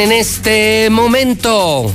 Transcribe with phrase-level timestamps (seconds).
[0.00, 1.92] En este momento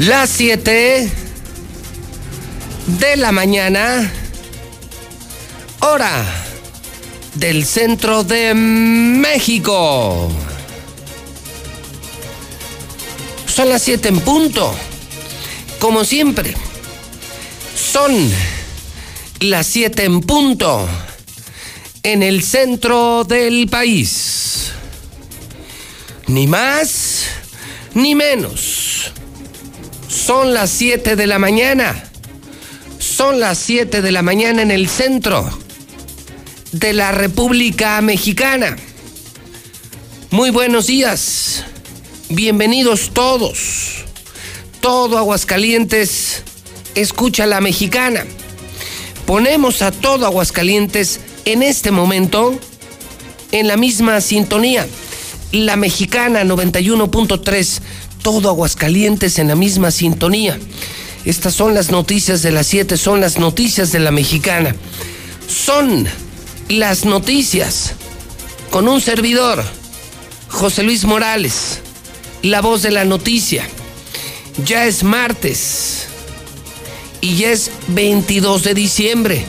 [0.00, 1.08] las 7
[2.98, 4.12] de la mañana,
[5.78, 6.24] hora
[7.34, 10.28] del centro de México.
[13.46, 14.74] Son las 7 en punto.
[15.78, 16.56] Como siempre,
[17.76, 18.12] son
[19.38, 20.88] las 7 en punto
[22.12, 24.72] en el centro del país.
[26.26, 27.26] Ni más
[27.92, 29.12] ni menos.
[30.08, 32.10] Son las 7 de la mañana.
[32.98, 35.50] Son las 7 de la mañana en el centro
[36.72, 38.78] de la República Mexicana.
[40.30, 41.64] Muy buenos días.
[42.30, 44.06] Bienvenidos todos.
[44.80, 46.42] Todo Aguascalientes
[46.94, 48.24] escucha la mexicana.
[49.26, 51.20] Ponemos a todo Aguascalientes
[51.52, 52.58] en este momento
[53.52, 54.86] en la misma sintonía.
[55.50, 57.80] La mexicana 91.3,
[58.22, 60.58] todo Aguascalientes en la misma sintonía.
[61.24, 64.76] Estas son las noticias de las 7, son las noticias de la mexicana.
[65.48, 66.06] Son
[66.68, 67.94] las noticias
[68.70, 69.64] con un servidor,
[70.48, 71.80] José Luis Morales,
[72.42, 73.66] la voz de la noticia.
[74.66, 76.08] Ya es martes
[77.22, 79.46] y ya es 22 de diciembre.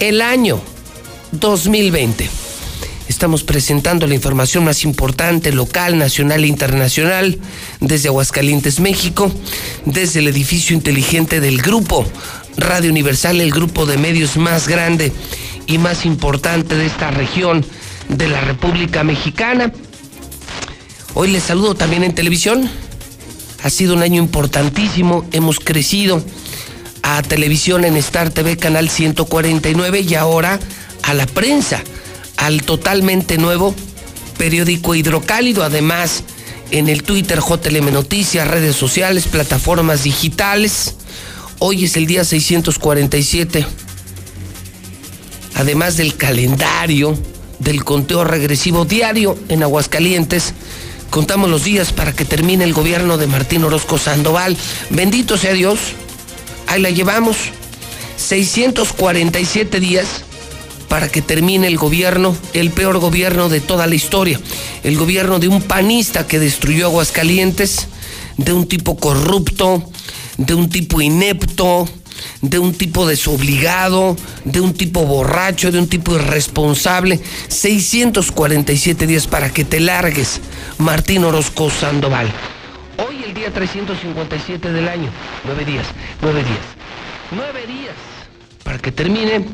[0.00, 0.60] El año
[1.38, 2.28] 2020.
[3.08, 7.38] Estamos presentando la información más importante local, nacional e internacional
[7.80, 9.30] desde Aguascalientes, México,
[9.84, 12.04] desde el edificio inteligente del grupo
[12.56, 15.12] Radio Universal, el grupo de medios más grande
[15.66, 17.64] y más importante de esta región
[18.08, 19.72] de la República Mexicana.
[21.14, 22.68] Hoy les saludo también en televisión.
[23.62, 26.22] Ha sido un año importantísimo, hemos crecido
[27.02, 30.58] a televisión en Star TV Canal 149 y ahora
[31.06, 31.82] a la prensa,
[32.36, 33.74] al totalmente nuevo
[34.36, 36.24] periódico Hidrocálido, además
[36.72, 40.96] en el Twitter JLM Noticias, redes sociales, plataformas digitales.
[41.60, 43.64] Hoy es el día 647.
[45.54, 47.16] Además del calendario
[47.60, 50.54] del conteo regresivo diario en Aguascalientes,
[51.10, 54.56] contamos los días para que termine el gobierno de Martín Orozco Sandoval.
[54.90, 55.78] Bendito sea Dios.
[56.66, 57.36] Ahí la llevamos.
[58.16, 60.24] 647 días
[60.88, 64.40] para que termine el gobierno, el peor gobierno de toda la historia,
[64.82, 67.88] el gobierno de un panista que destruyó Aguascalientes,
[68.36, 69.90] de un tipo corrupto,
[70.36, 71.88] de un tipo inepto,
[72.40, 77.20] de un tipo desobligado, de un tipo borracho, de un tipo irresponsable.
[77.48, 80.40] 647 días para que te largues,
[80.78, 82.30] Martín Orozco Sandoval.
[82.98, 85.10] Hoy el día 357 del año,
[85.44, 85.86] nueve días,
[86.22, 86.64] nueve días,
[87.30, 88.16] nueve días
[88.66, 89.46] para que termine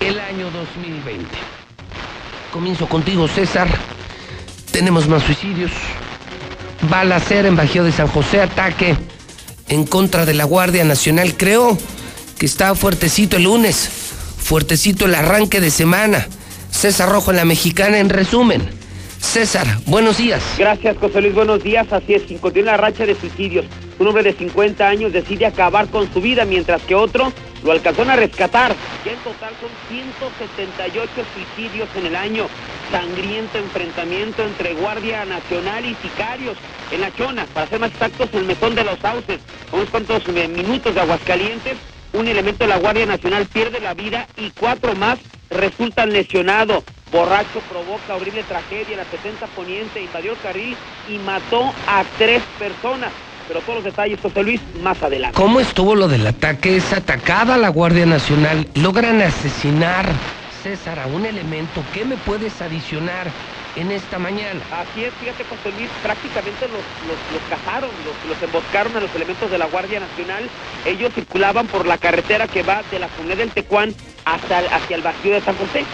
[0.00, 1.26] el año 2020.
[2.52, 3.68] Comienzo contigo, César.
[4.70, 5.70] Tenemos más suicidios.
[6.88, 8.96] Balacer en Bajío de San José, ataque
[9.68, 11.34] en contra de la Guardia Nacional.
[11.36, 11.76] Creo
[12.38, 13.88] que está fuertecito el lunes,
[14.38, 16.28] fuertecito el arranque de semana.
[16.70, 18.62] César Rojo en la Mexicana, en resumen.
[19.20, 20.42] César, buenos días.
[20.56, 21.92] Gracias, José Luis, buenos días.
[21.92, 23.66] Así es, continúa la racha de suicidios.
[23.98, 27.32] Un hombre de 50 años decide acabar con su vida, mientras que otro
[27.64, 28.74] lo alcanzó a rescatar.
[29.04, 32.46] Ya en total son 178 suicidios en el año.
[32.90, 36.56] Sangriento enfrentamiento entre Guardia Nacional y sicarios
[36.90, 37.46] en la Chona.
[37.46, 39.40] Para ser más exactos, el mesón de los sauces.
[39.72, 41.76] Unos cuantos eh, minutos de Aguascalientes.
[42.12, 45.18] Un elemento de la Guardia Nacional pierde la vida y cuatro más
[45.50, 46.84] resultan lesionados.
[47.12, 50.76] Borracho provoca horrible tragedia la 70 Poniente, invadió el carril
[51.08, 53.12] y mató a tres personas
[53.48, 55.34] pero todos los detalles, José Luis, más adelante.
[55.36, 56.76] ¿Cómo estuvo lo del ataque?
[56.76, 60.06] Es atacada la Guardia Nacional, logran asesinar,
[60.62, 61.82] César, a un elemento.
[61.94, 63.28] ¿Qué me puedes adicionar
[63.76, 64.60] en esta mañana?
[64.72, 69.14] Así es, fíjate, José Luis, prácticamente los, los, los cazaron, los, los emboscaron a los
[69.14, 70.48] elementos de la Guardia Nacional.
[70.84, 73.94] Ellos circulaban por la carretera que va de la comunidad del Tecuán
[74.34, 75.84] hasta hacia el Bajío de San José,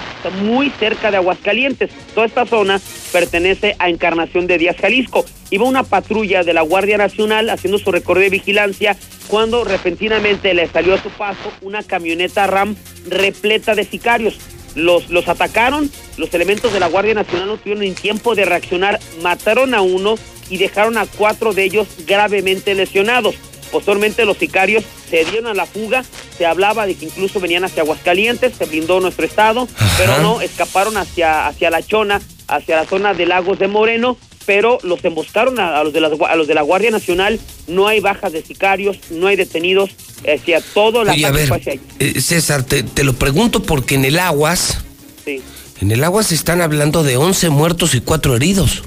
[0.43, 1.91] muy cerca de Aguascalientes.
[2.15, 2.81] Toda esta zona
[3.13, 5.25] pertenece a Encarnación de Díaz, Jalisco.
[5.51, 8.97] Iba una patrulla de la Guardia Nacional haciendo su recorrido de vigilancia
[9.29, 12.75] cuando repentinamente le salió a su paso una camioneta RAM
[13.09, 14.39] repleta de sicarios.
[14.75, 18.99] Los, los atacaron, los elementos de la Guardia Nacional no tuvieron ni tiempo de reaccionar,
[19.23, 20.17] mataron a uno
[20.51, 23.37] y dejaron a cuatro de ellos gravemente lesionados.
[23.75, 26.05] Posteriormente los sicarios se dieron a la fuga,
[26.39, 29.67] se hablaba de que incluso venían hacia Aguascalientes, se blindó nuestro estado,
[29.99, 34.17] pero no, escaparon hacia, hacia La Chona, hacia la zona de Lagos de Moreno,
[34.47, 37.99] pero los emboscaron a, los de la, a los de la Guardia Nacional, no hay
[37.99, 39.91] bajas de sicarios, no hay detenidos,
[40.33, 41.51] hacia todo la Oye, a ver,
[41.99, 44.85] eh, César, te, te, lo pregunto porque en el Aguas,
[45.25, 45.43] sí.
[45.81, 48.85] En el agua se están hablando de 11 muertos y 4 heridos.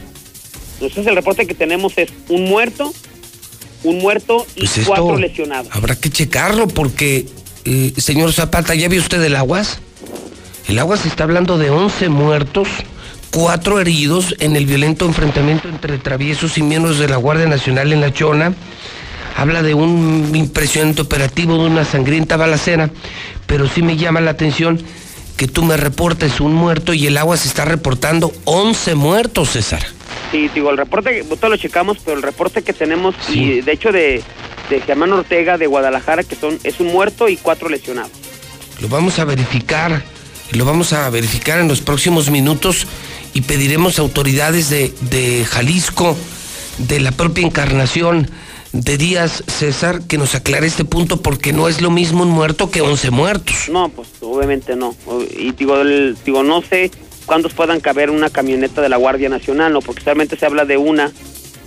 [0.79, 2.93] Entonces el reporte que tenemos es un muerto,
[3.83, 5.67] un muerto y Pues cuatro lesionados.
[5.71, 7.27] Habrá que checarlo porque,
[7.65, 9.79] eh, señor Zapata, ¿ya vio usted el aguas?
[10.67, 12.67] El agua se está hablando de 11 muertos,
[13.31, 18.01] 4 heridos en el violento enfrentamiento entre traviesos y miembros de la Guardia Nacional en
[18.01, 18.53] La Chona.
[19.37, 22.89] Habla de un impresionante operativo, de una sangrienta balacera,
[23.45, 24.81] pero sí me llama la atención
[25.37, 29.96] que tú me reportes un muerto y el agua se está reportando 11 muertos, César.
[30.31, 33.39] Sí, digo, el reporte, nosotros lo checamos, pero el reporte que tenemos, Sí.
[33.43, 34.21] y de hecho de,
[34.69, 38.11] de Germán Ortega de Guadalajara, que son es un muerto y cuatro lesionados.
[38.81, 40.03] Lo vamos a verificar,
[40.51, 42.85] lo vamos a verificar en los próximos minutos
[43.33, 46.15] y pediremos a autoridades de, de Jalisco,
[46.77, 48.29] de la propia encarnación
[48.73, 52.69] de Díaz César, que nos aclare este punto porque no es lo mismo un muerto
[52.69, 53.55] que 11 muertos.
[53.71, 54.93] No, pues obviamente no.
[55.39, 56.91] Y digo, el- digo no sé
[57.27, 59.81] cuántos puedan caber una camioneta de la Guardia Nacional, ¿no?
[59.81, 61.11] Porque solamente se habla de una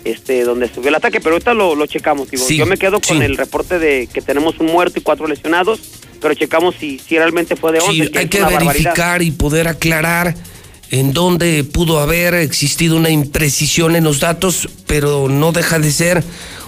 [0.04, 2.30] este donde subió el ataque, pero ahorita lo, lo checamos.
[2.30, 5.28] Digo, Sí, yo me quedo con el reporte de que tenemos un muerto y cuatro
[5.28, 5.78] lesionados,
[6.20, 7.92] pero checamos si, si realmente fue de 11.
[7.92, 8.72] Sí, hay que barbaridad.
[8.72, 10.34] verificar y poder aclarar
[10.90, 16.24] en dónde pudo haber existido una imprecisión en los datos, pero no deja de ser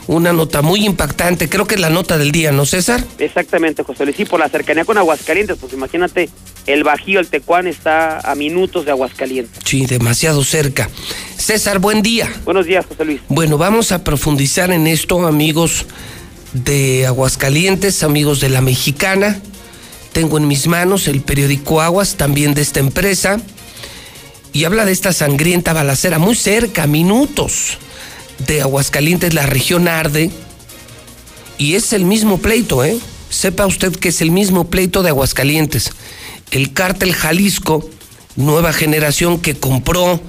[0.06, 1.48] una nota muy impactante.
[1.48, 3.04] Creo que es la nota del día, ¿no, César?
[3.18, 4.16] Exactamente, José Luis.
[4.16, 6.28] Sí, por la cercanía con Aguascalientes, pues imagínate,
[6.66, 9.62] el Bajío, el Tecuán está a minutos de Aguascalientes.
[9.64, 10.88] Sí, demasiado cerca.
[11.36, 12.32] César, buen día.
[12.44, 13.20] Buenos días, José Luis.
[13.28, 15.86] Bueno, vamos a profundizar en esto, amigos
[16.52, 19.40] de Aguascalientes, amigos de la Mexicana.
[20.12, 23.40] Tengo en mis manos el periódico Aguas, también de esta empresa,
[24.52, 27.78] y habla de esta sangrienta balacera muy cerca, minutos
[28.38, 30.30] de Aguascalientes, la región arde,
[31.58, 32.98] y es el mismo pleito, ¿eh?
[33.30, 35.92] Sepa usted que es el mismo pleito de Aguascalientes.
[36.50, 37.88] El cártel Jalisco,
[38.36, 40.20] nueva generación que compró,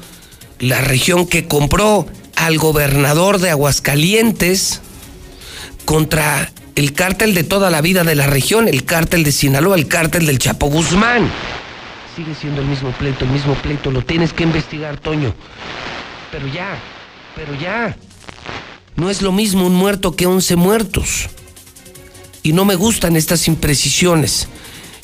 [0.59, 2.05] la región que compró
[2.35, 4.81] al gobernador de Aguascalientes
[5.85, 9.87] contra el cártel de toda la vida de la región, el cártel de Sinaloa, el
[9.87, 11.29] cártel del Chapo Guzmán.
[12.15, 15.33] Sigue siendo el mismo pleito, el mismo pleito, lo tienes que investigar, Toño.
[16.31, 16.77] Pero ya,
[17.35, 17.95] pero ya.
[18.95, 21.29] No es lo mismo un muerto que once muertos.
[22.43, 24.47] Y no me gustan estas imprecisiones.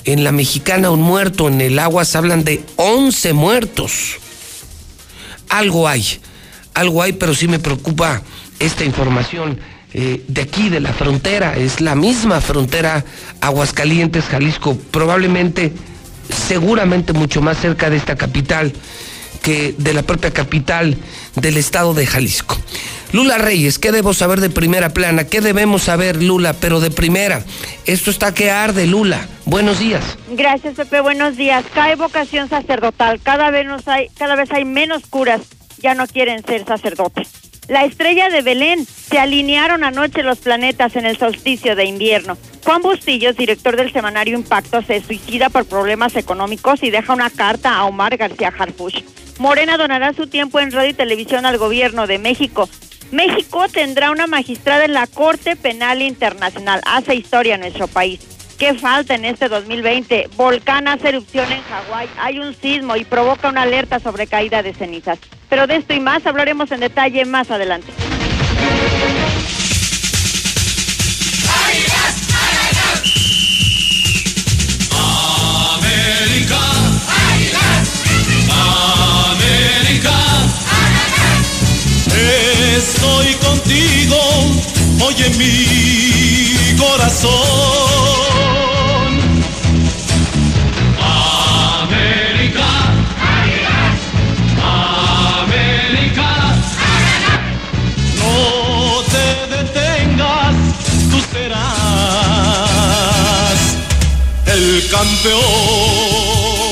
[0.06, 4.18] En la mexicana un muerto, en el Aguas hablan de 11 muertos.
[5.50, 6.20] Algo hay,
[6.74, 8.22] algo hay, pero sí me preocupa
[8.60, 9.60] esta información
[9.94, 11.58] eh, de aquí, de la frontera.
[11.58, 13.04] Es la misma frontera
[13.42, 15.74] Aguascalientes, Jalisco, probablemente,
[16.48, 18.74] seguramente mucho más cerca de esta capital
[19.42, 20.98] que de la propia capital
[21.36, 22.58] del estado de Jalisco.
[23.12, 25.24] Lula Reyes, ¿qué debo saber de primera plana?
[25.24, 27.44] ¿Qué debemos saber, Lula, pero de primera?
[27.86, 29.28] Esto está que arde, Lula.
[29.46, 30.04] Buenos días.
[30.30, 31.02] Gracias, Pepe.
[31.02, 31.66] Buenos días.
[31.74, 33.20] Cae vocación sacerdotal.
[33.22, 35.42] Cada vez, nos hay, cada vez hay menos curas.
[35.80, 37.49] Ya no quieren ser sacerdotes.
[37.70, 38.84] La estrella de Belén.
[38.86, 42.36] Se alinearon anoche los planetas en el solsticio de invierno.
[42.66, 47.76] Juan Bustillos, director del semanario Impacto, se suicida por problemas económicos y deja una carta
[47.76, 49.04] a Omar García Harfuch.
[49.38, 52.68] Morena donará su tiempo en radio y televisión al gobierno de México.
[53.12, 56.82] México tendrá una magistrada en la Corte Penal Internacional.
[56.86, 58.20] Hace historia en nuestro país.
[58.60, 60.32] ¿Qué falta en este 2020?
[60.36, 64.74] Volcán hace erupción en Hawái, hay un sismo y provoca una alerta sobre caída de
[64.74, 65.18] cenizas.
[65.48, 67.88] Pero de esto y más hablaremos en detalle más adelante.
[82.76, 84.18] Estoy contigo,
[85.02, 88.39] oye mi corazón.
[104.90, 105.40] Campeón.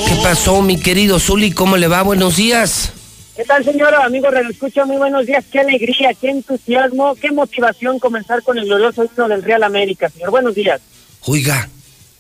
[0.08, 1.52] ¿Qué pasó, mi querido Zuli?
[1.52, 2.02] ¿Cómo le va?
[2.04, 2.92] Buenos días.
[3.36, 4.04] ¿Qué tal, señora?
[4.04, 5.46] Amigo Radio Escucha, muy buenos días.
[5.52, 10.32] Qué alegría, qué entusiasmo, qué motivación comenzar con el glorioso himno del Real América, señor.
[10.32, 10.82] Buenos días.
[11.26, 11.70] Oiga,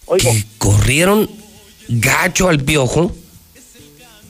[0.05, 0.31] Oigo.
[0.31, 1.27] que corrieron
[1.87, 3.11] gacho al piojo.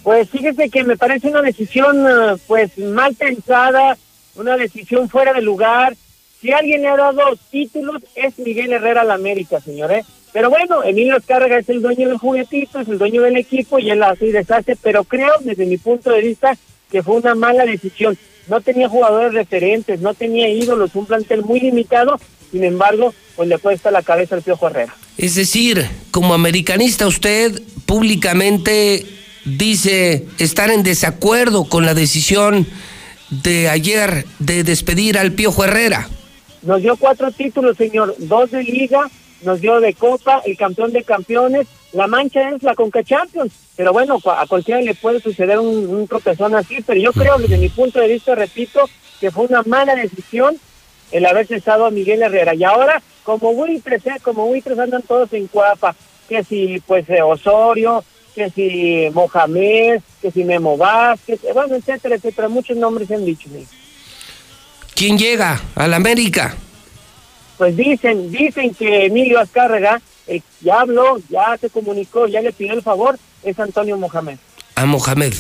[0.04, 3.98] Pues fíjese que me parece una decisión, eh, pues, mal pensada,
[4.36, 5.98] una decisión fuera de lugar.
[6.40, 10.06] Si alguien le ha dado títulos, es Miguel Herrera al América, señor, ¿eh?
[10.34, 13.90] Pero bueno, Emilio Escárraga es el dueño del juguetito, es el dueño del equipo y
[13.90, 16.58] él así deshace, pero creo, desde mi punto de vista,
[16.92, 18.18] que fue una mala decisión.
[18.48, 22.20] No tenía jugadores referentes, no tenía ídolos, un plantel muy limitado,
[22.52, 24.96] sin embargo, pues le cuesta la cabeza al Piojo Herrera.
[25.18, 29.06] Es decir, como americanista usted públicamente
[29.46, 32.68] dice estar en desacuerdo con la decisión
[33.30, 36.08] de ayer de despedir al Piojo Herrera.
[36.62, 39.10] Nos dio cuatro títulos, señor, dos de liga,
[39.42, 43.94] nos dio de copa, el campeón de campeones, la mancha es la Conca Champions, pero
[43.94, 47.70] bueno, a cualquiera le puede suceder un, un tropezón así, pero yo creo, desde mi
[47.70, 48.90] punto de vista, repito,
[49.20, 50.58] que fue una mala decisión
[51.12, 52.54] el haber cesado a Miguel Herrera.
[52.54, 54.16] Y ahora, como buitres, ¿eh?
[54.22, 55.96] como buitres andan todos en cuapa,
[56.28, 58.04] que si pues eh, Osorio,
[58.36, 63.26] que si Mohamed, que si Memo Vázquez, eh, bueno, etcétera, etcétera, muchos nombres se han
[63.26, 63.50] dicho.
[64.94, 66.56] ¿Quién llega a la América?
[67.58, 72.74] Pues dicen, dicen que Emilio Azcárraga eh, ya habló, ya se comunicó, ya le pidió
[72.74, 74.38] el favor, es Antonio Mohamed.
[74.76, 75.34] A Mohamed.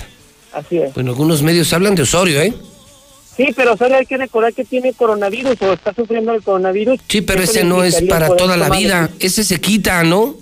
[0.54, 0.94] Así es.
[0.94, 2.54] Bueno, algunos medios hablan de Osorio, ¿eh?
[3.36, 7.00] Sí, pero solo hay que recordar que tiene coronavirus o está sufriendo el coronavirus.
[7.08, 9.12] Sí, pero ese no es para toda la vida.
[9.20, 10.36] Ese se quita, ¿no?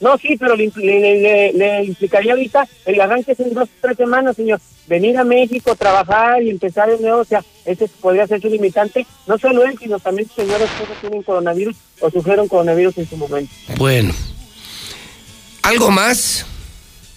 [0.00, 4.36] No, sí, pero le, le, le, implicaría ahorita el arranque es en dos tres semanas,
[4.36, 4.60] señor.
[4.86, 9.06] Venir a México, trabajar y empezar de nuevo, o sea, ese podría ser su limitante.
[9.26, 13.16] No solo él, sino también sus señores que tienen coronavirus o sufrieron coronavirus en su
[13.16, 13.52] momento.
[13.76, 14.14] Bueno.
[15.62, 16.46] ¿Algo más?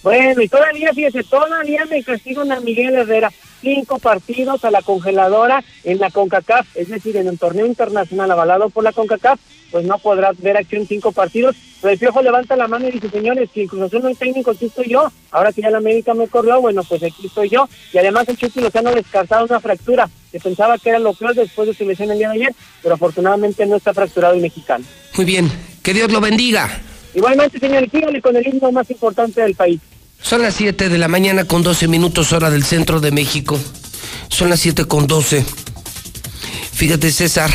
[0.02, 3.30] Bueno, y todavía, fíjese, todavía me castigan a Miguel Herrera.
[3.60, 8.70] Cinco partidos a la congeladora en la CONCACAF, es decir, en un torneo internacional avalado
[8.70, 9.38] por la CONCACAF,
[9.70, 11.56] pues no podrá ver acción cinco partidos.
[11.80, 14.66] Pero el Piojo levanta la mano y dice, señores, si incluso no hay técnico, aquí
[14.66, 15.10] estoy yo.
[15.30, 17.68] Ahora que ya la América me corrió, bueno, pues aquí estoy yo.
[17.92, 21.68] Y además el Chucky Lozano descartado una fractura, que pensaba que era lo peor después
[21.68, 24.84] de su lesión el día de ayer, pero afortunadamente no está fracturado el mexicano.
[25.16, 25.50] Muy bien,
[25.82, 26.68] que Dios lo bendiga.
[27.14, 29.80] Igualmente, señor, sígale con el himno más importante del país.
[30.22, 33.58] Son las 7 de la mañana con 12 minutos hora del centro de México.
[34.28, 35.44] Son las 7 con 12.
[36.72, 37.50] Fíjate César,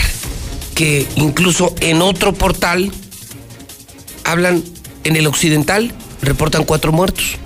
[0.75, 2.91] que incluso en otro portal
[4.23, 4.63] hablan,
[5.03, 7.37] en el occidental, reportan cuatro muertos.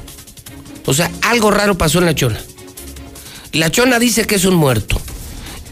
[0.86, 2.40] O sea, algo raro pasó en la Chona.
[3.52, 5.00] La Chona dice que es un muerto.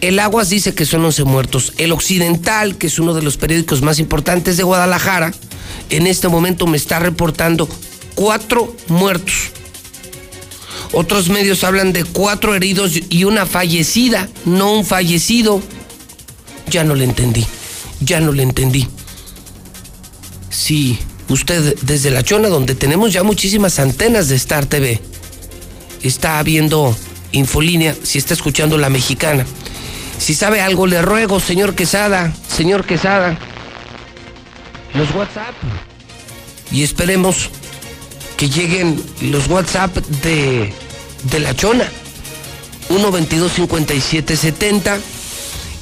[0.01, 1.73] El Aguas dice que son 11 muertos.
[1.77, 5.33] El Occidental, que es uno de los periódicos más importantes de Guadalajara,
[5.89, 7.67] en este momento me está reportando
[8.17, 9.51] cuatro muertos.
[10.91, 15.61] Otros medios hablan de cuatro heridos y una fallecida, no un fallecido.
[16.67, 17.45] Ya no le entendí,
[18.01, 18.87] ya no le entendí.
[20.49, 20.97] Si
[21.29, 24.99] usted desde La Chona, donde tenemos ya muchísimas antenas de Star TV,
[26.01, 26.97] está viendo
[27.33, 29.45] Infolínea, si está escuchando la mexicana.
[30.17, 33.37] Si sabe algo, le ruego, señor Quesada, señor Quesada,
[34.95, 35.53] los WhatsApp.
[36.71, 37.51] Y esperemos
[38.37, 40.71] que lleguen los WhatsApp de,
[41.23, 41.89] de La Chona.
[42.89, 44.99] 122-5770.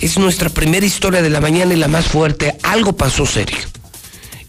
[0.02, 2.58] Es nuestra primera historia de la mañana y la más fuerte.
[2.64, 3.58] Algo pasó serio.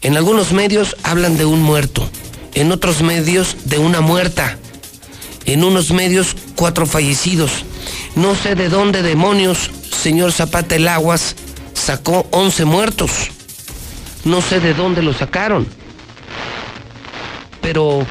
[0.03, 2.09] En algunos medios hablan de un muerto.
[2.55, 4.57] En otros medios de una muerta.
[5.45, 7.51] En unos medios cuatro fallecidos.
[8.15, 9.71] No sé de dónde demonios,
[10.03, 11.37] señor Zapata el Aguas,
[11.75, 13.11] sacó 11 muertos.
[14.25, 15.67] No sé de dónde lo sacaron
[17.67, 18.07] pero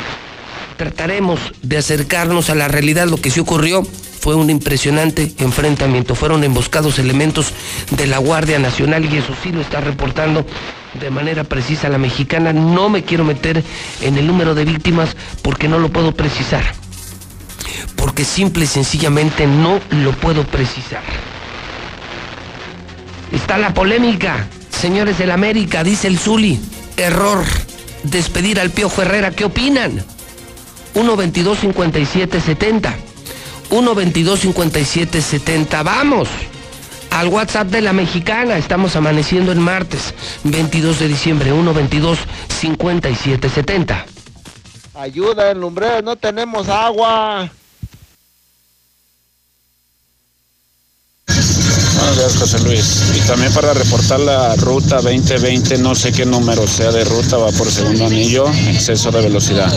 [0.76, 3.08] trataremos de acercarnos a la realidad.
[3.08, 6.14] Lo que sí ocurrió fue un impresionante enfrentamiento.
[6.14, 7.54] Fueron emboscados elementos
[7.92, 10.46] de la Guardia Nacional y eso sí lo está reportando
[11.00, 12.52] de manera precisa la mexicana.
[12.52, 13.64] No me quiero meter
[14.02, 16.66] en el número de víctimas porque no lo puedo precisar.
[17.96, 21.04] Porque simple y sencillamente no lo puedo precisar.
[23.32, 26.60] Está la polémica, señores del América, dice el Zuli.
[26.98, 27.46] Error
[28.10, 29.32] despedir al Piojo Herrera.
[29.32, 30.04] ¿Qué opinan?
[30.96, 32.94] 1-22-57-70.
[33.70, 35.84] 1-22-57-70.
[35.84, 36.28] Vamos
[37.12, 38.58] al WhatsApp de la mexicana.
[38.58, 41.54] Estamos amaneciendo en martes, 22 de diciembre.
[41.54, 44.06] 1-22-57-70.
[44.94, 47.50] Ayuda en Lumbreras, no tenemos agua.
[52.06, 53.04] Buenos días, José Luis.
[53.16, 57.48] Y también para reportar la ruta 2020, no sé qué número sea de ruta, va
[57.48, 59.74] por segundo anillo, exceso de velocidad.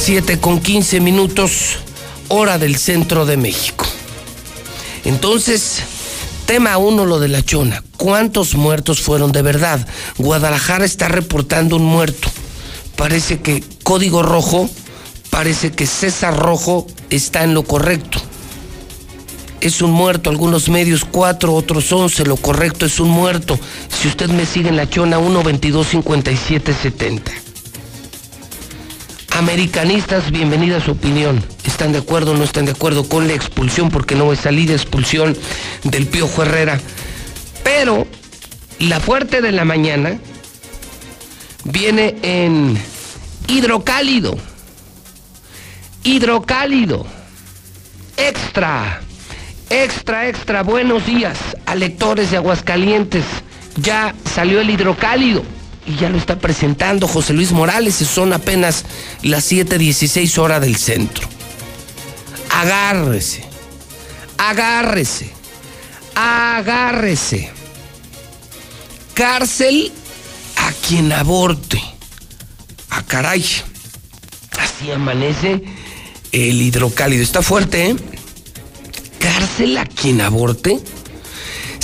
[0.00, 1.76] Las 7 con 15 minutos,
[2.28, 3.84] hora del centro de México.
[5.04, 5.82] Entonces,
[6.46, 7.84] tema uno, lo de la chona.
[7.98, 9.86] ¿Cuántos muertos fueron de verdad?
[10.16, 12.30] Guadalajara está reportando un muerto.
[12.96, 14.70] Parece que Código Rojo,
[15.28, 18.22] parece que César Rojo está en lo correcto.
[19.60, 23.60] Es un muerto, algunos medios cuatro, otros once, lo correcto es un muerto.
[24.00, 27.49] Si usted me sigue en la chona 1 22 57 70.
[29.40, 31.42] Americanistas, bienvenida a su opinión.
[31.64, 33.88] ¿Están de acuerdo o no están de acuerdo con la expulsión?
[33.88, 35.34] Porque no es salida expulsión
[35.82, 36.78] del Piojo Herrera.
[37.64, 38.06] Pero
[38.80, 40.18] la fuerte de la mañana
[41.64, 42.78] viene en
[43.48, 44.36] hidrocálido.
[46.04, 47.06] Hidrocálido.
[48.18, 49.00] Extra.
[49.70, 50.62] Extra, extra.
[50.62, 53.24] Buenos días a lectores de Aguascalientes.
[53.76, 55.42] Ya salió el hidrocálido
[55.90, 58.84] y ya lo está presentando José Luis Morales son apenas
[59.22, 61.28] las 7:16 horas del centro.
[62.50, 63.44] Agárrese,
[64.38, 65.30] agárrese,
[66.14, 67.50] agárrese.
[69.14, 69.92] Cárcel
[70.56, 71.82] a quien aborte.
[72.90, 73.44] A caray.
[74.58, 75.62] Así amanece
[76.32, 77.22] el hidrocálido.
[77.22, 77.96] Está fuerte, ¿eh?
[79.18, 80.80] Cárcel a quien aborte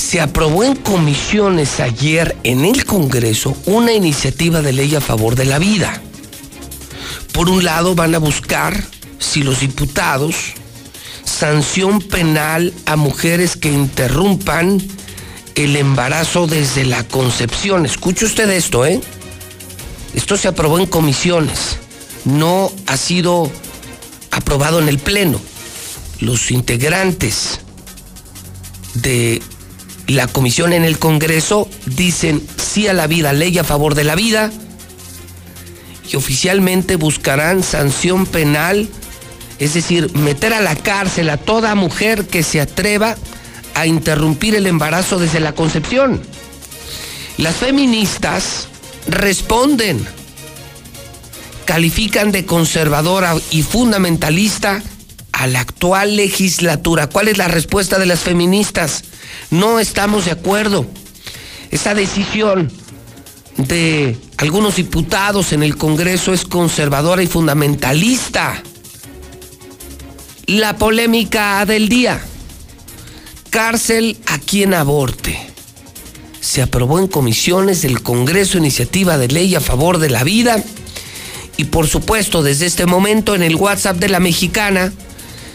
[0.06, 5.46] se aprobó en comisiones ayer en el Congreso una iniciativa de ley a favor de
[5.46, 6.00] la vida.
[7.32, 8.80] Por un lado van a buscar
[9.18, 10.36] si los diputados
[11.24, 14.80] sanción penal a mujeres que interrumpan
[15.56, 17.84] el embarazo desde la concepción.
[17.84, 19.00] Escuche usted esto, ¿eh?
[20.14, 21.78] Esto se aprobó en comisiones,
[22.24, 23.50] no ha sido
[24.30, 25.40] aprobado en el Pleno.
[26.20, 27.58] Los integrantes
[28.94, 29.42] de
[30.06, 34.14] la comisión en el Congreso dicen sí a la vida, ley a favor de la
[34.14, 34.52] vida,
[36.10, 38.88] y oficialmente buscarán sanción penal,
[39.58, 43.16] es decir, meter a la cárcel a toda mujer que se atreva
[43.74, 46.22] a interrumpir el embarazo desde la concepción.
[47.38, 48.68] Las feministas
[49.08, 50.06] responden,
[51.64, 54.82] califican de conservadora y fundamentalista
[55.32, 57.08] a la actual legislatura.
[57.08, 59.04] ¿Cuál es la respuesta de las feministas?
[59.50, 60.86] No estamos de acuerdo.
[61.70, 62.70] Esa decisión
[63.56, 68.62] de algunos diputados en el Congreso es conservadora y fundamentalista.
[70.46, 72.20] La polémica del día.
[73.50, 75.38] Cárcel a quien aborte.
[76.40, 80.62] Se aprobó en comisiones del Congreso iniciativa de ley a favor de la vida.
[81.56, 84.92] Y por supuesto, desde este momento en el WhatsApp de la mexicana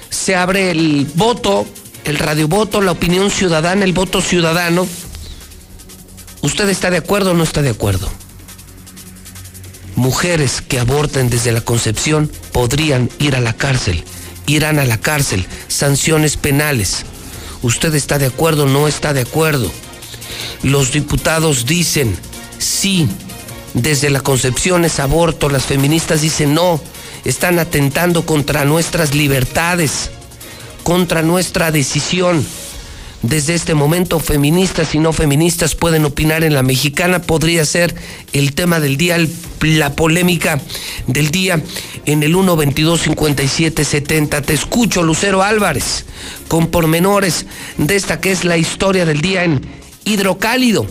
[0.09, 1.65] se abre el voto
[2.11, 4.85] el radiovoto, la opinión ciudadana, el voto ciudadano.
[6.41, 8.11] ¿Usted está de acuerdo o no está de acuerdo?
[9.95, 14.03] Mujeres que aborten desde la concepción podrían ir a la cárcel,
[14.45, 17.05] irán a la cárcel, sanciones penales.
[17.61, 19.71] ¿Usted está de acuerdo o no está de acuerdo?
[20.63, 22.17] Los diputados dicen
[22.57, 23.07] sí,
[23.73, 26.81] desde la concepción es aborto, las feministas dicen no,
[27.23, 30.09] están atentando contra nuestras libertades
[30.83, 32.45] contra nuestra decisión.
[33.21, 37.21] Desde este momento, feministas y no feministas pueden opinar en la mexicana.
[37.21, 37.93] Podría ser
[38.33, 39.17] el tema del día,
[39.61, 40.59] la polémica
[41.05, 41.61] del día
[42.05, 44.43] en el 122-5770.
[44.43, 46.05] Te escucho, Lucero Álvarez,
[46.47, 47.45] con pormenores
[47.77, 49.61] de esta que es la historia del día en
[50.03, 50.87] Hidrocálido.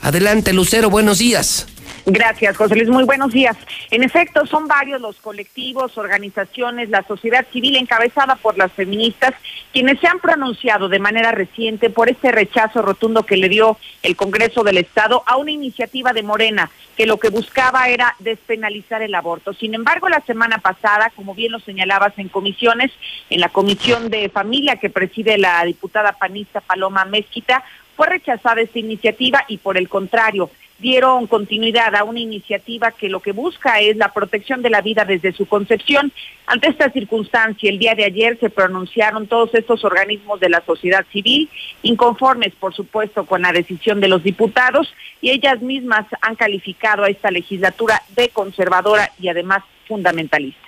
[0.00, 1.66] Adelante, Lucero, buenos días.
[2.06, 2.88] Gracias, José Luis.
[2.88, 3.56] Muy buenos días.
[3.90, 9.34] En efecto, son varios los colectivos, organizaciones, la sociedad civil encabezada por las feministas,
[9.72, 14.16] quienes se han pronunciado de manera reciente por este rechazo rotundo que le dio el
[14.16, 19.14] Congreso del Estado a una iniciativa de Morena que lo que buscaba era despenalizar el
[19.14, 19.52] aborto.
[19.54, 22.90] Sin embargo, la semana pasada, como bien lo señalabas en comisiones,
[23.30, 27.64] en la Comisión de Familia que preside la diputada panista Paloma Mezquita,
[27.96, 33.20] fue rechazada esta iniciativa y por el contrario, dieron continuidad a una iniciativa que lo
[33.20, 36.12] que busca es la protección de la vida desde su concepción.
[36.46, 41.04] Ante esta circunstancia, el día de ayer se pronunciaron todos estos organismos de la sociedad
[41.12, 41.48] civil,
[41.82, 47.08] inconformes, por supuesto, con la decisión de los diputados, y ellas mismas han calificado a
[47.08, 50.59] esta legislatura de conservadora y además fundamentalista.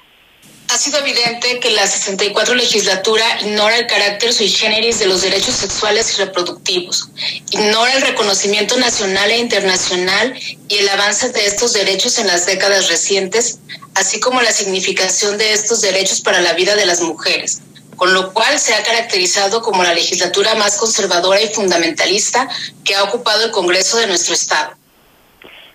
[0.83, 5.55] Ha sido evidente que la 64 legislatura ignora el carácter sui generis de los derechos
[5.55, 7.09] sexuales y reproductivos,
[7.53, 10.37] ignora el reconocimiento nacional e internacional
[10.69, 13.61] y el avance de estos derechos en las décadas recientes,
[13.95, 17.61] así como la significación de estos derechos para la vida de las mujeres,
[17.95, 22.49] con lo cual se ha caracterizado como la legislatura más conservadora y fundamentalista
[22.83, 24.82] que ha ocupado el Congreso de nuestro Estado.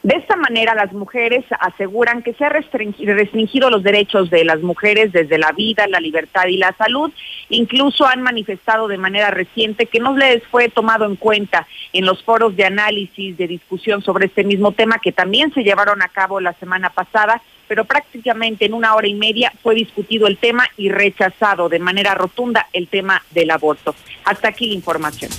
[0.08, 5.12] De esta manera, las mujeres aseguran que se han restringido los derechos de las mujeres
[5.12, 7.12] desde la vida, la libertad y la salud.
[7.50, 12.24] Incluso han manifestado de manera reciente que no les fue tomado en cuenta en los
[12.24, 16.40] foros de análisis, de discusión sobre este mismo tema que también se llevaron a cabo
[16.40, 20.88] la semana pasada, pero prácticamente en una hora y media fue discutido el tema y
[20.88, 23.94] rechazado de manera rotunda el tema del aborto.
[24.24, 25.32] Hasta aquí la información.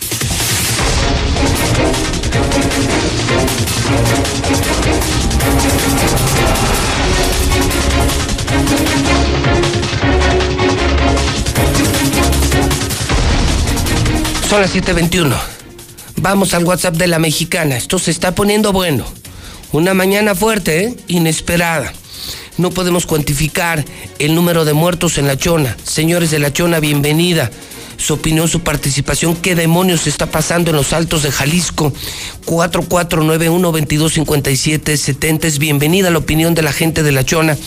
[14.48, 15.36] Son las 7:21.
[16.16, 17.76] Vamos al WhatsApp de la mexicana.
[17.76, 19.04] Esto se está poniendo bueno.
[19.72, 20.96] Una mañana fuerte, ¿eh?
[21.06, 21.92] inesperada.
[22.56, 23.84] No podemos cuantificar
[24.18, 25.76] el número de muertos en La Chona.
[25.84, 27.50] Señores de La Chona, bienvenida
[27.98, 31.92] su opinión, su participación, qué demonios está pasando en los altos de Jalisco.
[32.46, 35.44] 4491-2257-70.
[35.44, 37.58] Es bienvenida la opinión de la gente de La Chona,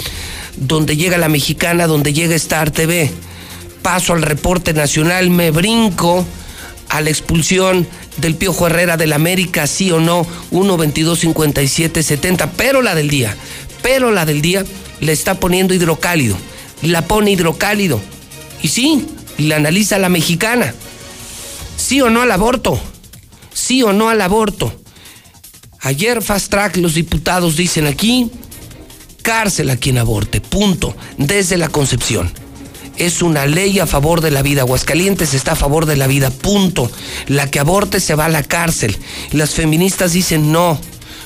[0.56, 3.12] donde llega la mexicana, donde llega Star TV.
[3.84, 6.26] Paso al reporte nacional, me brinco
[6.88, 7.86] a la expulsión
[8.18, 13.36] del Piojo Herrera del América, sí o no, 1-22-57-70, pero la del día,
[13.82, 14.64] pero la del día
[15.00, 16.38] le está poniendo hidrocálido,
[16.84, 18.00] la pone hidrocálido.
[18.62, 20.74] Y sí, la analiza la mexicana.
[21.78, 22.80] ¿Sí o no al aborto?
[23.54, 24.74] ¿Sí o no al aborto?
[25.80, 28.30] Ayer Fast Track los diputados dicen aquí,
[29.24, 32.32] cárcel a quien aborte, punto, desde la concepción.
[32.98, 34.62] Es una ley a favor de la vida.
[34.62, 36.92] Aguascalientes está a favor de la vida, punto.
[37.28, 38.96] La que aborte se va a la cárcel.
[39.32, 40.80] Las feministas dicen no,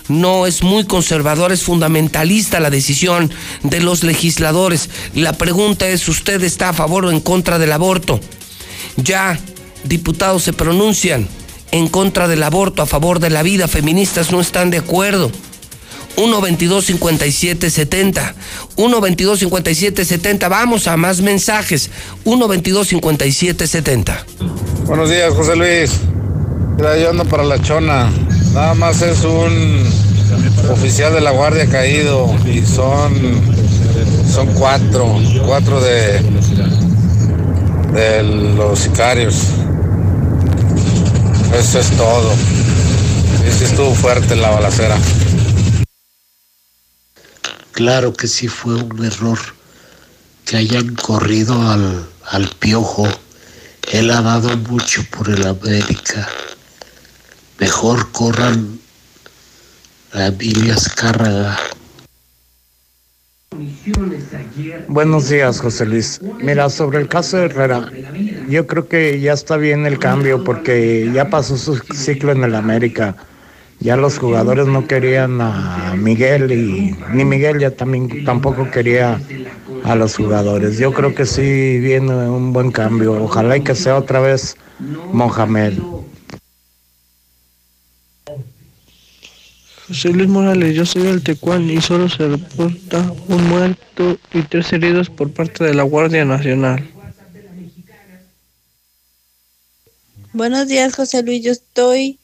[0.08, 3.32] no es muy conservador, es fundamentalista la decisión
[3.63, 4.89] de los legisladores.
[5.13, 8.20] La pregunta es, ¿usted está a favor o en contra del aborto?
[8.98, 9.39] Ya
[9.84, 11.28] diputados se pronuncian
[11.72, 15.32] en contra del aborto, a favor de la vida, feministas no están de acuerdo.
[16.15, 18.34] 1-22-57-70.
[18.78, 20.50] 1-22-57-70.
[20.50, 21.89] Vamos a más mensajes.
[22.24, 24.24] 1-22-57-70.
[24.86, 25.91] Buenos días, José Luis.
[26.78, 28.10] Mira, yo ando para la chona.
[28.56, 29.84] Nada más es un
[30.72, 33.13] oficial de la guardia caído y son
[34.34, 36.22] son cuatro, cuatro de
[37.91, 39.36] de los sicarios.
[41.54, 42.32] Eso es todo.
[43.58, 44.98] Sí estuvo fuerte la balacera.
[47.74, 49.38] Claro que sí fue un error
[50.46, 53.06] que hayan corrido al, al piojo.
[53.91, 56.30] Él ha dado mucho por el América
[57.60, 58.80] mejor corran
[60.13, 61.58] a Emilia Azcárraga.
[64.88, 66.20] Buenos días, José Luis.
[66.41, 67.89] Mira, sobre el caso de Herrera,
[68.50, 72.56] yo creo que ya está bien el cambio porque ya pasó su ciclo en el
[72.56, 73.15] América.
[73.80, 79.20] Ya los jugadores no querían a Miguel y ni Miguel ya también tampoco quería
[79.84, 80.78] a los jugadores.
[80.78, 83.13] Yo creo que sí viene un buen cambio.
[83.24, 84.58] Ojalá y que sea otra vez
[85.12, 85.74] Mohamed.
[89.88, 94.74] José Luis Morales, yo soy del Tecuán y solo se reporta un muerto y tres
[94.74, 96.89] heridos por parte de la Guardia Nacional.
[100.34, 101.43] Buenos días, José Luis.
[101.43, 102.17] Yo estoy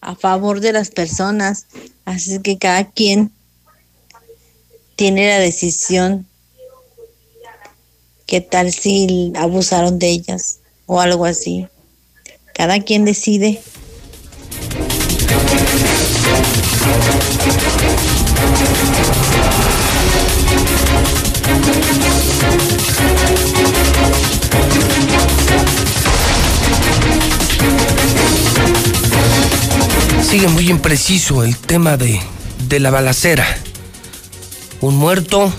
[0.00, 1.66] a favor de las personas,
[2.06, 3.30] así que cada quien
[4.96, 6.26] tiene la decisión.
[8.24, 11.66] ¿Qué tal si abusaron de ellas o algo así?
[12.54, 13.60] Cada quien decide.
[30.28, 32.18] Sigue muy impreciso el tema de,
[32.68, 33.46] de la balacera.
[34.80, 35.52] Un muerto,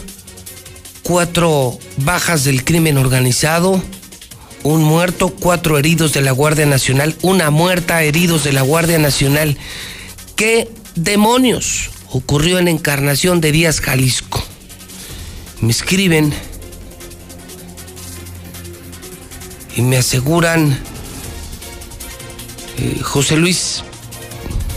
[1.03, 3.81] cuatro bajas del crimen organizado,
[4.63, 9.57] un muerto, cuatro heridos de la Guardia Nacional, una muerta, heridos de la Guardia Nacional.
[10.35, 14.43] ¿Qué demonios ocurrió en Encarnación de Díaz, Jalisco?
[15.61, 16.33] Me escriben
[19.75, 20.77] y me aseguran,
[22.77, 23.83] eh, José Luis,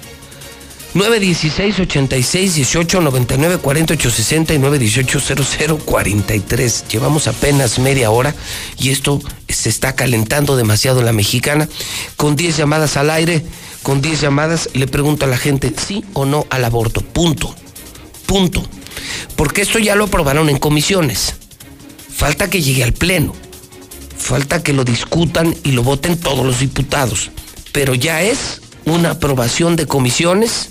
[0.93, 6.85] 916 86 18 99 48 60 y 918 43.
[6.91, 8.35] Llevamos apenas media hora
[8.77, 11.69] y esto se está calentando demasiado en la mexicana.
[12.17, 13.45] Con 10 llamadas al aire,
[13.83, 17.03] con 10 llamadas le pregunto a la gente sí o no al aborto.
[17.03, 17.55] Punto.
[18.27, 18.69] Punto
[19.37, 21.35] porque esto ya lo aprobaron en comisiones.
[22.15, 23.35] Falta que llegue al Pleno.
[24.21, 27.31] Falta que lo discutan y lo voten todos los diputados.
[27.73, 30.71] Pero ya es una aprobación de comisiones,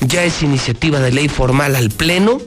[0.00, 2.40] ya es iniciativa de ley formal al Pleno,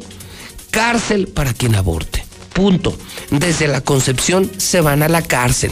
[0.71, 2.25] cárcel para quien aborte.
[2.53, 2.97] Punto.
[3.29, 5.71] Desde la concepción se van a la cárcel,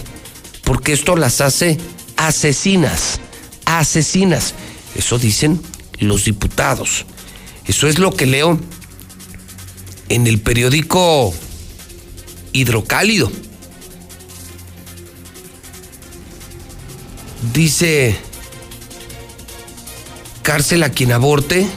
[0.64, 1.78] porque esto las hace
[2.16, 3.20] asesinas,
[3.66, 4.54] asesinas.
[4.96, 5.62] Eso dicen
[6.00, 7.06] los diputados.
[7.66, 8.60] Eso es lo que leo
[10.08, 11.34] en el periódico
[12.54, 13.30] Hidrocálido.
[17.42, 18.18] Dice,
[20.42, 21.68] cárcel a quien aborte.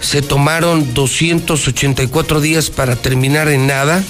[0.00, 4.02] Se tomaron 284 días para terminar en nada.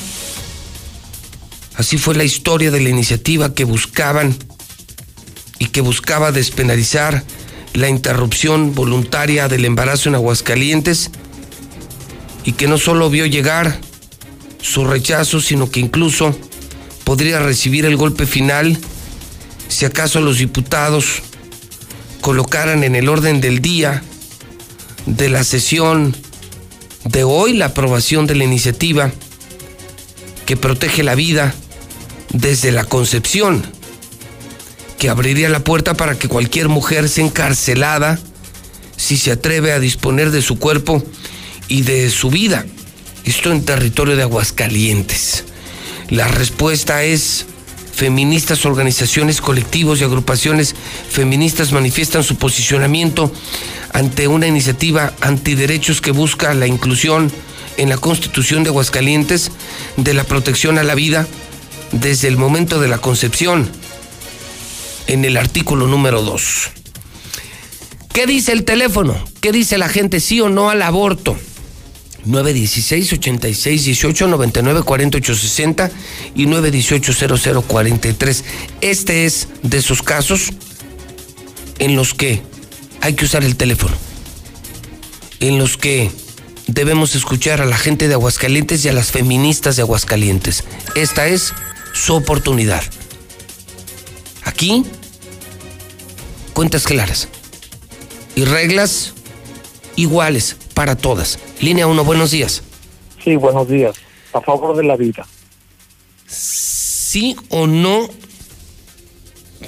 [1.75, 4.37] Así fue la historia de la iniciativa que buscaban
[5.59, 7.25] y que buscaba despenalizar
[7.75, 11.11] la interrupción voluntaria del embarazo en Aguascalientes
[12.45, 13.81] y que no solo vio llegar
[14.61, 16.37] su rechazo, sino que incluso
[17.05, 18.79] podría recibir el golpe final
[19.69, 21.23] si acaso los diputados
[22.21, 24.03] colocaran en el orden del día
[25.07, 26.17] de la sesión
[27.05, 29.11] de hoy la aprobación de la iniciativa
[30.47, 31.55] que protege la vida
[32.33, 33.63] desde la concepción
[34.99, 38.19] que abriría la puerta para que cualquier mujer sea encarcelada
[38.97, 41.03] si se atreve a disponer de su cuerpo
[41.69, 42.67] y de su vida.
[43.29, 45.45] Esto en territorio de Aguascalientes.
[46.09, 47.45] La respuesta es
[47.93, 50.75] feministas, organizaciones, colectivos y agrupaciones
[51.11, 53.31] feministas manifiestan su posicionamiento
[53.93, 57.31] ante una iniciativa antiderechos que busca la inclusión
[57.77, 59.51] en la Constitución de Aguascalientes
[59.99, 61.27] de la protección a la vida
[61.93, 63.71] desde el momento de la concepción
[65.07, 66.71] en el artículo número 2.
[68.15, 69.23] ¿Qué dice el teléfono?
[69.43, 70.19] ¿Qué dice la gente?
[70.19, 71.37] ¿Sí o no al aborto?
[72.29, 75.91] 916 86 18 99 48 60
[76.35, 78.45] y 918 00 43.
[78.83, 80.53] Este es de esos casos
[81.79, 82.43] en los que
[83.01, 83.97] hay que usar el teléfono.
[85.41, 86.11] En los que
[86.67, 90.65] debemos escuchar a la gente de Aguascalientes y a las feministas de Aguascalientes.
[90.95, 91.55] Esta es
[91.95, 92.83] su oportunidad.
[94.45, 94.85] Aquí
[96.53, 97.29] cuentas claras
[98.35, 99.15] y reglas
[99.97, 101.41] iguales para todas.
[101.59, 102.63] Línea 1, buenos días.
[103.25, 103.97] Sí, buenos días.
[104.33, 105.27] A favor de la vida.
[106.29, 108.09] Sí o no,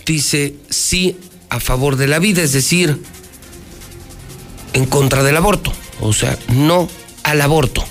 [0.06, 1.18] dice sí
[1.48, 3.02] a favor de la vida, es decir,
[4.72, 5.72] en contra del aborto.
[6.00, 6.88] O sea, no
[7.24, 7.84] al aborto.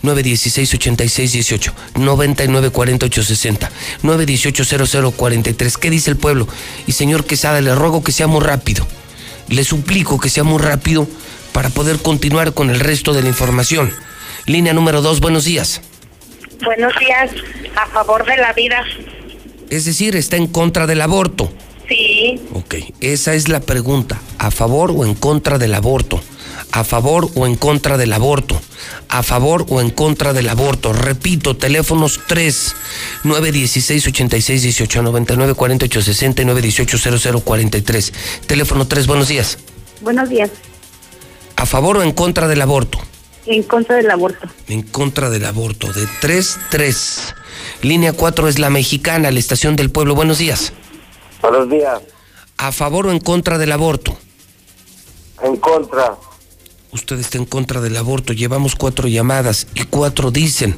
[0.00, 3.70] 916 86 18 99 48 60
[4.02, 5.76] 918 00 43.
[5.76, 6.48] ¿Qué dice el pueblo?
[6.86, 8.86] Y señor Quesada, le ruego que sea muy rápido.
[9.48, 11.06] Le suplico que sea muy rápido
[11.52, 13.92] para poder continuar con el resto de la información.
[14.46, 15.80] Línea número 2, buenos días.
[16.64, 17.30] Buenos días,
[17.76, 18.84] a favor de la vida.
[19.70, 21.52] Es decir, está en contra del aborto.
[21.88, 22.40] Sí.
[22.54, 24.20] Ok, esa es la pregunta.
[24.38, 26.22] ¿A favor o en contra del aborto?
[26.72, 28.60] a favor o en contra del aborto,
[29.08, 30.92] a favor o en contra del aborto.
[30.92, 32.74] Repito, teléfonos 3
[33.24, 38.12] 916 86 18 99 48 60 y 918 00 43.
[38.46, 39.58] Teléfono 3, buenos días.
[40.00, 40.50] Buenos días.
[41.62, 42.98] ¿A favor o en contra del aborto?
[43.46, 44.48] En contra del aborto.
[44.66, 47.34] En contra del aborto, de 3 3.
[47.82, 50.16] Línea 4 es la mexicana, la estación del pueblo.
[50.16, 50.72] Buenos días.
[51.40, 52.02] Buenos días.
[52.56, 54.18] ¿A favor o en contra del aborto?
[55.40, 56.16] En contra
[56.90, 58.32] usted está en contra del aborto.
[58.32, 60.74] Llevamos cuatro llamadas y cuatro dicen,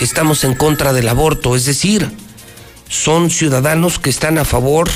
[0.00, 1.56] estamos en contra del aborto.
[1.56, 2.08] Es decir,
[2.88, 4.88] son ciudadanos que están a favor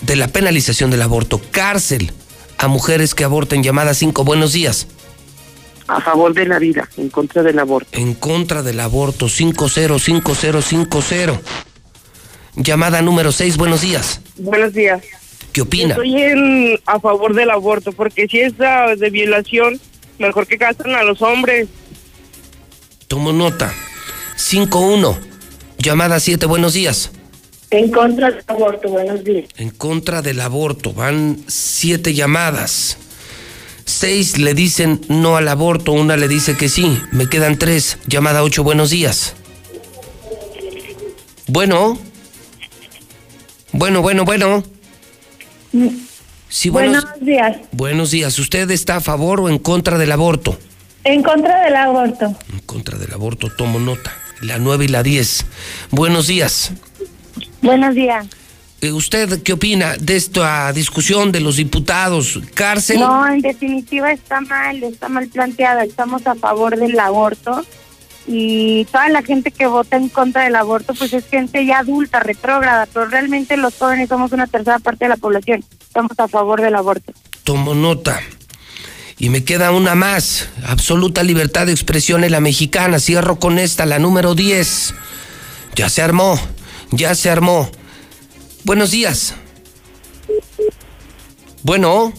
[0.00, 1.42] de la penalización del aborto.
[1.50, 2.10] Cárcel
[2.64, 3.62] a mujeres que aborten.
[3.62, 4.88] Llamada 5, buenos días.
[5.86, 7.90] A favor de la vida, en contra del aborto.
[7.92, 11.42] En contra del aborto, 505050.
[12.56, 14.22] Llamada número 6, buenos días.
[14.38, 15.02] Buenos días.
[15.52, 15.90] ¿Qué opina?
[15.90, 19.78] Estoy en, a favor del aborto, porque si es ah, de violación,
[20.18, 21.68] mejor que casen a los hombres.
[23.08, 23.74] Tomo nota.
[24.36, 25.18] 51.
[25.78, 27.12] Llamada 7, buenos días.
[27.74, 29.46] En contra del aborto, buenos días.
[29.56, 30.92] En contra del aborto.
[30.92, 32.98] Van siete llamadas.
[33.84, 37.00] Seis le dicen no al aborto, una le dice que sí.
[37.10, 37.98] Me quedan tres.
[38.06, 39.34] Llamada 8, buenos días.
[41.48, 41.98] Bueno.
[43.72, 44.62] Bueno, bueno, bueno.
[46.48, 47.56] Sí, buenos, Buenos días.
[47.72, 48.38] buenos días.
[48.38, 50.56] ¿Usted está a favor o en contra del aborto?
[51.02, 52.36] En contra del aborto.
[52.52, 54.12] En contra del aborto, tomo nota.
[54.40, 55.44] La 9 y la 10.
[55.90, 56.70] Buenos días.
[57.64, 58.26] Buenos días.
[58.82, 62.38] Eh, ¿Usted qué opina de esta discusión de los diputados?
[62.52, 63.00] ¿Cárcel?
[63.00, 65.82] No, en definitiva está mal, está mal planteada.
[65.82, 67.64] Estamos a favor del aborto
[68.26, 72.20] y toda la gente que vota en contra del aborto pues es gente ya adulta,
[72.20, 75.64] retrógrada, pero realmente los jóvenes somos una tercera parte de la población.
[75.80, 77.14] Estamos a favor del aborto.
[77.44, 78.20] Tomo nota.
[79.16, 80.50] Y me queda una más.
[80.66, 83.00] Absoluta libertad de expresión en la mexicana.
[83.00, 84.94] Cierro con esta, la número 10.
[85.76, 86.38] Ya se armó.
[86.96, 87.70] Ya se armó.
[88.64, 89.34] Buenos días.
[91.62, 92.12] Bueno.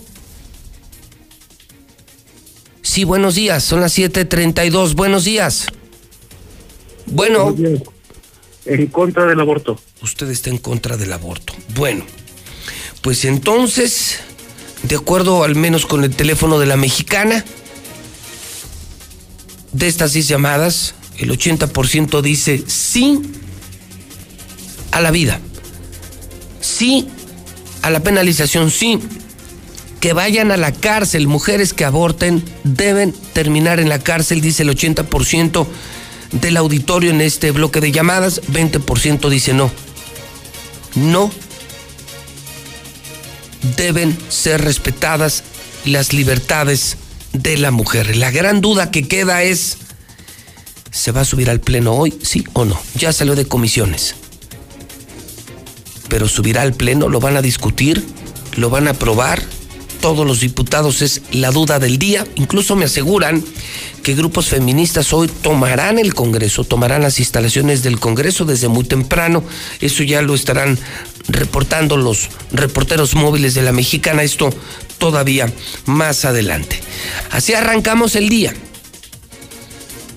[2.81, 3.63] Sí, buenos días.
[3.63, 4.95] Son las 7:32.
[4.95, 5.67] Buenos días.
[7.05, 7.55] Bueno.
[8.65, 9.79] En contra del aborto.
[10.01, 11.53] Usted está en contra del aborto.
[11.75, 12.03] Bueno,
[13.01, 14.19] pues entonces,
[14.83, 17.45] de acuerdo al menos con el teléfono de la mexicana,
[19.71, 23.21] de estas 10 llamadas, el 80% dice sí
[24.95, 25.39] a la vida,
[26.61, 27.07] sí
[27.81, 28.99] a la penalización, sí
[29.99, 34.69] que vayan a la cárcel, mujeres que aborten deben terminar en la cárcel, dice el
[34.69, 35.67] 80%
[36.31, 39.71] del auditorio en este bloque de llamadas, 20% dice no.
[40.95, 41.29] No
[43.75, 45.43] deben ser respetadas
[45.85, 46.97] las libertades
[47.33, 48.15] de la mujer.
[48.15, 49.77] La gran duda que queda es,
[50.91, 52.79] ¿se va a subir al pleno hoy, sí o no?
[52.95, 54.15] Ya salió de comisiones.
[56.09, 58.03] Pero subirá al pleno, lo van a discutir,
[58.55, 59.41] lo van a aprobar.
[60.01, 62.27] Todos los diputados es la duda del día.
[62.35, 63.43] Incluso me aseguran
[64.03, 69.43] que grupos feministas hoy tomarán el Congreso, tomarán las instalaciones del Congreso desde muy temprano.
[69.81, 70.77] Eso ya lo estarán
[71.27, 74.21] reportando los reporteros móviles de la mexicana.
[74.21, 74.51] Esto
[74.99, 75.51] todavía
[75.85, 76.79] más adelante.
[77.31, 78.53] Así arrancamos el día.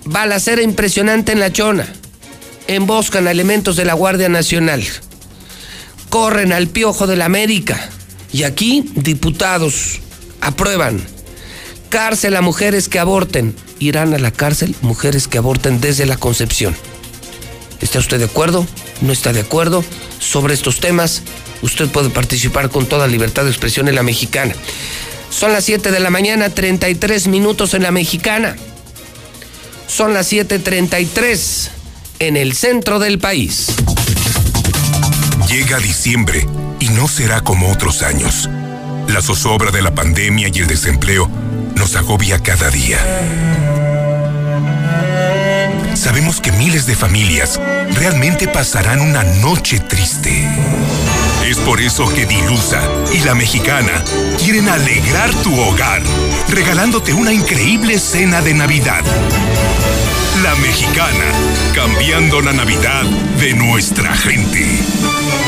[0.04, 1.86] Balacera impresionante en la Chona.
[2.66, 4.84] Emboscan elementos de la Guardia Nacional.
[6.08, 7.90] Corren al piojo de la América.
[8.32, 10.00] Y aquí diputados
[10.40, 11.00] aprueban
[11.88, 13.54] cárcel a mujeres que aborten.
[13.78, 16.76] Irán a la cárcel mujeres que aborten desde la concepción.
[17.80, 18.66] ¿Está usted de acuerdo?
[19.00, 19.84] ¿No está de acuerdo?
[20.18, 21.22] Sobre estos temas,
[21.62, 24.54] usted puede participar con toda libertad de expresión en la mexicana.
[25.30, 28.56] Son las 7 de la mañana, 33 minutos en la mexicana.
[29.86, 31.68] Son las 7.33
[32.18, 33.68] en el centro del país.
[35.46, 36.46] Llega diciembre
[36.80, 38.48] y no será como otros años.
[39.08, 41.30] La zozobra de la pandemia y el desempleo
[41.74, 42.98] nos agobia cada día.
[45.94, 47.60] Sabemos que miles de familias
[47.94, 50.48] realmente pasarán una noche triste.
[51.46, 52.82] Es por eso que Dilusa
[53.12, 54.04] y la mexicana
[54.38, 56.02] quieren alegrar tu hogar,
[56.48, 59.02] regalándote una increíble cena de Navidad.
[60.42, 61.32] La mexicana,
[61.74, 63.04] cambiando la Navidad
[63.40, 65.47] de nuestra gente.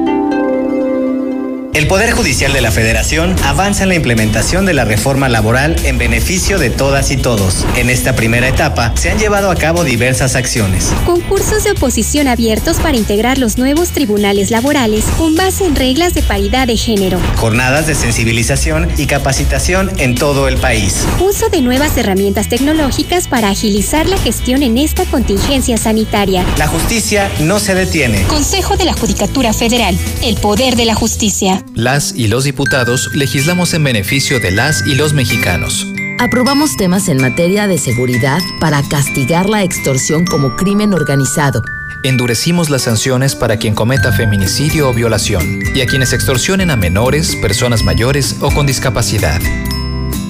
[1.73, 5.97] El Poder Judicial de la Federación avanza en la implementación de la reforma laboral en
[5.97, 7.65] beneficio de todas y todos.
[7.77, 10.91] En esta primera etapa se han llevado a cabo diversas acciones.
[11.05, 16.23] Concursos de oposición abiertos para integrar los nuevos tribunales laborales con base en reglas de
[16.23, 17.17] paridad de género.
[17.37, 21.05] Jornadas de sensibilización y capacitación en todo el país.
[21.21, 26.45] Uso de nuevas herramientas tecnológicas para agilizar la gestión en esta contingencia sanitaria.
[26.57, 28.23] La justicia no se detiene.
[28.23, 29.97] Consejo de la Judicatura Federal.
[30.21, 31.60] El poder de la justicia.
[31.75, 35.87] Las y los diputados legislamos en beneficio de las y los mexicanos.
[36.19, 41.63] Aprobamos temas en materia de seguridad para castigar la extorsión como crimen organizado.
[42.03, 47.35] Endurecimos las sanciones para quien cometa feminicidio o violación y a quienes extorsionen a menores,
[47.35, 49.41] personas mayores o con discapacidad.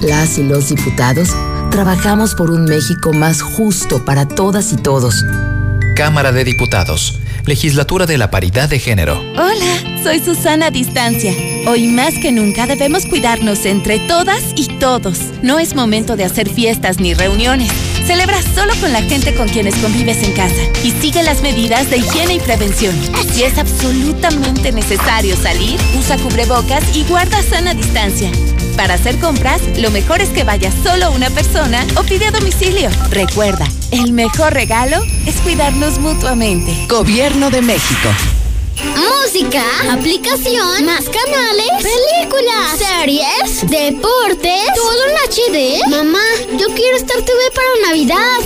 [0.00, 1.28] Las y los diputados
[1.70, 5.24] trabajamos por un México más justo para todas y todos.
[5.96, 7.20] Cámara de Diputados.
[7.46, 9.20] Legislatura de la Paridad de Género.
[9.34, 11.32] Hola, soy Susana Distancia.
[11.68, 15.18] Hoy más que nunca debemos cuidarnos entre todas y todos.
[15.42, 17.70] No es momento de hacer fiestas ni reuniones.
[18.04, 21.98] Celebra solo con la gente con quienes convives en casa y sigue las medidas de
[21.98, 22.94] higiene y prevención.
[23.32, 28.30] Si es absolutamente necesario salir, usa cubrebocas y guarda sana distancia.
[28.76, 32.90] Para hacer compras, lo mejor es que vaya solo una persona o pide a domicilio.
[33.10, 34.96] Recuerda, el mejor regalo
[35.26, 36.74] es cuidarnos mutuamente.
[36.88, 38.08] Gobierno de México.
[38.80, 45.88] Música, aplicación, más canales, películas, series, deportes, todo en HD.
[45.90, 46.24] Mamá,
[46.58, 48.38] yo quiero Star TV para Navidad.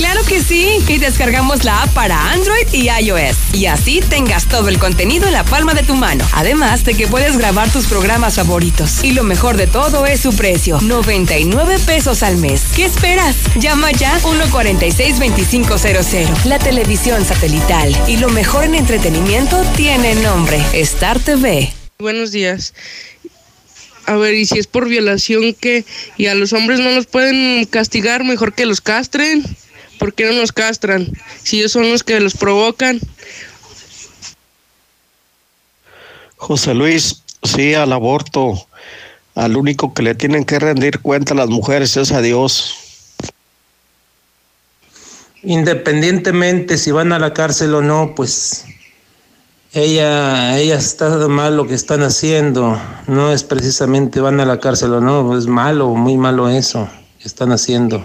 [0.00, 3.36] Claro que sí, y descargamos la app para Android y iOS.
[3.52, 6.26] Y así tengas todo el contenido en la palma de tu mano.
[6.32, 9.04] Además de que puedes grabar tus programas favoritos.
[9.04, 12.62] Y lo mejor de todo es su precio, 99 pesos al mes.
[12.74, 13.36] ¿Qué esperas?
[13.56, 16.44] Llama ya 146-2500.
[16.44, 21.74] La televisión satelital y lo mejor en entretenimiento tiene nombre, Star TV.
[21.98, 22.72] Buenos días.
[24.06, 25.84] A ver, y si es por violación que
[26.16, 29.44] y a los hombres no los pueden castigar, mejor que los castren.
[30.00, 31.06] ¿Por qué no nos castran?
[31.42, 32.98] Si ellos son los que los provocan.
[36.36, 38.66] José Luis, sí, al aborto.
[39.34, 42.74] Al único que le tienen que rendir cuenta a las mujeres es a Dios.
[45.42, 48.64] Independientemente si van a la cárcel o no, pues
[49.74, 52.80] ella, ella está mal lo que están haciendo.
[53.06, 56.88] No es precisamente van a la cárcel o no, es malo, muy malo eso
[57.18, 58.02] que están haciendo.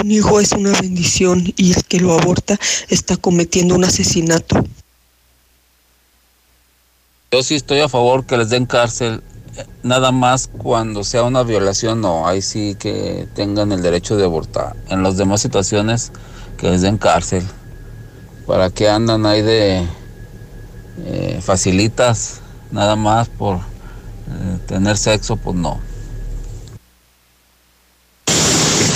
[0.00, 4.64] Un hijo es una bendición y el que lo aborta está cometiendo un asesinato.
[7.32, 9.22] Yo sí estoy a favor que les den cárcel,
[9.82, 14.76] nada más cuando sea una violación, no, ahí sí que tengan el derecho de abortar.
[14.88, 16.12] En las demás situaciones,
[16.56, 17.44] que les den cárcel.
[18.46, 19.86] ¿Para que andan ahí de
[21.04, 22.40] eh, facilitas,
[22.70, 25.36] nada más por eh, tener sexo?
[25.36, 25.80] Pues no.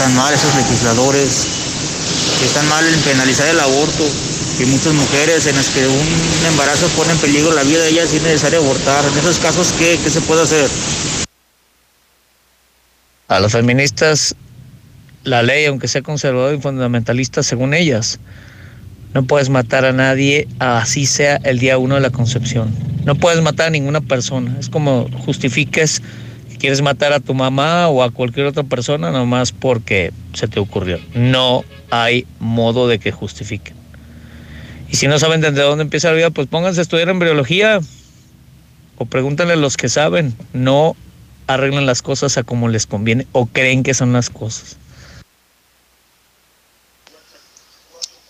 [0.00, 1.46] Están mal esos legisladores,
[2.38, 4.02] que están mal en penalizar el aborto,
[4.56, 8.08] que muchas mujeres en las que un embarazo pone en peligro la vida de ellas
[8.10, 9.04] y es necesario abortar.
[9.04, 10.70] En esos casos, ¿qué, qué se puede hacer?
[13.28, 14.34] A los feministas,
[15.24, 18.18] la ley, aunque sea conservadora y fundamentalista según ellas,
[19.12, 22.74] no puedes matar a nadie, así sea el día uno de la concepción.
[23.04, 24.56] No puedes matar a ninguna persona.
[24.58, 26.00] Es como justifiques
[26.60, 31.00] quieres matar a tu mamá o a cualquier otra persona nomás porque se te ocurrió.
[31.14, 33.74] No hay modo de que justifiquen.
[34.88, 37.80] Y si no saben desde dónde empieza la vida, pues pónganse a estudiar embriología
[38.98, 40.36] o pregúntenle a los que saben.
[40.52, 40.94] No
[41.46, 44.76] arreglan las cosas a como les conviene o creen que son las cosas.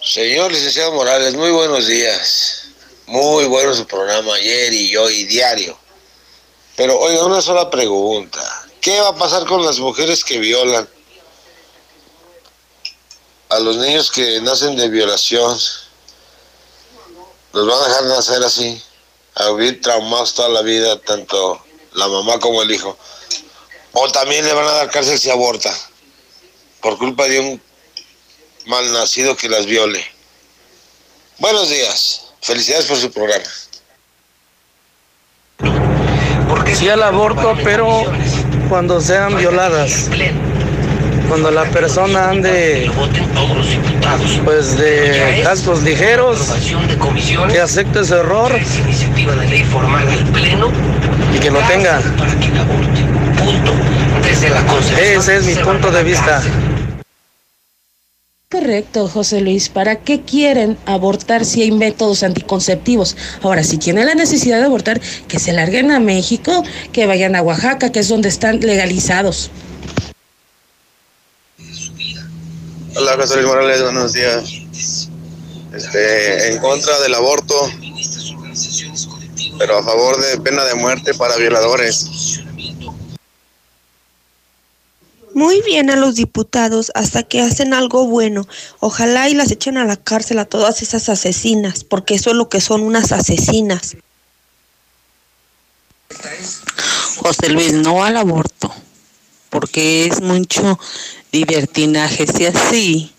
[0.02, 2.68] Señor licenciado Morales, muy buenos días.
[3.06, 5.76] Muy bueno su programa ayer y hoy diario.
[6.80, 8.40] Pero oiga, una sola pregunta.
[8.80, 10.88] ¿Qué va a pasar con las mujeres que violan?
[13.50, 15.58] A los niños que nacen de violación,
[17.52, 18.82] los van a dejar nacer así,
[19.34, 21.62] a vivir traumados toda la vida, tanto
[21.92, 22.96] la mamá como el hijo.
[23.92, 25.78] O también le van a dar cárcel si aborta,
[26.80, 27.62] por culpa de un
[28.64, 30.02] malnacido que las viole.
[31.36, 33.44] Buenos días, felicidades por su programa.
[36.74, 38.04] Sí al aborto, pero
[38.68, 40.10] cuando sean violadas.
[41.28, 42.90] Cuando la persona ande
[44.44, 46.52] pues de cascos ligeros,
[47.52, 48.52] que acepte ese error
[51.34, 52.00] y que lo tenga.
[55.00, 56.42] Ese es mi punto de vista.
[58.52, 59.68] Correcto, José Luis.
[59.68, 63.16] ¿Para qué quieren abortar si hay métodos anticonceptivos?
[63.42, 67.42] Ahora, si tienen la necesidad de abortar, que se larguen a México, que vayan a
[67.42, 69.52] Oaxaca, que es donde están legalizados.
[72.96, 74.52] Hola, José Luis Morales, buenos días.
[75.72, 77.54] Este, en contra del aborto,
[79.60, 82.42] pero a favor de pena de muerte para violadores.
[85.40, 88.46] Muy bien a los diputados hasta que hacen algo bueno.
[88.78, 92.50] Ojalá y las echen a la cárcel a todas esas asesinas, porque eso es lo
[92.50, 93.96] que son unas asesinas.
[97.16, 98.70] José Luis, no al aborto,
[99.48, 100.78] porque es mucho
[101.32, 102.26] divertinaje.
[102.26, 103.14] Si así,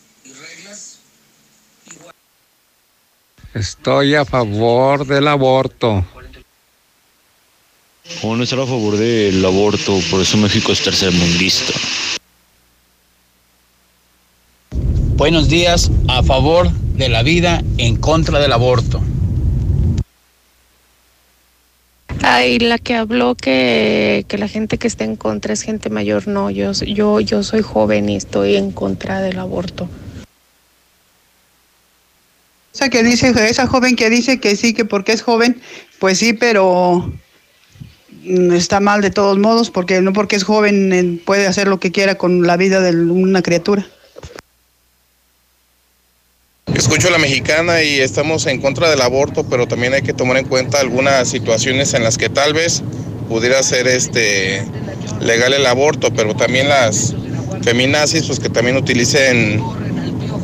[3.56, 6.06] Estoy a favor del aborto.
[8.22, 10.00] ¿Cómo no estar a favor del aborto?
[10.10, 11.74] Por eso México es tercermundista.
[15.16, 19.02] Buenos días, a favor de la vida, en contra del aborto.
[22.24, 26.28] Ay, la que habló que, que la gente que está en contra es gente mayor,
[26.28, 29.88] no, yo, yo, yo soy joven y estoy en contra del aborto.
[32.74, 35.62] Esa que dice, esa joven que dice que sí, que porque es joven,
[36.00, 37.12] pues sí, pero
[38.24, 41.92] está mal de todos modos, porque no porque es joven eh, puede hacer lo que
[41.92, 43.88] quiera con la vida de una criatura.
[46.74, 50.38] Escucho a la mexicana y estamos en contra del aborto, pero también hay que tomar
[50.38, 52.82] en cuenta algunas situaciones en las que tal vez
[53.28, 54.66] pudiera ser este
[55.20, 57.14] legal el aborto, pero también las
[57.64, 59.62] feminazis, pues que también utilicen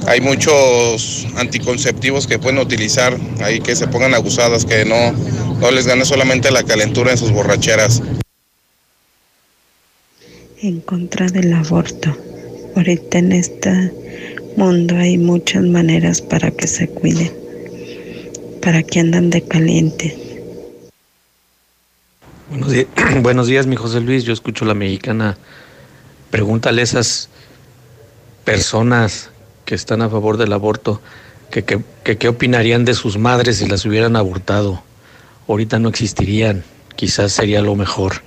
[0.07, 5.13] hay muchos anticonceptivos que pueden utilizar ahí que se pongan abusadas, que no,
[5.59, 8.01] no les gane solamente la calentura en sus borracheras.
[10.61, 12.15] en contra del aborto.
[12.75, 13.91] Ahorita en este
[14.55, 17.31] mundo hay muchas maneras para que se cuiden,
[18.61, 20.17] para que andan de caliente.
[22.49, 22.87] Buenos días,
[23.21, 24.23] buenos días, mi José Luis.
[24.23, 25.37] Yo escucho a la mexicana.
[26.31, 27.29] Pregúntale a esas
[28.43, 29.29] personas
[29.65, 31.01] que están a favor del aborto
[31.49, 31.63] que
[32.17, 34.83] qué opinarían de sus madres si las hubieran abortado.
[35.47, 36.63] Ahorita no existirían.
[36.95, 38.21] Quizás sería lo mejor.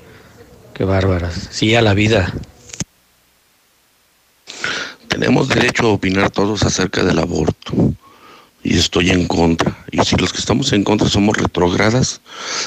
[0.75, 1.49] Qué bárbaras.
[1.51, 2.33] Sí, a la vida.
[5.09, 7.93] Tenemos derecho a opinar todos acerca del aborto.
[8.63, 9.77] Y estoy en contra.
[9.91, 12.21] Y si los que estamos en contra somos retrógradas,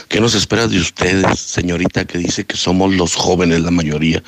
[0.08, 4.24] ¿qué nos espera de ustedes, señorita, que dice que somos los jóvenes la mayoría?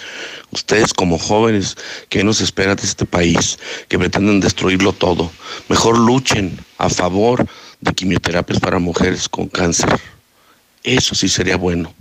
[0.51, 1.76] Ustedes como jóvenes,
[2.09, 3.59] ¿qué nos espera de este país?
[3.89, 5.32] Que pretenden destruirlo todo.
[5.67, 7.45] Mejor luchen a favor
[7.82, 9.99] de quimioterapias para mujeres con cáncer.
[10.86, 11.93] Eso sí sería bueno.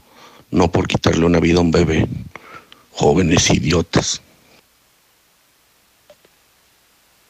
[0.51, 2.07] No por quitarle una vida a un bebé.
[2.93, 4.21] Jóvenes idiotas.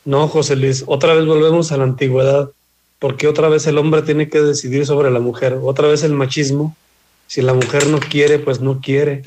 [0.05, 2.51] No, José Luis, otra vez volvemos a la antigüedad,
[2.99, 6.77] porque otra vez el hombre tiene que decidir sobre la mujer, otra vez el machismo.
[7.27, 9.23] Si la mujer no quiere, pues no quiere,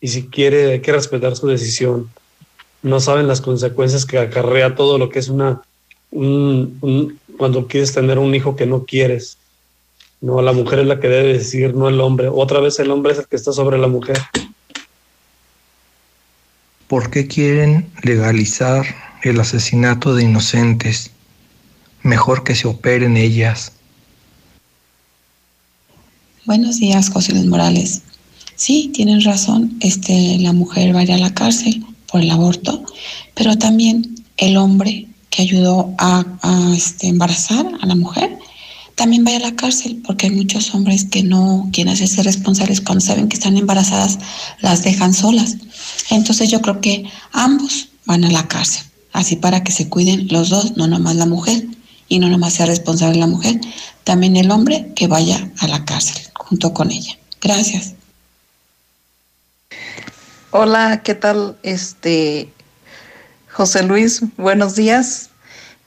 [0.00, 2.08] y si quiere hay que respetar su decisión.
[2.82, 5.62] No saben las consecuencias que acarrea todo lo que es una
[6.12, 9.38] un- un- cuando quieres tener un hijo que no quieres.
[10.22, 12.28] No, la mujer es la que debe decidir, no el hombre.
[12.28, 14.16] Otra vez el hombre es el que está sobre la mujer.
[16.86, 18.86] ¿Por qué quieren legalizar
[19.24, 21.10] el asesinato de inocentes?
[22.02, 23.72] Mejor que se operen ellas.
[26.44, 28.02] Buenos días, José Luis Morales.
[28.54, 32.84] Sí, tienen razón, este, la mujer va a ir a la cárcel por el aborto,
[33.34, 38.38] pero también el hombre que ayudó a, a, este, embarazar a la mujer
[39.02, 43.00] también vaya a la cárcel porque hay muchos hombres que no quieren hacerse responsables cuando
[43.00, 44.20] saben que están embarazadas,
[44.60, 45.56] las dejan solas.
[46.10, 50.50] Entonces yo creo que ambos van a la cárcel, así para que se cuiden los
[50.50, 51.66] dos, no nomás la mujer
[52.06, 53.60] y no nomás sea responsable la mujer,
[54.04, 57.18] también el hombre que vaya a la cárcel junto con ella.
[57.40, 57.94] Gracias.
[60.52, 61.56] Hola, ¿qué tal?
[61.64, 62.52] Este,
[63.50, 65.30] José Luis, buenos días.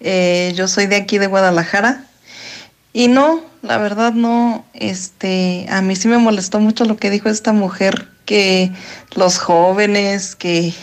[0.01, 2.04] Eh, yo soy de aquí de Guadalajara.
[2.95, 7.27] Y no, la verdad no, este, a mí sí me molestó mucho lo que dijo
[7.27, 8.71] esta mujer, que
[9.15, 10.73] los jóvenes, que,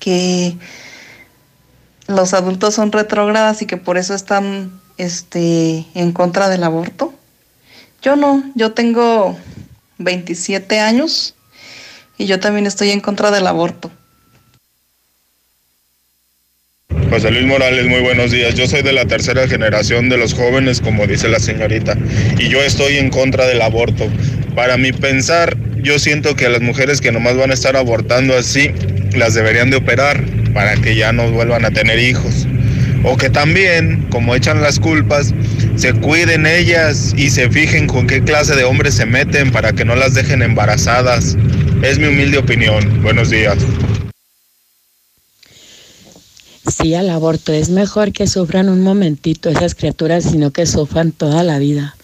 [0.00, 0.56] que
[2.08, 7.14] los adultos son retrógradas y que por eso están, este, en contra del aborto.
[8.02, 9.38] Yo no, yo tengo
[9.98, 11.36] 27 años
[12.18, 13.92] y yo también estoy en contra del aborto.
[17.10, 18.54] José Luis Morales, muy buenos días.
[18.54, 21.96] Yo soy de la tercera generación de los jóvenes, como dice la señorita,
[22.38, 24.08] y yo estoy en contra del aborto.
[24.54, 28.70] Para mi pensar, yo siento que las mujeres que nomás van a estar abortando así,
[29.12, 30.22] las deberían de operar
[30.54, 32.46] para que ya no vuelvan a tener hijos.
[33.02, 35.34] O que también, como echan las culpas,
[35.74, 39.84] se cuiden ellas y se fijen con qué clase de hombres se meten para que
[39.84, 41.36] no las dejen embarazadas.
[41.82, 43.02] Es mi humilde opinión.
[43.02, 43.56] Buenos días.
[46.66, 51.42] Sí, al aborto es mejor que sufran un momentito esas criaturas, sino que sufran toda
[51.42, 51.96] la vida.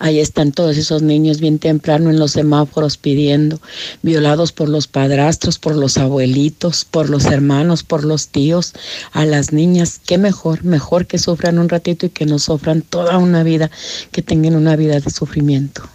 [0.00, 3.60] Ahí están todos esos niños bien temprano en los semáforos pidiendo,
[4.02, 8.72] violados por los padrastros, por los abuelitos, por los hermanos, por los tíos,
[9.12, 10.00] a las niñas.
[10.04, 13.70] Qué mejor, mejor que sufran un ratito y que no sufran toda una vida,
[14.10, 15.88] que tengan una vida de sufrimiento.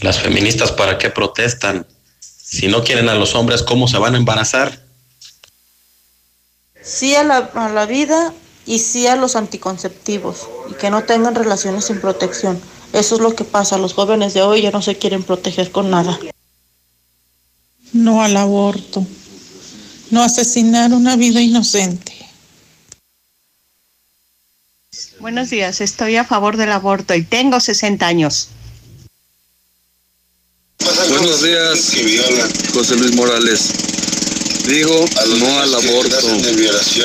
[0.00, 1.86] Las feministas, ¿para qué protestan?
[2.20, 4.89] Si no quieren a los hombres, ¿cómo se van a embarazar?
[6.82, 8.32] Sí a la, a la vida
[8.66, 12.60] y sí a los anticonceptivos y que no tengan relaciones sin protección.
[12.92, 13.78] Eso es lo que pasa.
[13.78, 16.18] Los jóvenes de hoy ya no se quieren proteger con nada.
[17.92, 19.06] No al aborto.
[20.10, 22.20] No asesinar una vida inocente.
[25.20, 28.48] Buenos días, estoy a favor del aborto y tengo 60 años.
[31.10, 31.92] Buenos días,
[32.72, 33.70] José Luis Morales.
[34.66, 35.04] Digo
[35.38, 36.36] no al aborto.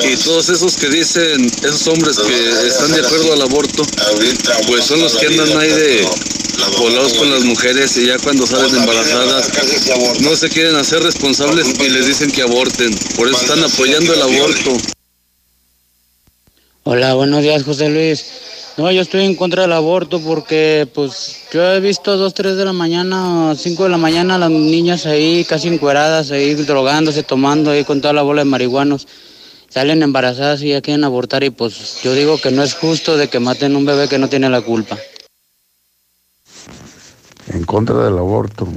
[0.04, 3.84] Y todos esos que dicen, esos hombres que están de acuerdo al aborto,
[4.66, 6.08] pues son los que andan ahí de
[6.78, 9.50] volados con las mujeres y ya cuando salen embarazadas
[10.20, 12.94] no se quieren hacer responsables y les dicen que aborten.
[13.16, 14.76] Por eso están apoyando el aborto.
[16.84, 18.26] Hola, buenos días, José Luis.
[18.76, 22.64] No, yo estoy en contra del aborto porque, pues, yo he visto dos, tres de
[22.66, 27.84] la mañana, cinco de la mañana, las niñas ahí casi encueradas, ahí drogándose, tomando ahí
[27.84, 29.08] con toda la bola de marihuanos.
[29.70, 33.28] Salen embarazadas y ya quieren abortar y pues yo digo que no es justo de
[33.28, 34.98] que maten un bebé que no tiene la culpa.
[37.48, 38.68] En contra del aborto.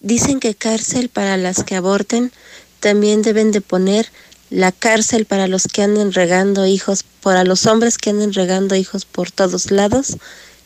[0.00, 2.32] Dicen que cárcel para las que aborten
[2.80, 4.08] también deben de poner
[4.50, 9.04] la cárcel para los que anden regando hijos, para los hombres que anden regando hijos
[9.04, 10.16] por todos lados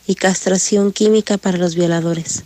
[0.07, 2.43] y castración química para los violadores.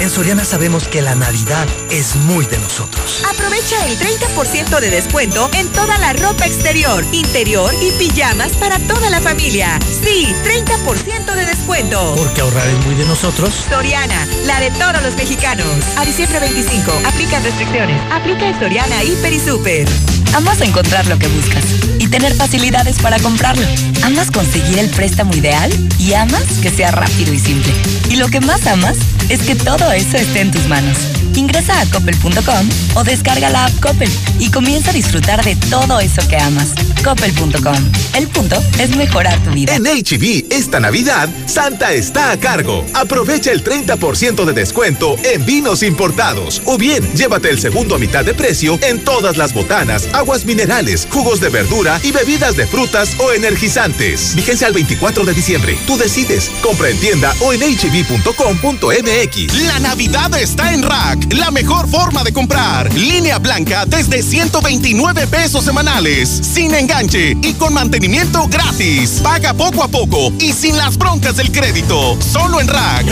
[0.00, 3.22] En Soriana sabemos que la Navidad es muy de nosotros.
[3.30, 9.08] Aprovecha el 30% de descuento en toda la ropa exterior, interior y pijamas para toda
[9.08, 9.78] la familia.
[10.02, 12.14] Sí, 30% de descuento.
[12.16, 13.54] Porque ahorrar es muy de nosotros.
[13.70, 15.66] Soriana, la de todos los mexicanos.
[15.96, 18.00] A diciembre 25, aplican restricciones.
[18.12, 19.88] Aplica en Soriana, Hiper y Super.
[20.34, 21.64] Amas encontrar lo que buscas
[22.00, 23.64] y tener facilidades para comprarlo.
[24.02, 27.72] Amas conseguir el préstamo ideal y amas que sea rápido y simple.
[28.10, 28.96] Y lo que más amas
[29.28, 30.96] es que todo eso esté en tus manos.
[31.36, 36.26] Ingresa a coppel.com o descarga la app Coppel y comienza a disfrutar de todo eso
[36.28, 36.68] que amas.
[37.02, 37.76] Coppel.com.
[38.14, 39.74] El punto es mejorar tu vida.
[39.74, 42.84] En HB, esta Navidad, Santa está a cargo.
[42.94, 46.62] Aprovecha el 30% de descuento en vinos importados.
[46.64, 51.08] O bien, llévate el segundo a mitad de precio en todas las botanas, aguas minerales,
[51.10, 54.34] jugos de verdura y bebidas de frutas o energizantes.
[54.36, 55.76] Vigencia al 24 de diciembre.
[55.86, 56.50] Tú decides.
[56.62, 59.52] Compra en tienda o en hb.com.mx.
[59.74, 62.94] La Navidad está en Rack, la mejor forma de comprar.
[62.94, 69.18] Línea blanca desde 129 pesos semanales, sin enganche y con mantenimiento gratis.
[69.20, 72.16] Paga poco a poco y sin las broncas del crédito.
[72.22, 73.06] Solo en Rack.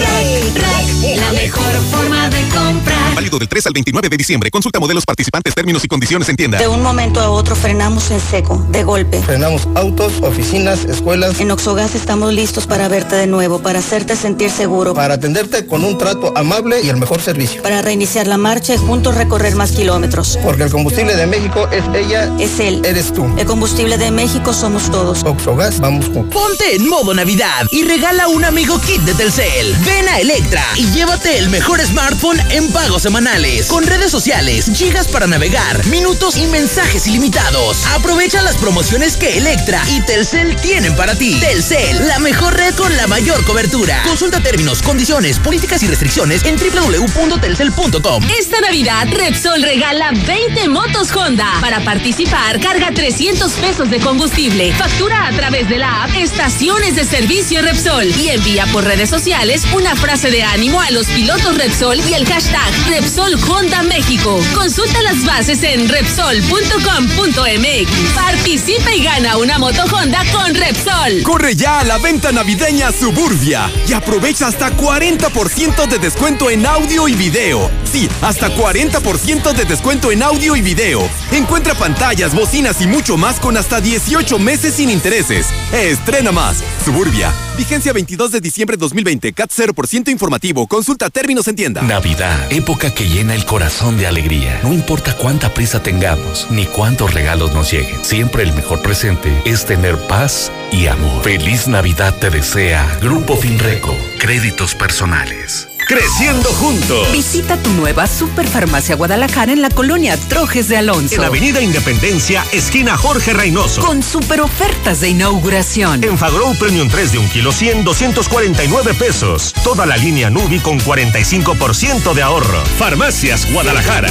[1.17, 3.15] la mejor forma de comprar.
[3.17, 4.49] Válido del 3 al 29 de diciembre.
[4.53, 6.59] Consulta modelos participantes, términos y condiciones en tienda.
[6.59, 9.21] De un momento a otro frenamos en seco, de golpe.
[9.23, 11.41] Frenamos autos, oficinas, escuelas.
[11.41, 14.95] En Oxogas estamos listos para verte de nuevo, para hacerte sentir seguro.
[14.95, 16.52] Para atenderte con un trato amable
[16.83, 17.63] y el mejor servicio.
[17.63, 20.39] Para reiniciar la marcha y juntos recorrer más kilómetros.
[20.43, 22.31] Porque el combustible de México es ella.
[22.39, 22.83] Es él.
[22.85, 23.25] Eres tú.
[23.39, 25.23] El combustible de México somos todos.
[25.25, 26.31] Oxogas, vamos juntos.
[26.31, 29.75] Ponte en modo Navidad y regala un amigo kit de Telcel.
[29.87, 33.67] Ven a Electra y llévate el mejor smartphone en pagos semanales.
[33.69, 37.87] Con redes sociales, gigas para navegar, minutos y mensajes ilimitados.
[37.95, 41.41] Aprovecha las promociones que Electra y Telcel tienen para ti.
[41.41, 44.03] Telcel, la mejor red con la mayor cobertura.
[44.07, 48.25] Consulta términos, condiciones, políticas y restricciones en www.telcel.com.
[48.39, 51.47] Esta Navidad, Repsol regala 20 motos Honda.
[51.61, 54.73] Para participar, carga 300 pesos de combustible.
[54.73, 59.63] Factura a través de la app Estaciones de Servicio Repsol y envía por redes sociales
[59.75, 64.41] una frase de ánimo a los pilotos Repsol y el hashtag Repsol Honda México.
[64.55, 68.15] Consulta las bases en Repsol.com.mx.
[68.15, 71.23] Participa y gana una moto Honda con Repsol.
[71.23, 77.09] Corre ya a la venta navideña Suburbia y aprovecha hasta 40% de descuento en audio
[77.09, 77.71] y video.
[77.85, 81.07] Sí, hasta 40% de descuento en audio y video.
[81.31, 85.49] Encuentra pantallas, bocinas y mucho más con hasta 18 meses sin intereses.
[85.73, 86.63] Estrena más.
[86.85, 87.33] Suburbia.
[87.59, 89.35] Vigencia 22 de diciembre 2020.
[89.35, 90.67] CAT 0% informativo.
[90.67, 91.83] Consulta términos en tienda.
[91.83, 94.61] Navidad, época que llena el corazón de alegría.
[94.63, 98.03] No importa cuánta prisa tengamos, ni cuántos regalos nos lleguen.
[98.03, 101.23] Siempre el mejor presente es tener paz y amor.
[101.23, 103.95] Feliz Navidad te desea Grupo Finreco.
[104.19, 105.69] Créditos personales.
[105.87, 107.13] Creciendo juntos.
[107.13, 111.17] Visita tu nueva Superfarmacia Guadalajara en la colonia Trojes de Alonso.
[111.17, 113.83] En Avenida Independencia, esquina Jorge Reynoso.
[113.83, 116.03] Con super ofertas de inauguración.
[116.05, 119.53] En Fagrow Premium 3 de 1 kilo 100, 249 pesos.
[119.65, 122.65] Toda la línea Nubi con 45% de ahorro.
[122.79, 124.11] Farmacias Guadalajara.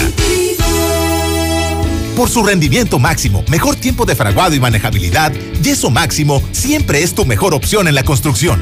[2.15, 5.31] por su rendimiento máximo, mejor tiempo de fraguado y manejabilidad,
[5.63, 8.61] Yeso Máximo siempre es tu mejor opción en la construcción.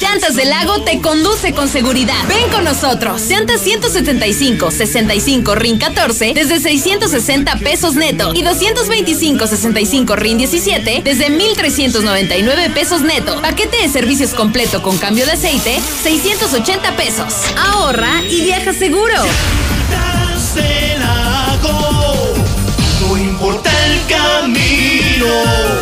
[0.00, 2.14] Llantas del Lago te conduce con seguridad.
[2.28, 3.22] Ven con nosotros.
[3.28, 11.30] Llantas 175, 65, RIN 14 desde 660 pesos neto y 225, 65, RIN 17 desde
[11.30, 13.40] 1399 pesos neto.
[13.40, 17.32] Paquete de servicios completo con cambio de aceite, 680 pesos.
[17.56, 19.14] Ahorra y viaja seguro.
[23.00, 25.81] no importa el camino.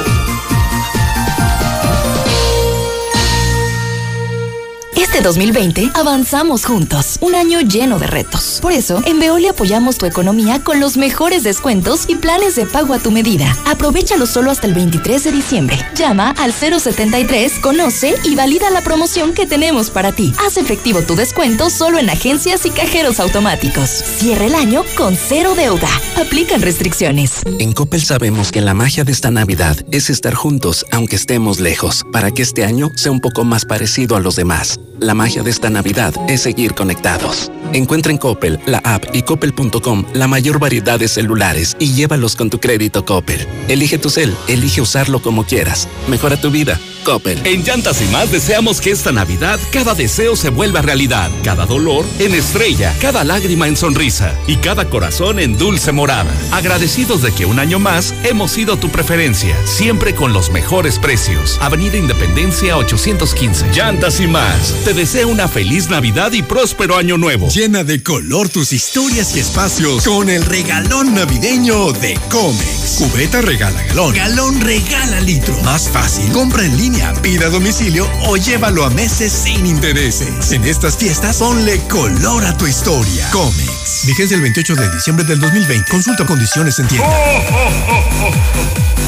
[5.21, 8.59] Este 2020 avanzamos juntos, un año lleno de retos.
[8.63, 12.95] Por eso, en Veolia apoyamos tu economía con los mejores descuentos y planes de pago
[12.95, 13.55] a tu medida.
[13.67, 15.77] Aprovechalo solo hasta el 23 de diciembre.
[15.95, 20.33] Llama al 073, conoce y valida la promoción que tenemos para ti.
[20.43, 23.91] Haz efectivo tu descuento solo en agencias y cajeros automáticos.
[23.91, 25.91] Cierra el año con cero deuda.
[26.17, 27.43] Aplican restricciones.
[27.59, 32.07] En Coppel sabemos que la magia de esta Navidad es estar juntos aunque estemos lejos,
[32.11, 34.81] para que este año sea un poco más parecido a los demás.
[35.01, 37.51] La magia de esta Navidad es seguir conectados.
[37.73, 42.51] Encuentra en Coppel, la app y coppel.com la mayor variedad de celulares y llévalos con
[42.51, 43.47] tu crédito Coppel.
[43.69, 45.89] Elige tu cel, elige usarlo como quieras.
[46.09, 46.79] Mejora tu vida.
[47.05, 47.41] Coppel.
[47.47, 52.05] En Llantas y más deseamos que esta Navidad cada deseo se vuelva realidad, cada dolor
[52.19, 56.31] en estrella, cada lágrima en sonrisa y cada corazón en dulce morada.
[56.53, 61.59] Agradecidos de que un año más hemos sido tu preferencia, siempre con los mejores precios.
[61.63, 63.73] Avenida Independencia 815.
[63.73, 64.75] Llantas y más.
[64.91, 67.49] Te deseo una feliz Navidad y próspero año nuevo.
[67.49, 72.97] Llena de color tus historias y espacios con el regalón navideño de Comex.
[72.99, 74.13] Cubeta regala galón.
[74.17, 75.57] Galón regala litro.
[75.63, 76.33] Más fácil.
[76.33, 80.51] Compra en línea, pida a domicilio o llévalo a meses sin intereses.
[80.51, 83.31] En estas fiestas, ponle color a tu historia.
[83.31, 84.07] Comex.
[84.07, 85.89] Vigencia el 28 de diciembre del 2020.
[85.89, 87.09] Consulta condiciones en tienda.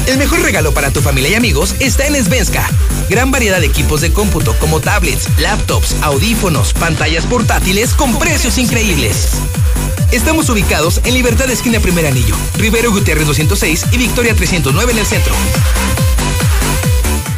[0.05, 2.69] El mejor regalo para tu familia y amigos está en Svenska.
[3.09, 9.29] Gran variedad de equipos de cómputo como tablets, laptops, audífonos, pantallas portátiles con precios increíbles.
[10.11, 15.05] Estamos ubicados en Libertad Esquina Primer Anillo, Rivero Gutiérrez 206 y Victoria 309 en el
[15.05, 15.33] centro.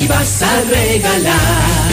[0.00, 1.36] y vas a regalar.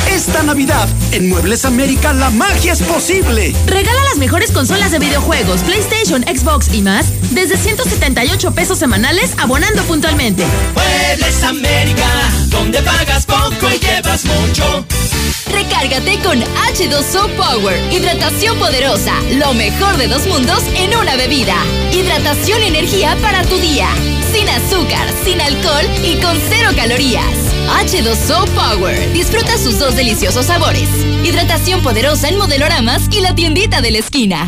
[0.09, 3.55] Esta Navidad, en Muebles América, la magia es posible.
[3.67, 9.83] Regala las mejores consolas de videojuegos, PlayStation, Xbox y más, desde 178 pesos semanales, abonando
[9.83, 10.45] puntualmente.
[10.73, 12.07] Muebles América,
[12.49, 14.85] donde pagas poco y llevas mucho.
[15.51, 17.93] Recárgate con H2O Power.
[17.93, 19.13] Hidratación poderosa.
[19.31, 21.55] Lo mejor de dos mundos en una bebida.
[21.91, 23.87] Hidratación y energía para tu día.
[24.31, 27.25] Sin azúcar, sin alcohol y con cero calorías.
[27.85, 29.13] H2O Power.
[29.13, 30.89] Disfruta sus dos deliciosos sabores.
[31.23, 34.47] Hidratación poderosa en modeloramas y la tiendita de la esquina.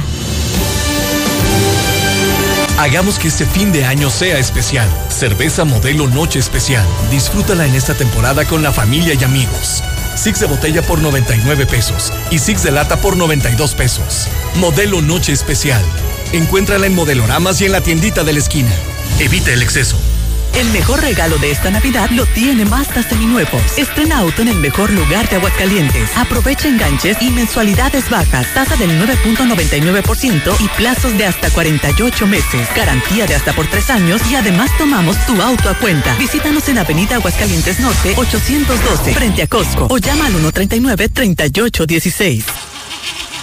[2.77, 4.89] Hagamos que este fin de año sea especial.
[5.09, 6.85] Cerveza modelo Noche Especial.
[7.09, 9.81] Disfrútala en esta temporada con la familia y amigos.
[10.15, 14.27] Six de botella por 99 pesos y Six de lata por 92 pesos.
[14.55, 15.83] Modelo Noche Especial.
[16.31, 18.71] Encuéntrala en modeloramas y en la tiendita de la esquina.
[19.19, 19.97] Evita el exceso.
[20.55, 23.77] El mejor regalo de esta Navidad lo tiene Mazda Seminuevos.
[23.77, 26.09] Estrena auto en el mejor lugar de Aguascalientes.
[26.15, 28.47] Aprovecha enganches y mensualidades bajas.
[28.53, 32.69] Tasa del 9.99% y plazos de hasta 48 meses.
[32.73, 36.15] Garantía de hasta por tres años y además tomamos tu auto a cuenta.
[36.15, 40.35] Visítanos en Avenida Aguascalientes Norte 812 frente a Costco o llama al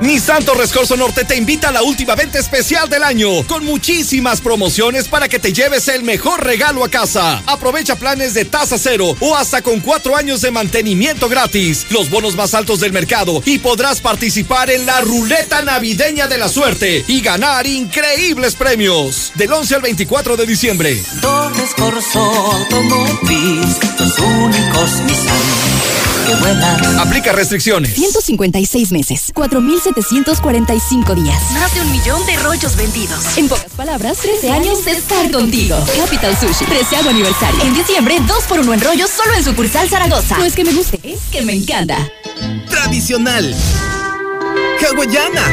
[0.00, 4.40] Nissan Torres Corso Norte te invita a la última venta especial del año, con muchísimas
[4.40, 7.42] promociones para que te lleves el mejor regalo a casa.
[7.44, 12.34] Aprovecha planes de tasa cero o hasta con cuatro años de mantenimiento gratis, los bonos
[12.34, 17.20] más altos del mercado y podrás participar en la ruleta navideña de la suerte y
[17.20, 19.32] ganar increíbles premios.
[19.34, 21.02] Del 11 al 24 de diciembre.
[21.20, 24.90] Torres Corso Automotriz, los únicos
[26.98, 27.94] Aplica restricciones.
[27.94, 31.50] 156 meses, 4.745 días.
[31.52, 33.36] Más de un millón de rollos vendidos.
[33.36, 35.76] En pocas palabras, 13 años de estar contigo.
[35.96, 37.60] Capital Sushi, preciado aniversario.
[37.62, 40.38] En diciembre, 2 por 1 en rollos solo en sucursal Zaragoza.
[40.38, 41.96] No es que me guste, es que me encanta.
[42.68, 43.54] Tradicional.
[44.80, 45.44] Hawaiana.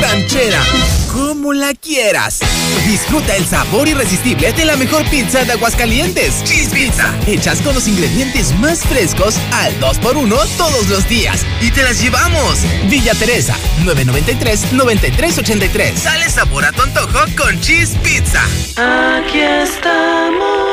[0.00, 2.40] Ranchera como la quieras.
[2.86, 6.42] Disfruta el sabor irresistible de la mejor pizza de Aguascalientes.
[6.42, 7.14] Cheese Pizza.
[7.26, 11.46] Hechas con los ingredientes más frescos al 2x1 todos los días.
[11.60, 12.58] Y te las llevamos.
[12.88, 13.54] Villa Teresa,
[13.84, 15.94] 993-9383.
[15.94, 18.42] Sale sabor a tu antojo con Cheese Pizza.
[18.76, 20.64] Aquí estamos.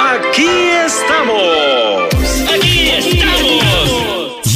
[0.00, 0.48] Aquí
[0.86, 2.08] estamos.
[2.54, 2.67] Aquí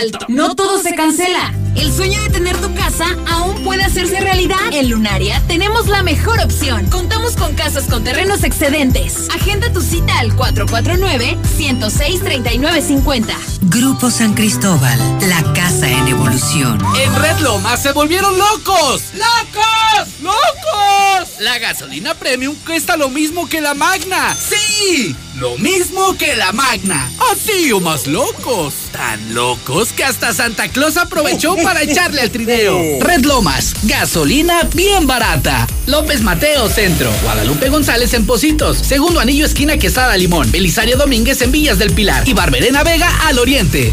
[0.00, 0.26] Alto.
[0.28, 1.52] No todo se cancela.
[1.76, 4.56] El sueño de tener tu casa aún puede hacerse realidad.
[4.72, 6.86] En Lunaria tenemos la mejor opción.
[6.86, 9.28] Contamos con casas con terrenos excedentes.
[9.34, 13.26] Agenda tu cita al 449-106-3950.
[13.62, 14.98] Grupo San Cristóbal,
[15.28, 16.82] la casa en evolución.
[16.98, 19.02] En Red Lomas se volvieron locos.
[19.14, 20.08] ¡Locos!
[20.22, 21.40] ¡Locos!
[21.40, 24.34] La gasolina premium cuesta lo mismo que la Magna.
[24.34, 25.14] ¡Sí!
[25.36, 27.10] Lo mismo que la Magna.
[27.30, 28.72] Así o más locos.
[28.90, 32.78] Tan locos que hasta Santa Claus aprovechó para echarle al trineo.
[33.00, 35.66] Red Lomas, gasolina bien barata.
[35.84, 37.10] López Mateo Centro.
[37.22, 38.78] Guadalupe González en Positos.
[38.78, 40.50] Segundo anillo esquina Quesada Limón.
[40.50, 42.26] Belisario Domínguez en Villas del Pilar.
[42.26, 43.92] Y Barberena Vega al oriente.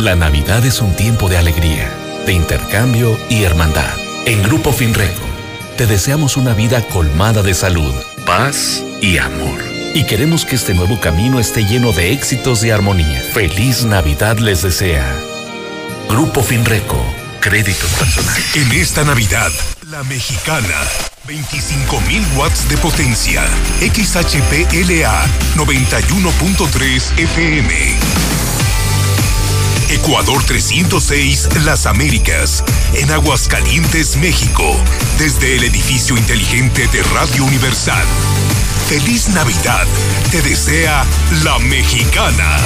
[0.00, 1.94] La Navidad es un tiempo de alegría,
[2.26, 3.94] de intercambio y hermandad.
[4.26, 5.22] En Grupo Finreco,
[5.76, 7.94] te deseamos una vida colmada de salud,
[8.30, 9.60] paz y amor.
[9.92, 13.20] Y queremos que este nuevo camino esté lleno de éxitos y armonía.
[13.34, 15.04] Feliz Navidad les desea.
[16.08, 17.04] Grupo Finreco,
[17.40, 18.54] créditos personales.
[18.54, 19.50] En esta Navidad,
[19.90, 20.76] la mexicana.
[21.26, 23.42] 25.000 watts de potencia.
[23.80, 25.26] XHPLA
[25.56, 28.39] 91.3 FM.
[29.90, 32.62] Ecuador 306, Las Américas,
[32.94, 34.76] en Aguascalientes, México,
[35.18, 38.06] desde el edificio inteligente de Radio Universal.
[38.88, 39.84] Feliz Navidad,
[40.30, 41.04] te desea
[41.42, 42.56] la mexicana,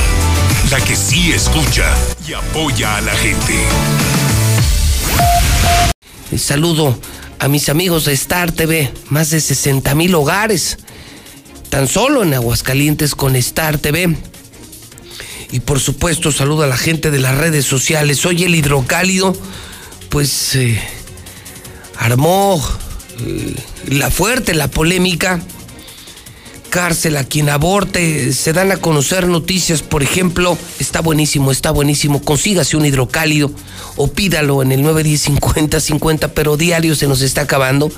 [0.70, 1.90] la que sí escucha
[2.28, 3.54] y apoya a la gente.
[6.36, 6.98] Saludo
[7.38, 10.76] a mis amigos de Star TV, más de 60 mil hogares,
[11.70, 14.14] tan solo en Aguascalientes con Star TV.
[15.52, 18.24] Y por supuesto, saludo a la gente de las redes sociales.
[18.26, 19.36] Hoy el hidrocálido,
[20.08, 20.80] pues, eh,
[21.96, 22.62] armó
[23.20, 23.54] eh,
[23.88, 25.40] la fuerte, la polémica.
[26.74, 28.32] Cárcel a quien aborte.
[28.32, 32.20] Se dan a conocer noticias, por ejemplo, está buenísimo, está buenísimo.
[32.20, 33.52] Consígase un hidrocálido
[33.94, 37.92] o pídalo en el 910 50 pero diario se nos está acabando.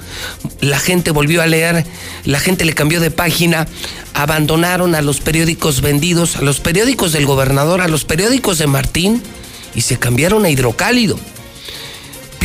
[0.61, 1.87] La gente volvió a leer,
[2.27, 3.67] la gente le cambió de página,
[4.13, 9.23] abandonaron a los periódicos vendidos, a los periódicos del gobernador, a los periódicos de Martín
[9.75, 11.19] y se cambiaron a hidrocálido.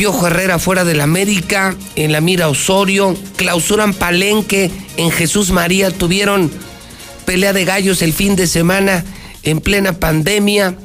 [0.02, 6.50] Piojo Herrera fuera del América, en la mira Osorio, clausuran Palenque, en Jesús María tuvieron
[7.24, 9.04] pelea de gallos el fin de semana
[9.44, 10.76] en plena pandemia.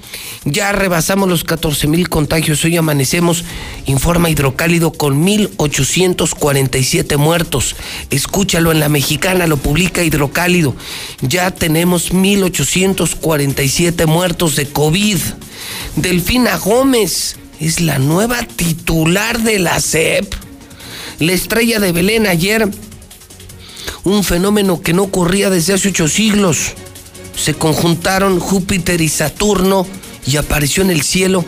[0.45, 2.63] Ya rebasamos los 14 mil contagios.
[2.63, 3.43] Hoy amanecemos,
[3.87, 7.75] informa Hidrocálido, con 1.847 muertos.
[8.11, 10.75] Escúchalo en la mexicana, lo publica Hidrocálido.
[11.21, 15.17] Ya tenemos 1.847 muertos de COVID.
[15.95, 20.33] Delfina Gómez es la nueva titular de la CEP.
[21.19, 22.69] La estrella de Belén ayer,
[24.03, 26.73] un fenómeno que no ocurría desde hace ocho siglos.
[27.35, 29.87] Se conjuntaron Júpiter y Saturno
[30.25, 31.43] y apareció en el cielo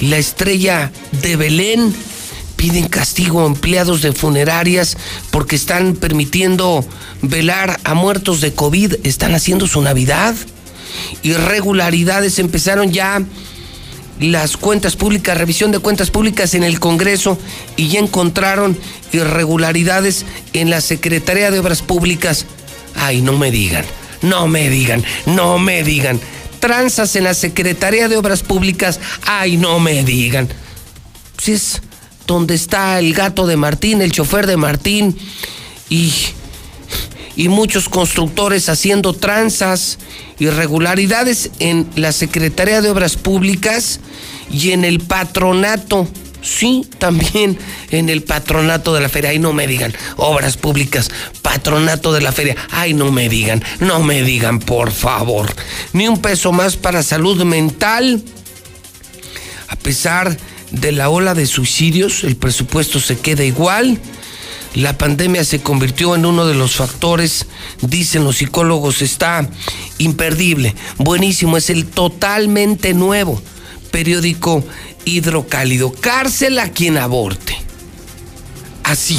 [0.00, 0.90] la estrella
[1.22, 1.94] de Belén.
[2.56, 4.96] Piden castigo a empleados de funerarias
[5.30, 6.84] porque están permitiendo
[7.22, 8.96] velar a muertos de COVID.
[9.02, 10.34] Están haciendo su Navidad.
[11.22, 13.22] Irregularidades empezaron ya
[14.20, 17.38] las cuentas públicas, revisión de cuentas públicas en el Congreso
[17.76, 18.78] y ya encontraron
[19.12, 22.46] irregularidades en la Secretaría de Obras Públicas.
[22.94, 23.84] Ay, no me digan,
[24.22, 26.20] no me digan, no me digan
[26.60, 29.00] tranzas en la Secretaría de Obras Públicas.
[29.26, 30.48] Ay, no me digan.
[31.42, 31.80] Si es
[32.26, 35.16] donde está el gato de Martín, el chofer de Martín
[35.88, 36.12] y,
[37.36, 39.98] y muchos constructores haciendo tranzas,
[40.38, 44.00] irregularidades en la Secretaría de Obras Públicas
[44.50, 46.08] y en el patronato
[46.42, 47.58] Sí, también
[47.90, 49.30] en el patronato de la feria.
[49.30, 49.94] Ay, no me digan.
[50.16, 51.10] Obras públicas,
[51.42, 52.56] patronato de la feria.
[52.70, 53.62] Ay, no me digan.
[53.80, 55.54] No me digan, por favor.
[55.92, 58.22] Ni un peso más para salud mental.
[59.68, 60.36] A pesar
[60.70, 64.00] de la ola de suicidios, el presupuesto se queda igual.
[64.74, 67.46] La pandemia se convirtió en uno de los factores,
[67.80, 69.48] dicen los psicólogos, está
[69.98, 70.74] imperdible.
[70.96, 73.42] Buenísimo, es el totalmente nuevo
[73.90, 74.64] periódico
[75.04, 75.92] hidrocálido.
[75.92, 77.56] Cárcel a quien aborte.
[78.84, 79.18] Así.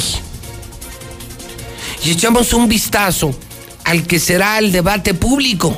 [2.04, 3.38] Y echamos un vistazo
[3.84, 5.76] al que será el debate público.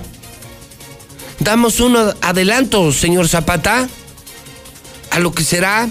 [1.41, 3.89] Damos un adelanto, señor Zapata,
[5.11, 5.89] a lo que será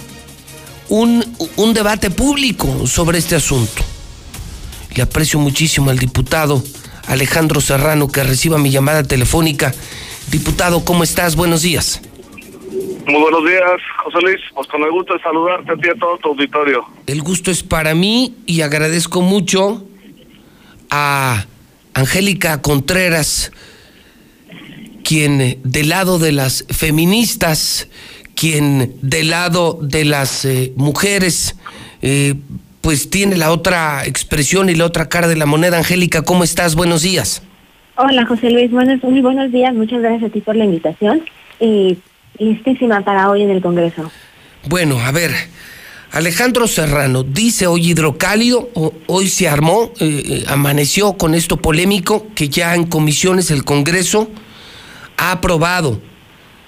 [0.90, 1.24] un,
[1.56, 3.84] un debate público sobre este asunto.
[4.96, 6.64] Le aprecio muchísimo al diputado
[7.08, 9.74] Alejandro Serrano que reciba mi llamada telefónica.
[10.30, 11.36] Diputado, ¿cómo estás?
[11.36, 12.02] Buenos días.
[13.06, 14.40] Muy buenos días, José Luis.
[14.54, 16.86] Pues con el gusto de saludarte a ti y a todo tu auditorio.
[17.06, 19.86] El gusto es para mí y agradezco mucho
[20.90, 21.46] a
[21.94, 23.52] Angélica Contreras,
[25.04, 27.90] quien del lado de las feministas,
[28.44, 31.56] quien del lado de las eh, mujeres,
[32.02, 32.36] eh,
[32.82, 35.78] pues tiene la otra expresión y la otra cara de la moneda.
[35.78, 36.76] Angélica, ¿cómo estás?
[36.76, 37.41] Buenos días.
[37.96, 38.70] Hola, José Luis.
[38.70, 39.74] Buenos, muy buenos días.
[39.74, 41.24] Muchas gracias a ti por la invitación.
[41.62, 41.98] Y
[42.38, 44.12] listísima para hoy en el Congreso.
[44.68, 45.32] Bueno, a ver,
[46.12, 48.70] Alejandro Serrano dice hoy hidrocálido,
[49.08, 54.30] hoy se armó, eh, amaneció con esto polémico que ya en comisiones el Congreso
[55.16, 56.02] ha aprobado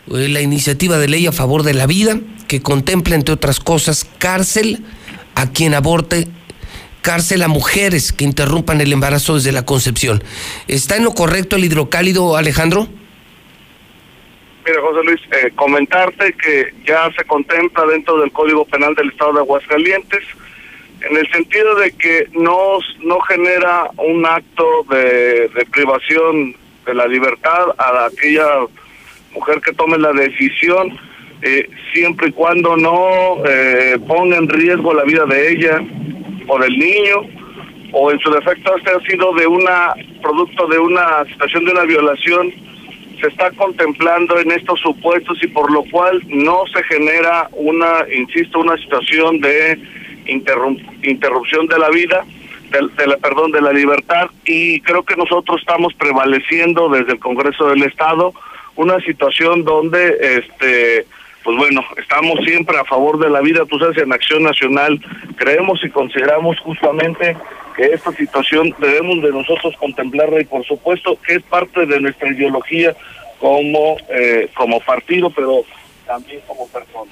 [0.08, 4.84] la iniciativa de ley a favor de la vida que contempla, entre otras cosas, cárcel
[5.36, 6.28] a quien aborte
[7.06, 10.24] cárcel a mujeres que interrumpan el embarazo desde la concepción.
[10.68, 12.88] ¿Está en lo correcto el hidrocálido, Alejandro?
[14.66, 19.34] Mira, José Luis, eh, comentarte que ya se contempla dentro del Código Penal del Estado
[19.34, 20.24] de Aguascalientes,
[21.02, 26.56] en el sentido de que no, no genera un acto de, privación
[26.88, 28.66] de la libertad a aquella
[29.36, 30.98] mujer que tome la decisión,
[31.42, 35.82] eh, siempre y cuando no eh, ponga en riesgo la vida de ella
[36.48, 37.22] o del niño,
[37.92, 41.84] o en su defecto este ha sido de una producto de una situación de una
[41.84, 42.52] violación
[43.20, 48.60] se está contemplando en estos supuestos y por lo cual no se genera una, insisto,
[48.60, 49.80] una situación de
[51.04, 52.26] interrupción de la vida,
[52.72, 57.70] de, la, perdón, de la libertad y creo que nosotros estamos prevaleciendo desde el Congreso
[57.70, 58.34] del Estado
[58.76, 61.06] una situación donde este
[61.44, 65.00] pues bueno, estamos siempre a favor de la vida, tú sabes, en Acción Nacional
[65.36, 67.38] creemos y consideramos justamente
[67.78, 72.32] que esta situación debemos de nosotros contemplarla y por supuesto que es parte de nuestra
[72.32, 72.96] ideología
[73.40, 75.64] como, eh, como partido, pero
[76.08, 77.12] también como persona.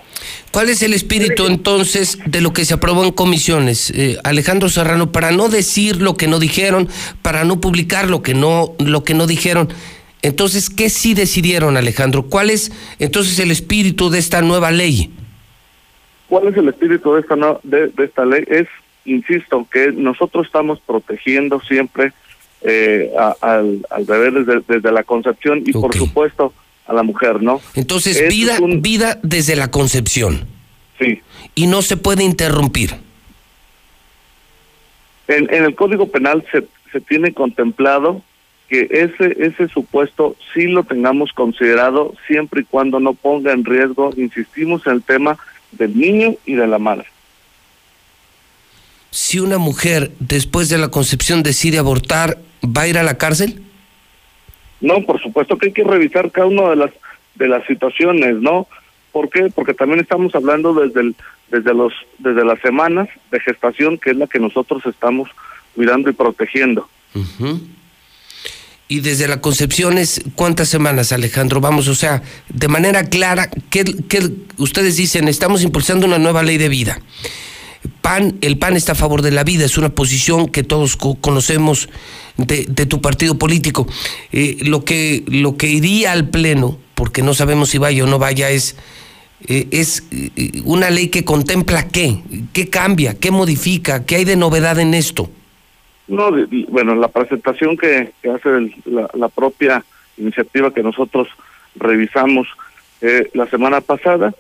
[0.52, 5.12] ¿Cuál es el espíritu entonces de lo que se aprobó en comisiones, eh, Alejandro Serrano,
[5.12, 6.90] para no decir lo que no dijeron,
[7.22, 9.70] para no publicar lo que no lo que no dijeron?
[10.24, 12.24] Entonces, ¿qué sí decidieron, Alejandro?
[12.24, 15.12] ¿Cuál es entonces el espíritu de esta nueva ley?
[16.30, 18.46] ¿Cuál es el espíritu de esta de, esta ley?
[18.48, 18.68] Es,
[19.04, 22.14] insisto, que nosotros estamos protegiendo siempre
[22.62, 23.12] eh,
[23.42, 26.54] al, al, bebé desde, desde, la concepción y, por supuesto,
[26.88, 27.60] a la mujer, ¿no?
[27.76, 30.46] Entonces, vida, vida desde la concepción.
[31.00, 31.22] Sí.
[31.54, 32.96] Y no se puede interrumpir.
[35.28, 38.22] En, en el Código Penal se, se tiene contemplado
[38.74, 44.10] que ese ese supuesto sí lo tengamos considerado siempre y cuando no ponga en riesgo,
[44.18, 45.38] insistimos en el tema
[45.74, 47.06] del niño y de la madre.
[49.12, 53.62] Si una mujer después de la concepción decide abortar, ¿va a ir a la cárcel?
[54.82, 56.92] No, por supuesto que hay que revisar cada una de las
[57.36, 58.68] de las situaciones, ¿no?
[59.12, 59.52] ¿Por qué?
[59.54, 61.16] Porque también estamos hablando desde el,
[61.52, 65.30] desde los desde las semanas de gestación, que es la que nosotros estamos
[65.76, 66.90] cuidando y protegiendo.
[68.88, 73.84] Y desde la concepción es cuántas semanas, Alejandro, vamos, o sea, de manera clara, ¿qué,
[73.84, 75.28] qué ustedes dicen?
[75.28, 77.02] Estamos impulsando una nueva ley de vida.
[78.02, 81.16] PAN, el PAN está a favor de la vida, es una posición que todos co-
[81.16, 81.90] conocemos
[82.38, 83.88] de, de tu partido político.
[84.32, 88.20] Eh, lo, que, lo que iría al Pleno, porque no sabemos si vaya o no
[88.20, 88.76] vaya, es,
[89.48, 92.20] eh, es eh, una ley que contempla qué,
[92.52, 95.32] qué cambia, qué modifica, qué hay de novedad en esto.
[96.08, 96.32] No,
[96.68, 99.84] bueno, la presentación que, que hace el- la, la propia
[100.18, 101.28] iniciativa que nosotros
[101.76, 102.48] revisamos
[103.02, 104.34] eh, la semana pasada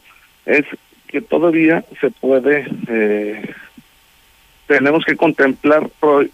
[0.46, 0.66] es
[1.08, 3.54] que todavía se puede, eh,
[4.68, 6.26] tenemos que contemplar, pro-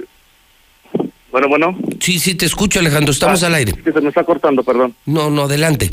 [1.31, 3.73] bueno, bueno, Sí, sí, te escucho, Alejandro, estamos Ah, al aire.
[3.73, 4.95] que se me está cortando, perdón.
[5.05, 5.89] No, no, adelante.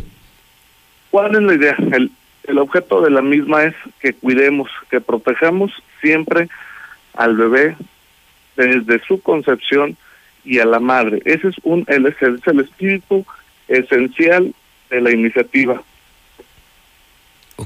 [1.10, 1.76] ¿Cuál es la idea?
[1.92, 2.10] El,
[2.44, 6.48] el objeto de la misma es que cuidemos, que protejamos siempre
[7.14, 7.76] al bebé
[8.56, 9.96] desde su concepción
[10.44, 11.20] y a la madre.
[11.24, 13.24] Ese es un el, es el, es el espíritu
[13.68, 14.54] esencial
[14.90, 15.82] de la iniciativa.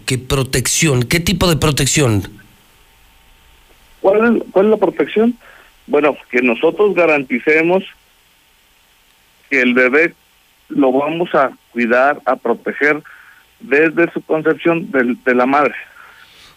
[0.07, 1.03] ¿Qué protección?
[1.03, 2.22] ¿Qué tipo de protección?
[4.01, 5.36] ¿Cuál es, ¿Cuál es la protección?
[5.86, 7.84] Bueno, que nosotros garanticemos
[9.51, 10.14] que el bebé
[10.68, 13.03] lo vamos a cuidar, a proteger
[13.59, 15.74] desde su concepción del- de la madre.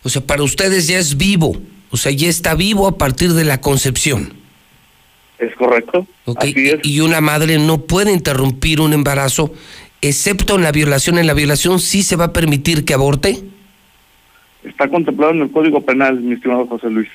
[0.04, 1.58] O sea, para ustedes ya es vivo,
[1.94, 4.34] o sea, ya está vivo a partir de la concepción.
[5.38, 6.08] ¿Es correcto?
[6.82, 9.54] Y una madre no puede interrumpir un embarazo,
[10.02, 11.20] excepto en la violación.
[11.20, 13.44] En la violación sí se va a permitir que aborte.
[14.64, 17.10] Está contemplado en el Código Penal, mi estimado José Luis.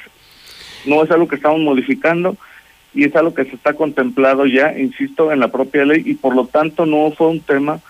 [0.86, 2.36] No es algo que estamos modificando
[2.94, 6.36] y es algo que se está contemplado ya, insisto, en la propia ley y por
[6.36, 7.80] lo tanto no fue un tema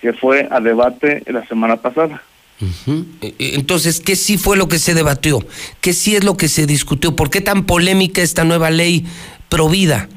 [0.00, 2.22] que fue a debate la semana pasada.
[2.60, 5.40] Eh, eh, Entonces, ¿qué sí fue lo que se debatió?
[5.80, 7.16] ¿Qué sí es lo que se discutió?
[7.16, 9.04] ¿Por qué tan polémica esta nueva ley
[9.48, 10.08] provida?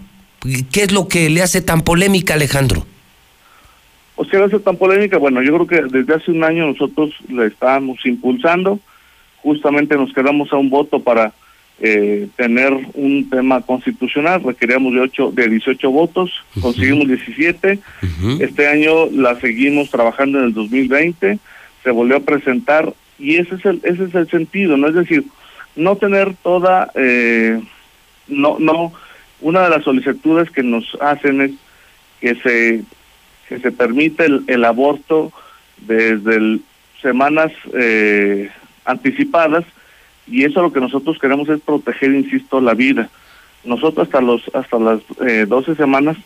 [0.71, 2.85] ¿Qué es lo que le hace tan polémica, Alejandro?
[4.15, 7.45] O sea, hace tan polémica, bueno, yo creo que desde hace un año nosotros la
[7.45, 8.79] estábamos impulsando,
[9.37, 11.33] justamente nos quedamos a un voto para
[11.79, 17.79] eh, tener un tema constitucional, requeríamos de ocho, de 18 votos, conseguimos 17,
[18.39, 21.37] este año la seguimos trabajando en el 2020,
[21.87, 24.89] se volvió a presentar y ese es el, ese es el sentido, ¿no?
[24.89, 25.23] Es decir,
[25.77, 27.61] no tener toda, eh,
[28.27, 28.91] no, no,
[29.39, 31.51] una de las solicitudes que nos hacen es
[32.19, 32.81] que se
[33.47, 35.31] que se permite el, el aborto
[35.77, 36.61] desde el-
[37.01, 38.49] semanas eh,
[38.83, 39.63] anticipadas
[40.27, 43.07] y eso lo que nosotros queremos es proteger, insisto, la vida.
[43.63, 46.17] Nosotros hasta los hasta las eh, 12 semanas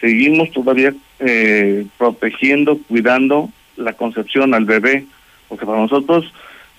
[0.00, 5.06] seguimos todavía eh, protegiendo, cuidando la concepción al bebé,
[5.48, 6.24] porque para nosotros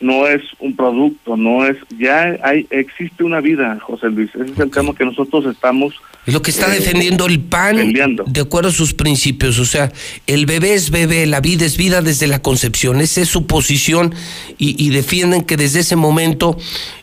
[0.02, 4.30] no es un producto, no es ya hay existe una vida, José Luis.
[4.34, 5.94] Ese es el tema que nosotros estamos
[6.26, 7.94] Es lo que está eh, defendiendo el PAN
[8.28, 9.60] de acuerdo a sus principios.
[9.60, 9.92] O sea,
[10.26, 13.02] el bebé es bebé, la vida es vida desde la concepción.
[13.02, 14.16] Esa es su posición
[14.58, 16.58] y, y defienden que desde ese momento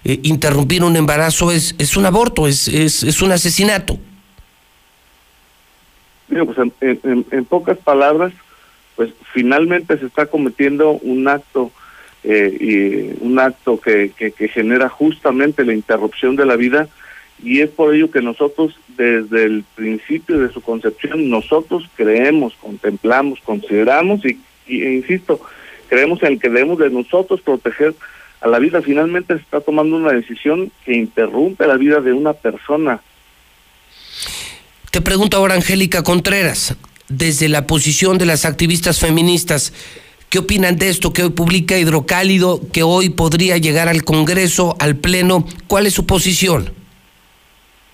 [0.04, 3.98] eh, interrumpir un embarazo es, es un aborto, es, es, es un asesinato.
[6.28, 6.72] Digo, pues en,
[7.04, 8.32] en- en pocas palabras,
[8.96, 11.70] pues finalmente se está cometiendo un acto
[12.24, 16.88] eh, y un acto que, que, que genera justamente la interrupción de la vida
[17.42, 23.40] y es por ello que nosotros desde el principio de su concepción nosotros creemos, contemplamos,
[23.40, 25.40] consideramos y, e insisto,
[25.88, 27.94] creemos en que debemos de nosotros proteger
[28.40, 28.80] a la vida.
[28.82, 33.00] Finalmente se está tomando una decisión que interrumpe la vida de una persona.
[34.90, 36.74] Te pregunto ahora, Angélica Contreras,
[37.08, 39.72] desde la posición de las activistas feministas,
[40.28, 44.96] ¿qué opinan de esto que hoy publica Hidrocálido, que hoy podría llegar al Congreso, al
[44.96, 45.46] Pleno?
[45.66, 46.70] ¿Cuál es su posición?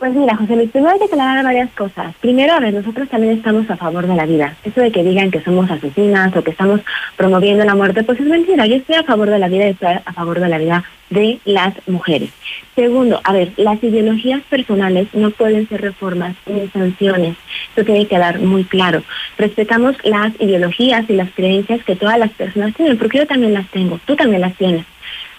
[0.02, 2.12] Pues mira, José Luis, primero hay que aclarar varias cosas.
[2.20, 4.56] Primero, a ver, nosotros también estamos a favor de la vida.
[4.64, 6.80] Eso de que digan que somos asesinas o que estamos
[7.16, 8.66] promoviendo la muerte, pues es mentira.
[8.66, 10.82] Yo estoy a favor de la vida y estoy a favor de la vida
[11.12, 12.30] de las mujeres.
[12.74, 17.36] Segundo, a ver, las ideologías personales no pueden ser reformas ni sanciones.
[17.74, 19.02] Eso tiene que quedar muy claro.
[19.36, 23.68] Respetamos las ideologías y las creencias que todas las personas tienen, porque yo también las
[23.68, 24.86] tengo, tú también las tienes.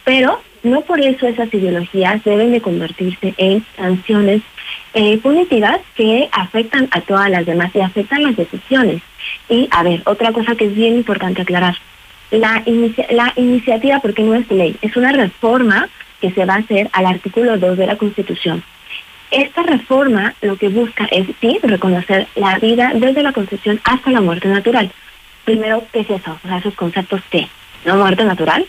[0.03, 4.41] Pero no por eso esas ideologías deben de convertirse en sanciones
[4.93, 9.01] eh, punitivas que afectan a todas las demás y afectan las decisiones.
[9.49, 11.75] Y a ver, otra cosa que es bien importante aclarar.
[12.33, 12.63] La,
[13.35, 15.87] iniciativa, porque no es ley, es una reforma
[16.19, 18.63] que se va a hacer al artículo 2 de la Constitución.
[19.29, 24.21] Esta reforma lo que busca es, sí, reconocer la vida desde la concepción hasta la
[24.21, 24.91] muerte natural.
[25.45, 26.39] Primero, ¿qué es eso?
[26.43, 27.47] O sea, esos conceptos ¿qué?
[27.85, 28.65] ¿No muerte natural?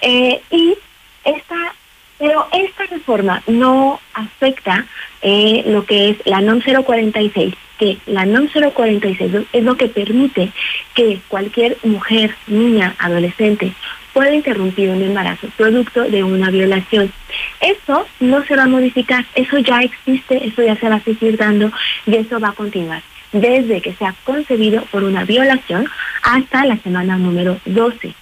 [0.00, 0.76] Eh, y
[1.24, 1.74] esta,
[2.18, 4.86] pero esta reforma no afecta
[5.22, 10.50] eh, lo que es la NOM 046, que la NOM 046 es lo que permite
[10.94, 13.72] que cualquier mujer, niña, adolescente
[14.12, 17.12] puede interrumpir un embarazo producto de una violación.
[17.60, 21.36] Eso no se va a modificar, eso ya existe, eso ya se va a seguir
[21.36, 21.70] dando
[22.06, 23.02] y eso va a continuar
[23.32, 25.86] desde que se ha concebido por una violación
[26.22, 28.14] hasta la semana número 12.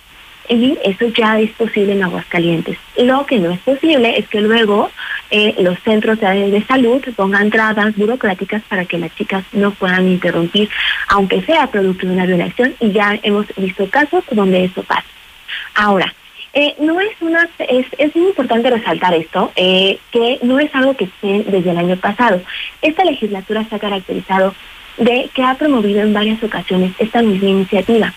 [0.49, 2.79] Y eso ya es posible en Aguascalientes.
[2.97, 4.91] Lo que no es posible es que luego
[5.31, 10.70] eh, los centros de salud pongan trabas burocráticas para que las chicas no puedan interrumpir,
[11.09, 15.05] aunque sea producto de una violación, y ya hemos visto casos donde eso pasa.
[15.75, 16.15] Ahora,
[16.55, 20.97] eh, no es una, es, es muy importante resaltar esto, eh, que no es algo
[20.97, 22.41] que esté desde el año pasado.
[22.81, 24.55] Esta legislatura se ha caracterizado
[24.97, 28.15] de que ha promovido en varias ocasiones esta misma iniciativa.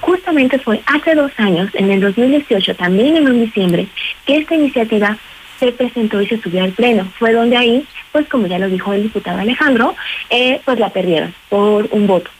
[0.00, 3.86] Justamente fue hace dos años, en el 2018, también en un diciembre,
[4.26, 5.16] que esta iniciativa
[5.58, 7.06] se presentó y se subió al pleno.
[7.18, 9.94] Fue donde ahí, pues como ya lo dijo el diputado Alejandro,
[10.30, 12.30] eh, pues la perdieron por un voto.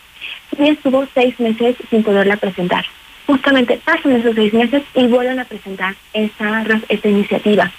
[0.58, 2.84] Y estuvo seis meses sin poderla presentar
[3.26, 7.70] justamente pasan esos seis meses y vuelven a presentar esta, esta iniciativa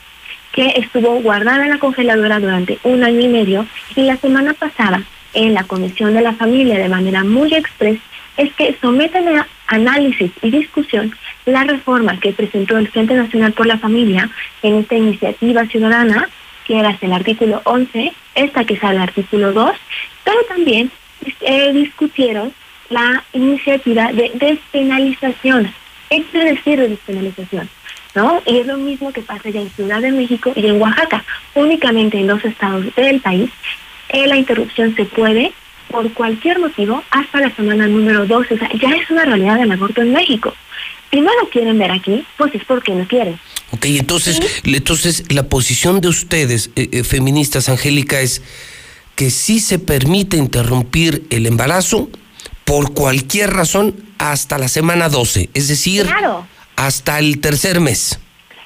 [0.52, 3.66] que estuvo guardada en la congeladora durante un año y medio
[3.96, 5.04] y la semana pasada
[5.34, 8.00] en la Comisión de la Familia de manera muy express
[8.38, 13.66] es que someten a análisis y discusión la reforma que presentó el Frente Nacional por
[13.66, 14.30] la Familia
[14.62, 16.30] en esta iniciativa ciudadana,
[16.66, 19.72] que era el artículo 11, esta que es el artículo 2,
[20.24, 20.92] pero también
[21.42, 22.54] eh, discutieron
[22.90, 25.74] la iniciativa de despenalización.
[26.10, 27.70] ¿Qué quiere decir de despenalización?
[28.14, 28.42] ¿No?
[28.46, 31.24] Y es lo mismo que pasa ya en Ciudad de México y en Oaxaca.
[31.54, 33.50] Únicamente en dos estados del país
[34.10, 35.52] eh, la interrupción se puede
[35.90, 38.54] por cualquier motivo hasta la semana número 12.
[38.54, 40.54] O sea, ya es una realidad del aborto en México.
[41.12, 43.40] Si no lo quieren ver aquí, pues es porque no quieren.
[43.72, 48.42] Ok, entonces, entonces la posición de ustedes, eh, eh, feministas, Angélica, es
[49.16, 52.10] que sí se permite interrumpir el embarazo,
[52.66, 56.08] por cualquier razón hasta la semana 12, es decir,
[56.76, 58.20] hasta el tercer mes.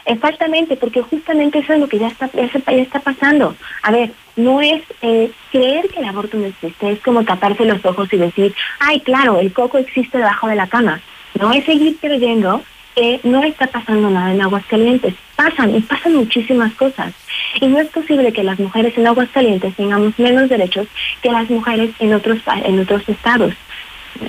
[0.09, 2.49] Exactamente, porque justamente eso es lo que ya está, ya,
[2.81, 3.55] está pasando.
[3.83, 7.85] A ver, no es eh, creer que el aborto no existe, es como taparse los
[7.85, 10.99] ojos y decir, ay, claro, el coco existe debajo de la cama.
[11.39, 12.63] No es seguir creyendo
[12.95, 15.13] que no está pasando nada en Aguascalientes.
[15.35, 17.13] Pasan y pasan muchísimas cosas.
[17.61, 20.87] Y no es posible que las mujeres en Aguascalientes tengamos menos derechos
[21.21, 23.53] que las mujeres en otros, en otros estados.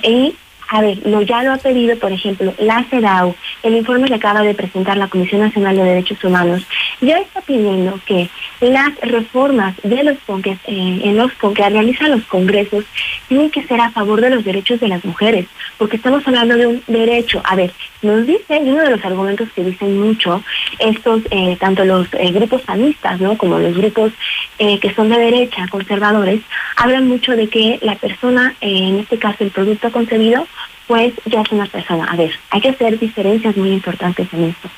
[0.03, 0.35] Y,
[0.73, 4.41] a ver, lo, ya lo ha pedido, por ejemplo, la CEDAW, el informe que acaba
[4.41, 6.65] de presentar la Comisión Nacional de Derechos Humanos,
[7.01, 8.29] ya está pidiendo que
[8.61, 10.57] las reformas de los que, eh,
[11.03, 12.85] en los que realizan los congresos
[13.27, 15.45] tienen que ser a favor de los derechos de las mujeres,
[15.77, 17.41] porque estamos hablando de un derecho.
[17.43, 20.41] A ver, nos dice, y uno de los argumentos que dicen mucho
[20.79, 23.37] estos, eh, tanto los eh, grupos feministas, ¿no?
[23.37, 24.13] Como los grupos
[24.57, 26.39] que son de derecha, conservadores,
[26.75, 30.45] hablan mucho de que la persona, en este caso el producto concebido,
[30.91, 32.03] pues ya es una persona.
[32.03, 34.69] A ver, hay que hacer diferencias muy importantes en esto.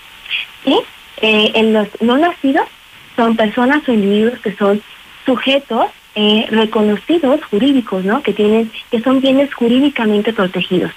[0.63, 0.79] Y
[1.17, 2.67] en los no nacidos
[3.15, 4.83] son personas o individuos que son
[5.25, 8.21] sujetos eh, reconocidos jurídicos, ¿no?
[8.21, 10.91] Que tienen, que son bienes jurídicamente protegidos.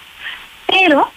[0.67, 1.11] Pero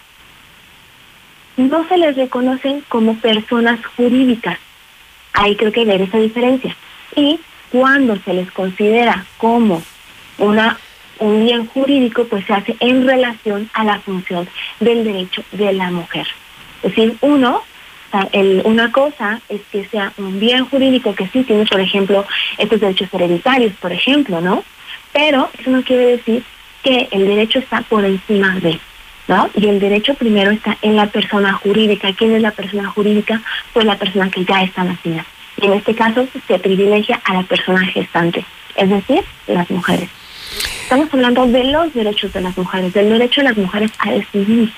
[1.58, 4.60] no se les reconocen como personas jurídicas.
[5.34, 6.74] Ahí creo que ver esa diferencia.
[7.18, 9.84] Y cuando se les considera como
[10.38, 10.80] una
[11.20, 14.48] un bien jurídico, pues se hace en relación a la función
[14.80, 16.28] del derecho de la mujer.
[16.84, 17.64] Es decir, uno
[18.64, 22.26] una cosa es que sea un bien jurídico que sí tiene, por ejemplo,
[22.58, 24.64] estos derechos hereditarios, por ejemplo, ¿no?
[25.14, 26.44] Pero eso no quiere decir
[26.84, 28.80] que el derecho está por encima de,
[29.28, 29.50] ¿no?
[29.56, 32.14] Y el derecho primero está en la persona jurídica.
[32.14, 33.42] ¿Quién es la persona jurídica?
[33.74, 35.26] Pues la persona que ya está nacida.
[35.62, 40.10] Y en este caso se privilegia a la persona gestante, es decir, las mujeres.
[40.84, 44.72] Estamos hablando de los derechos de las mujeres, del derecho de las mujeres a decidir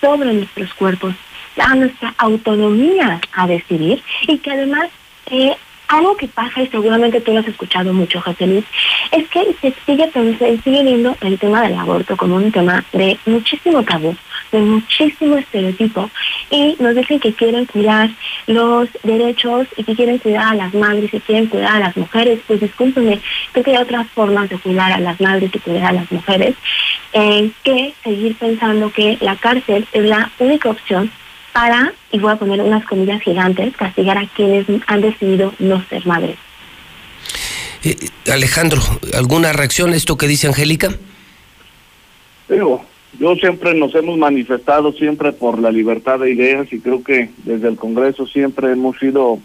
[0.00, 1.14] sobre nuestros cuerpos,
[1.58, 4.88] a nuestra autonomía a decidir y que además
[5.26, 5.56] eh,
[5.88, 8.64] algo que pasa y seguramente tú lo has escuchado mucho, José Luis,
[9.10, 13.18] es que se sigue, se sigue viendo el tema del aborto como un tema de
[13.26, 14.16] muchísimo tabú.
[14.52, 16.10] De muchísimo estereotipo
[16.50, 18.10] y nos dicen que quieren cuidar
[18.46, 22.40] los derechos y que quieren cuidar a las madres y quieren cuidar a las mujeres.
[22.46, 23.20] Pues discúlpenme,
[23.52, 26.54] creo que hay otras formas de cuidar a las madres y cuidar a las mujeres
[27.12, 31.10] eh, que seguir pensando que la cárcel es la única opción
[31.52, 36.06] para, y voy a poner unas comillas gigantes, castigar a quienes han decidido no ser
[36.06, 36.36] madres.
[37.84, 37.96] Eh,
[38.30, 38.80] Alejandro,
[39.14, 40.90] ¿alguna reacción a esto que dice Angélica?
[42.48, 42.84] Digo,
[43.18, 47.68] yo siempre nos hemos manifestado siempre por la libertad de ideas y creo que desde
[47.68, 49.38] el Congreso siempre hemos sido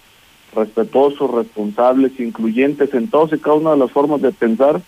[0.56, 4.82] respetuosos, responsables, incluyentes en todas y cada una de las formas de pensar.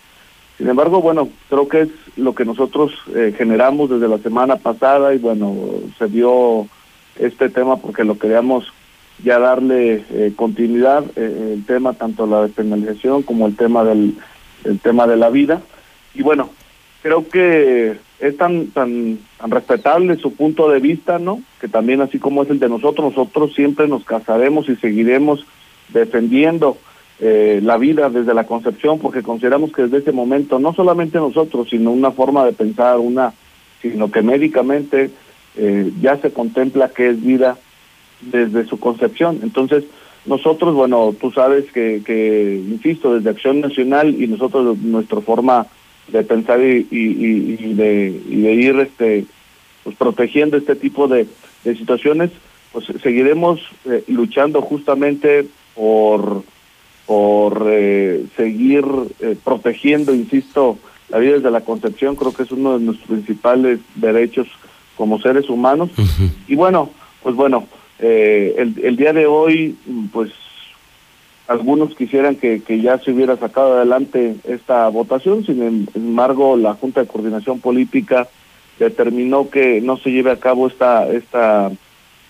[0.56, 5.14] Sin embargo, bueno, creo que es lo que nosotros eh, generamos desde la semana pasada
[5.14, 5.56] y bueno,
[5.98, 6.66] se dio
[7.18, 8.72] este tema porque lo queríamos
[9.22, 14.14] ya darle eh, continuidad, eh, el tema tanto la despenalización como el tema del
[14.64, 15.62] el tema de la vida.
[16.14, 16.50] Y bueno,
[17.02, 21.40] creo que es tan, tan, tan respetable su punto de vista, ¿no?
[21.60, 25.46] Que también así como es el de nosotros, nosotros siempre nos casaremos y seguiremos
[25.88, 26.76] defendiendo
[27.18, 31.68] eh, la vida desde la concepción, porque consideramos que desde ese momento, no solamente nosotros,
[31.70, 33.32] sino una forma de pensar, una,
[33.80, 35.10] sino que médicamente
[35.56, 37.56] eh, ya se contempla que es vida
[38.20, 39.40] desde su concepción.
[39.42, 39.84] Entonces,
[40.26, 45.66] nosotros, bueno, tú sabes que, que insisto, desde Acción Nacional y nosotros, nuestra forma
[46.12, 49.24] de pensar y, y, de, y de ir este
[49.84, 51.26] pues protegiendo este tipo de,
[51.64, 52.30] de situaciones,
[52.72, 56.42] pues seguiremos eh, luchando justamente por
[57.06, 58.84] por eh, seguir
[59.18, 60.78] eh, protegiendo, insisto,
[61.08, 64.46] la vida desde la concepción, creo que es uno de nuestros principales derechos
[64.96, 65.90] como seres humanos.
[66.46, 66.90] Y bueno,
[67.22, 67.66] pues bueno,
[67.98, 69.74] el, el día de hoy,
[70.12, 70.30] pues
[71.50, 77.00] algunos quisieran que, que, ya se hubiera sacado adelante esta votación, sin embargo la Junta
[77.00, 78.28] de Coordinación Política
[78.78, 81.72] determinó que no se lleve a cabo esta esta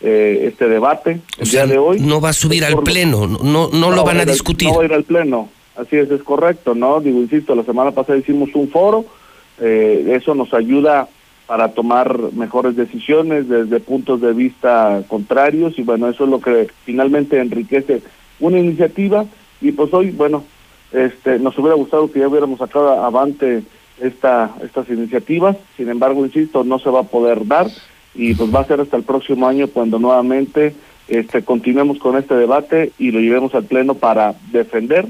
[0.01, 2.01] eh, este debate el día de hoy.
[2.01, 4.69] No va a subir al pleno, no no, lo van a discutir.
[4.69, 7.01] no va a ir al pleno, así es, es correcto, ¿no?
[7.01, 9.05] Digo, insisto, la semana pasada hicimos un foro,
[9.61, 11.09] eh, eso nos ayuda
[11.47, 16.69] para tomar mejores decisiones desde puntos de vista contrarios y bueno, eso es lo que
[16.87, 18.01] finalmente enriquece
[18.41, 19.25] una iniciativa
[19.61, 20.45] y pues hoy, bueno,
[20.93, 23.62] este, nos hubiera gustado que ya hubiéramos sacado avante
[24.01, 27.69] esta, estas iniciativas, sin embargo, insisto, no se va a poder dar
[28.15, 30.75] y pues va a ser hasta el próximo año cuando nuevamente
[31.09, 35.07] este, continuemos con este debate y lo llevemos al Pleno para defender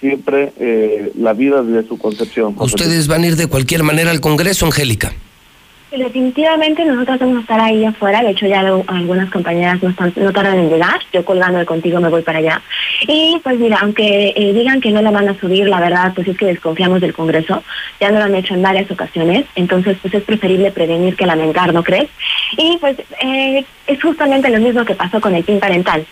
[0.00, 2.54] siempre eh, la vida de su concepción.
[2.58, 5.12] ¿Ustedes van a ir de cualquier manera al Congreso, Angélica?
[5.96, 10.32] Definitivamente nosotros vamos a estar ahí afuera, de hecho ya algunas compañeras no, están, no
[10.32, 12.62] tardan en llegar, yo colgando de contigo me voy para allá.
[13.02, 16.26] Y pues mira, aunque eh, digan que no la van a subir, la verdad pues
[16.26, 17.62] es que desconfiamos del Congreso,
[18.00, 21.72] ya no lo han hecho en varias ocasiones, entonces pues es preferible prevenir que lamentar,
[21.72, 22.10] ¿no crees?
[22.56, 26.04] Y pues eh, es justamente lo mismo que pasó con el PIN parental.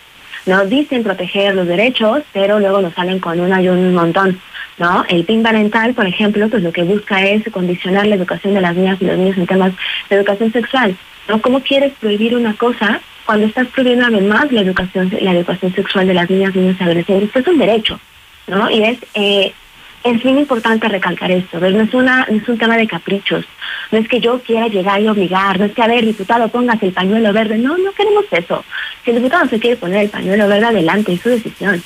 [0.47, 4.41] No dicen proteger los derechos, pero luego nos salen con una y un montón.
[4.83, 5.05] ¿No?
[5.09, 8.75] El PIN parental, por ejemplo, pues lo que busca es condicionar la educación de las
[8.75, 9.73] niñas y los niños en temas
[10.11, 10.97] de educación sexual.
[11.29, 11.41] ¿no?
[11.41, 16.15] ¿Cómo quieres prohibir una cosa cuando estás prohibiendo además la educación, la educación sexual de
[16.15, 17.31] las niñas, niños y adolescentes?
[17.33, 18.01] Pues es un derecho,
[18.49, 18.69] ¿no?
[18.69, 19.53] Y es eh,
[20.03, 23.45] es bien importante recalcar esto, No es, una, no es un tema de caprichos,
[23.93, 26.83] no es que yo quiera llegar y obligar, no es que, a ver, diputado, pongas
[26.83, 28.65] el pañuelo verde, no, no queremos eso.
[29.05, 31.81] Si el diputado se quiere poner el pañuelo verde adelante, es su decisión.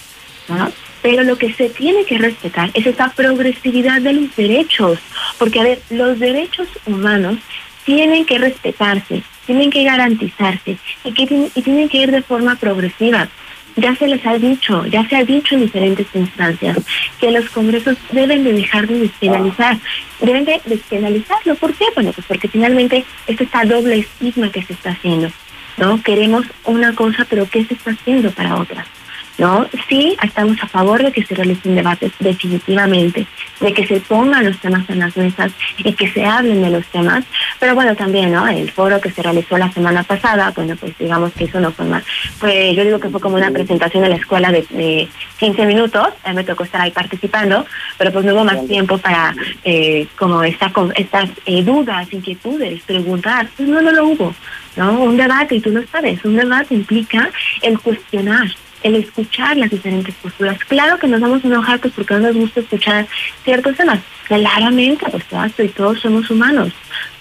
[1.07, 4.99] Pero lo que se tiene que respetar es esta progresividad de los derechos,
[5.39, 7.37] porque a ver, los derechos humanos
[7.85, 13.29] tienen que respetarse, tienen que garantizarse y, que, y tienen que ir de forma progresiva.
[13.77, 16.77] Ya se les ha dicho, ya se ha dicho en diferentes instancias
[17.21, 19.79] que los congresos deben de dejar de despenalizar,
[20.21, 21.55] deben de despenalizarlo.
[21.55, 21.85] ¿Por qué?
[21.95, 25.31] Bueno, pues porque finalmente es esta doble estigma que se está haciendo.
[25.77, 26.03] ¿no?
[26.03, 28.89] Queremos una cosa, pero ¿qué se está haciendo para otras?
[29.39, 29.67] ¿No?
[29.89, 33.27] Sí, estamos a favor de que se realicen debates definitivamente,
[33.61, 36.87] de que se pongan los temas en las mesas y que se hablen de los
[36.87, 37.25] temas,
[37.59, 38.47] pero bueno, también, ¿no?
[38.47, 41.87] El foro que se realizó la semana pasada, bueno, pues digamos que eso no fue
[41.87, 42.05] más,
[42.39, 45.09] pues yo digo que fue como una presentación en la escuela de, de
[45.39, 47.67] 15 minutos, mí me tocó estar ahí participando,
[47.99, 49.35] pero pues no hubo más tiempo para
[49.65, 54.35] eh, como esta, estas eh, dudas, inquietudes, preguntar, pues no, no lo hubo,
[54.77, 55.03] ¿no?
[55.03, 57.31] Un debate, y tú lo sabes, un debate implica
[57.63, 58.49] el cuestionar,
[58.83, 60.59] el escuchar las diferentes posturas.
[60.65, 63.07] Claro que nos vamos a enojar pues porque no nos gusta escuchar
[63.45, 64.01] ciertos temas.
[64.27, 66.73] Claramente, pues todas y todos somos humanos.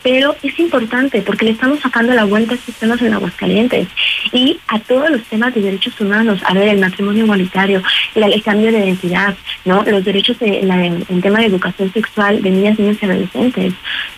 [0.01, 3.87] Pero es importante porque le estamos sacando la vuelta a estos temas en Aguascalientes
[4.31, 7.81] y a todos los temas de derechos humanos, a ver, el matrimonio igualitario,
[8.13, 9.83] el, cambio de identidad, ¿no?
[9.83, 13.73] Los derechos en, tema de educación sexual de niñas, niños y adolescentes,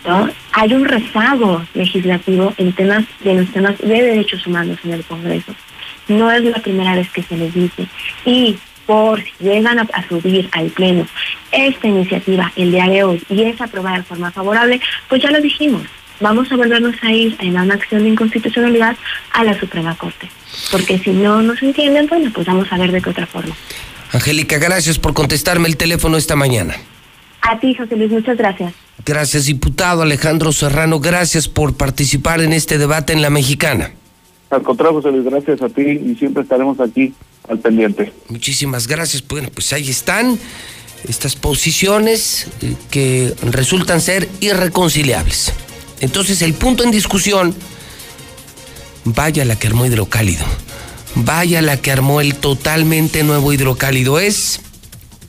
[0.06, 0.28] ¿no?
[0.52, 5.54] Hay un rezago legislativo en temas de los temas de derechos humanos en el Congreso.
[6.08, 7.86] No es la primera vez que se les dice.
[8.24, 11.06] Y por si llegan a, subir al Pleno
[11.52, 14.80] esta iniciativa el día de hoy y es aprobada de forma favorable,
[15.10, 15.82] pues ya lo dijimos,
[16.20, 18.96] vamos a volvernos a ir en una acción de inconstitucionalidad
[19.32, 20.30] a la Suprema Corte.
[20.72, 23.54] Porque si no nos entienden, bueno, pues vamos a ver de qué otra forma.
[24.12, 26.74] Angélica, gracias por contestarme el teléfono esta mañana.
[27.42, 28.72] A ti, José Luis, muchas gracias.
[29.04, 30.98] Gracias, diputado Alejandro Serrano.
[30.98, 33.90] Gracias por participar en este debate en la mexicana.
[34.50, 37.14] Al contrario, José Luis, gracias a ti y siempre estaremos aquí
[37.48, 38.12] al pendiente.
[38.28, 39.26] Muchísimas gracias.
[39.26, 40.38] Bueno, pues ahí están
[41.06, 45.52] estas posiciones eh, que resultan ser irreconciliables.
[46.00, 47.54] Entonces, el punto en discusión,
[49.04, 50.44] vaya la que armó hidrocálido
[51.14, 54.20] Vaya la que armó el totalmente nuevo hidrocálido.
[54.20, 54.60] Es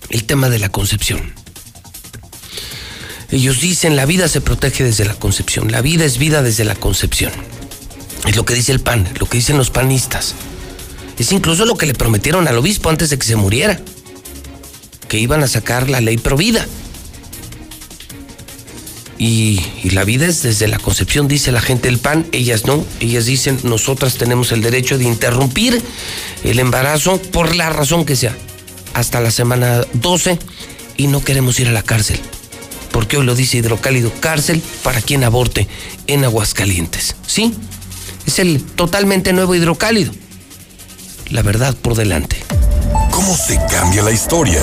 [0.10, 1.34] el tema de la concepción.
[3.32, 5.72] Ellos dicen la vida se protege desde la concepción.
[5.72, 7.32] La vida es vida desde la concepción.
[8.26, 10.36] Es lo que dice el PAN, lo que dicen los panistas.
[11.18, 13.80] Es incluso lo que le prometieron al obispo antes de que se muriera.
[15.08, 16.66] Que iban a sacar la ley provida.
[19.20, 19.60] Y,
[19.92, 23.60] la vida es desde la concepción, dice la gente del PAN, ellas no, ellas dicen,
[23.64, 25.82] nosotras tenemos el derecho de interrumpir
[26.46, 28.38] el embarazo por la razón que sea,
[28.94, 30.40] hasta la semana 12
[30.96, 32.18] y no queremos ir a la cárcel,
[32.94, 35.68] porque hoy lo dice Hidrocálido, cárcel para quien aborte
[36.08, 37.54] en Aguascalientes, ¿sí?
[38.30, 40.12] Es el totalmente nuevo Hidrocálido,
[41.32, 42.38] la verdad por delante.
[43.10, 44.62] ¿Cómo se cambia la historia?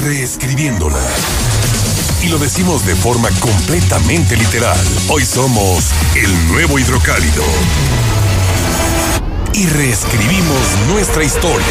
[0.00, 1.00] Reescribiéndola
[2.22, 4.78] y lo decimos de forma completamente literal.
[5.08, 7.42] Hoy somos el nuevo hidrocálido.
[9.54, 11.66] Y reescribimos nuestra historia.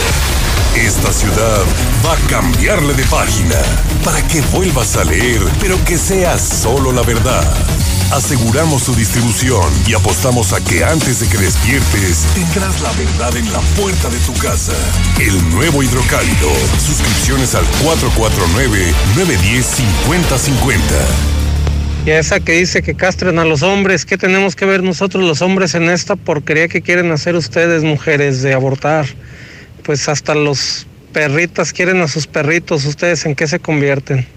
[0.76, 1.64] Esta ciudad
[2.06, 3.62] va a cambiarle de página
[4.04, 7.50] para que vuelvas a leer, pero que sea solo la verdad.
[8.12, 13.50] Aseguramos su distribución y apostamos a que antes de que despiertes tendrás la verdad en
[13.54, 14.74] la puerta de tu casa.
[15.18, 16.50] El nuevo hidrocálido.
[16.86, 17.64] Suscripciones al
[19.16, 20.82] 449-910-5050.
[22.06, 25.42] Y esa que dice que castren a los hombres, ¿qué tenemos que ver nosotros los
[25.42, 29.06] hombres en esta porquería que quieren hacer ustedes, mujeres, de abortar?
[29.84, 34.28] Pues hasta los perritas quieren a sus perritos, ¿ustedes en qué se convierten?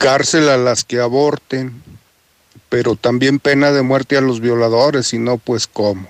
[0.00, 1.82] Cárcel a las que aborten,
[2.70, 6.08] pero también pena de muerte a los violadores, y no, pues cómo.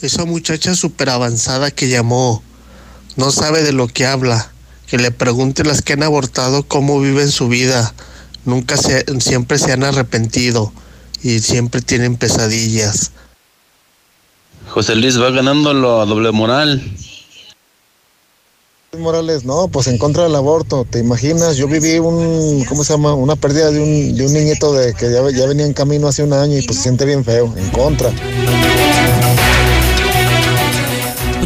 [0.00, 2.42] Esa muchacha súper avanzada que llamó,
[3.16, 4.50] no sabe de lo que habla.
[4.86, 7.94] Que le pregunte las que han abortado cómo viven su vida.
[8.44, 10.72] Nunca se, siempre se han arrepentido
[11.22, 13.12] y siempre tienen pesadillas.
[14.68, 16.82] José Luis va ganando a doble moral.
[18.98, 21.56] Morales, no, pues en contra del aborto, ¿te imaginas?
[21.56, 23.14] Yo viví un, ¿cómo se llama?
[23.14, 26.22] Una pérdida de un, de un niñito de que ya, ya venía en camino hace
[26.22, 28.10] un año y pues se siente bien feo, en contra.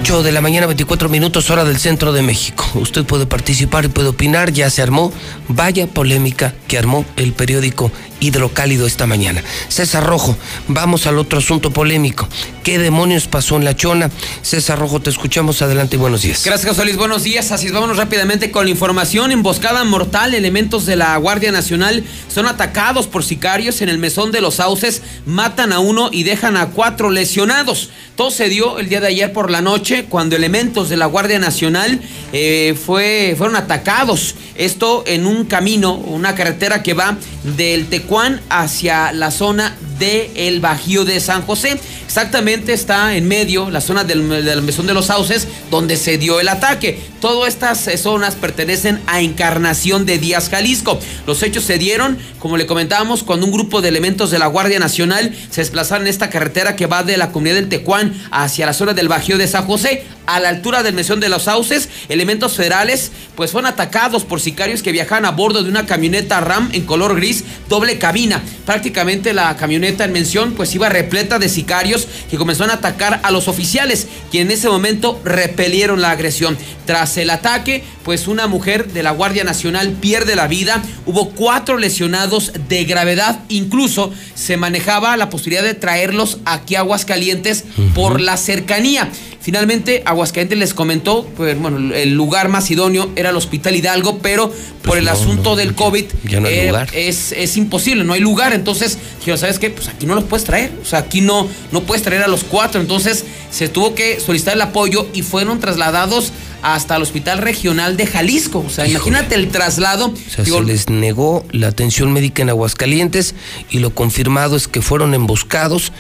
[0.00, 2.64] 8 de la mañana, 24 minutos, hora del centro de México.
[2.74, 5.12] Usted puede participar y puede opinar, ya se armó,
[5.48, 9.42] vaya polémica que armó el periódico hidrocálido esta mañana.
[9.68, 10.36] César Rojo,
[10.68, 12.28] vamos al otro asunto polémico.
[12.62, 14.10] ¿Qué demonios pasó en la chona?
[14.42, 15.62] César Rojo, te escuchamos.
[15.62, 16.44] Adelante y buenos días.
[16.44, 16.92] Gracias, José.
[16.96, 17.50] Buenos días.
[17.50, 19.32] Así es, vámonos rápidamente con la información.
[19.32, 24.40] Emboscada mortal, elementos de la Guardia Nacional son atacados por sicarios en el mesón de
[24.40, 27.90] los sauces, matan a uno y dejan a cuatro lesionados.
[28.16, 31.38] Todo se dio el día de ayer por la noche cuando elementos de la Guardia
[31.38, 32.00] Nacional
[32.32, 34.34] eh, fue, fueron atacados.
[34.54, 37.16] Esto en un camino, una carretera que va
[37.56, 41.78] del Tecuán hacia la zona del el Bajío de San José.
[42.06, 46.48] Exactamente está en medio, la zona del, Mesón de los Sauces, donde se dio el
[46.48, 47.00] ataque.
[47.20, 50.98] Todas estas eh, zonas pertenecen a Encarnación de Díaz, Jalisco.
[51.26, 54.78] Los hechos se dieron, como le comentábamos, cuando un grupo de elementos de la Guardia
[54.78, 58.72] Nacional se desplazaron en esta carretera que va de la comunidad del Tecuán hacia la
[58.72, 61.88] zona del Bajío de San José, a la altura del Mesón de los Sauces.
[62.08, 66.68] Elementos federales, pues fueron atacados por sicarios que viajaban a bordo de una camioneta RAM
[66.72, 68.42] en color gris, doble cabina.
[68.66, 73.30] Prácticamente la camioneta en mención, pues iba repleta de sicarios que comenzaron a atacar a
[73.30, 76.56] los oficiales, quienes en ese momento repelieron la agresión.
[76.86, 81.76] Tras el ataque, pues una mujer de la Guardia Nacional pierde la vida, hubo cuatro
[81.76, 87.64] lesionados de gravedad, incluso se manejaba la posibilidad de traerlos aquí a Aguascalientes
[87.94, 89.10] por la cercanía.
[89.40, 90.17] Finalmente, Aguascalientes
[90.56, 94.98] les comentó, pues, bueno, el lugar más idóneo era el Hospital Hidalgo, pero por Pues
[95.00, 96.88] el no, asunto no, del COVID ya no hay eh, lugar.
[96.92, 98.52] Es, es imposible, no hay lugar.
[98.52, 99.70] Entonces, dijeron, ¿sabes qué?
[99.70, 100.72] Pues aquí no los puedes traer.
[100.82, 102.80] O sea, aquí no, no puedes traer a los cuatro.
[102.80, 106.32] Entonces, se tuvo que solicitar el apoyo y fueron trasladados
[106.62, 108.64] hasta el Hospital Regional de Jalisco.
[108.66, 110.06] O sea, imagínate el traslado.
[110.08, 113.34] O sea, Digo, se les negó la atención médica en Aguascalientes
[113.70, 115.92] y lo confirmado es que fueron emboscados.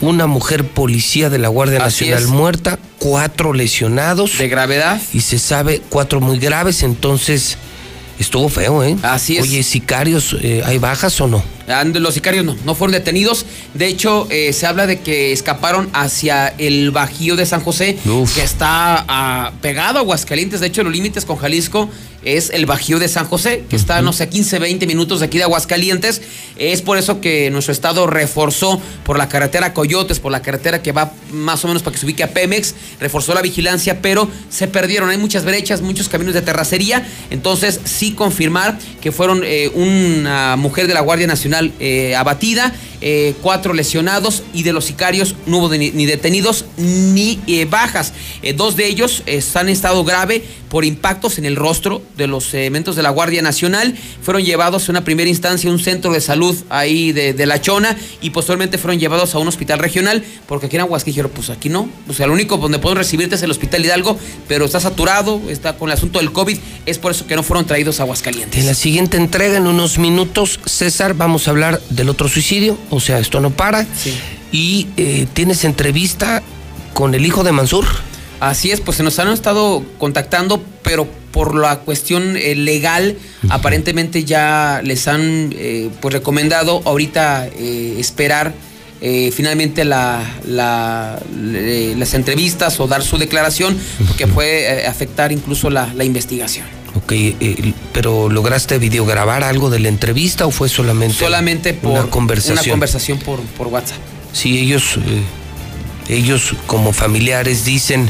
[0.00, 2.28] Una mujer policía de la Guardia Así Nacional es.
[2.28, 4.38] muerta, cuatro lesionados.
[4.38, 5.00] De gravedad.
[5.12, 7.56] Y se sabe cuatro muy graves, entonces
[8.18, 8.96] estuvo feo, ¿eh?
[9.02, 9.42] Así es.
[9.44, 11.42] Oye, sicarios, eh, ¿hay bajas o no?
[11.68, 13.46] And- Los sicarios no, no fueron detenidos.
[13.74, 17.98] De hecho, eh, se habla de que escaparon hacia el Bajío de San José,
[18.34, 20.60] que está ah, pegado a Aguascalientes.
[20.60, 21.88] De hecho, los límites con Jalisco
[22.22, 25.38] es el Bajío de San José, que está, no sé, 15, 20 minutos de aquí
[25.38, 26.22] de Aguascalientes.
[26.56, 30.90] Es por eso que nuestro estado reforzó por la carretera Coyotes, por la carretera que
[30.92, 34.66] va más o menos para que se ubique a Pemex, reforzó la vigilancia, pero se
[34.66, 35.08] perdieron.
[35.08, 37.06] Hay muchas brechas, muchos caminos de terracería.
[37.30, 43.34] Entonces, sí confirmar que fueron eh, una mujer de la Guardia Nacional eh, abatida, eh,
[43.42, 48.12] cuatro lesionados y de los sicarios no hubo ni, ni detenidos ni eh, bajas.
[48.42, 52.26] Eh, dos de ellos eh, están en estado grave por impactos en el rostro de
[52.26, 53.96] los elementos de la Guardia Nacional.
[54.22, 57.60] Fueron llevados en una primera instancia a un centro de salud ahí de, de La
[57.60, 61.68] Chona y posteriormente fueron llevados a un hospital regional porque aquí en dijeron, pues aquí
[61.68, 61.88] no.
[62.08, 64.18] O sea, lo único donde pueden recibirte es el Hospital Hidalgo,
[64.48, 66.58] pero está saturado, está con el asunto del COVID.
[66.86, 68.58] Es por eso que no fueron traídos a Aguascalientes.
[68.60, 73.00] En la siguiente entrega, en unos minutos, César, vamos a hablar del otro suicidio, o
[73.00, 73.86] sea, esto no para.
[74.52, 76.42] Y eh, tienes entrevista
[76.92, 77.86] con el hijo de Mansur.
[78.40, 83.16] Así es, pues se nos han estado contactando, pero por la cuestión eh, legal,
[83.50, 88.54] aparentemente ya les han eh, pues recomendado ahorita eh, esperar
[89.02, 93.76] eh, finalmente la, las entrevistas o dar su declaración,
[94.06, 96.66] porque puede afectar incluso la, la investigación.
[96.96, 102.10] Ok, eh, pero ¿lograste videograbar algo de la entrevista o fue solamente, Solamente por una
[102.10, 102.58] conversación?
[102.58, 103.98] una conversación por, por WhatsApp.
[104.32, 105.22] Sí, ellos, eh,
[106.14, 108.08] ellos como familiares dicen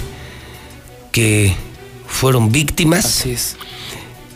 [1.13, 1.55] que
[2.07, 3.05] fueron víctimas.
[3.05, 3.57] Así es.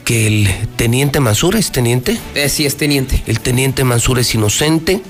[0.05, 2.19] Que el teniente Mansur es teniente.
[2.35, 3.23] Eh, sí, es teniente.
[3.27, 5.01] El teniente Mansur es inocente.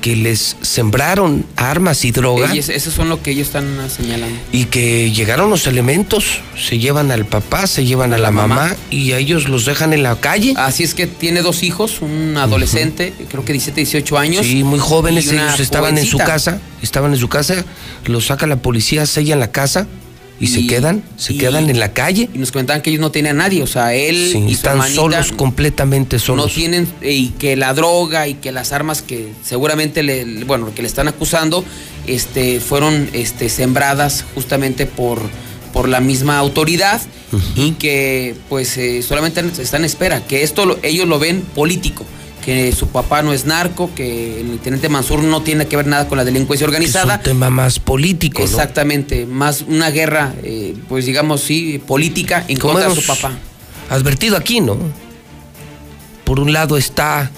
[0.00, 2.52] Que les sembraron armas y droga.
[2.52, 4.38] Ellos- eso son lo que ellos están señalando.
[4.52, 9.12] Y que llegaron los elementos, se llevan al papá, se llevan a la, mamá, y
[9.12, 10.54] a ellos los dejan en la calle.
[10.56, 14.46] Así es que tiene dos hijos, un adolescente, creo que 17, 18 años.
[14.46, 17.64] Sí, muy jóvenes, ellos estaban en su casa, estaban en su casa,
[18.06, 19.86] los saca la policía, sellan la casa
[20.40, 22.28] y, se quedan, se y- quedan en la calle.
[22.34, 24.80] Y nos comentaban que ellos no tenían a nadie, o sea, él Sí, y están
[24.92, 26.46] solos, completamente solos.
[26.46, 30.44] no tienen eh, y que la droga y que las armas que seguramente le, le-
[30.44, 31.64] bueno, que le están acusando
[32.06, 35.20] este fueron este sembradas justamente por
[35.72, 37.00] por la misma autoridad
[37.54, 42.06] y que pues eh, solamente están en espera, que esto lo- ellos lo ven político,
[42.48, 46.08] que su papá no es narco, que el teniente Mansur no tiene que ver nada
[46.08, 47.16] con la delincuencia Es organizada.
[47.16, 48.44] un tema más político, ¿no?
[48.46, 53.32] Exactamente, más una guerra, eh, pues digamos, sí, política en Como contra de su papá.
[53.90, 54.78] Advertido aquí, ¿no?
[56.24, 57.30] Por un lado está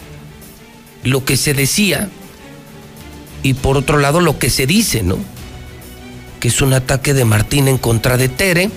[1.03, 2.09] lo que se decía
[3.43, 5.19] y por otro lado lo que se dice, ¿no?
[6.39, 8.70] Que es un ataque de Martín en contra de Tere,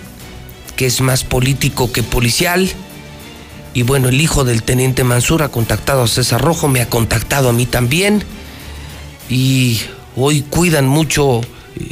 [0.78, 2.72] que es más político que policial.
[3.74, 7.50] Y bueno, el hijo del teniente Mansur ha contactado a César Rojo, me ha contactado
[7.50, 8.24] a mí también.
[9.30, 9.80] Y
[10.16, 11.42] hoy cuidan mucho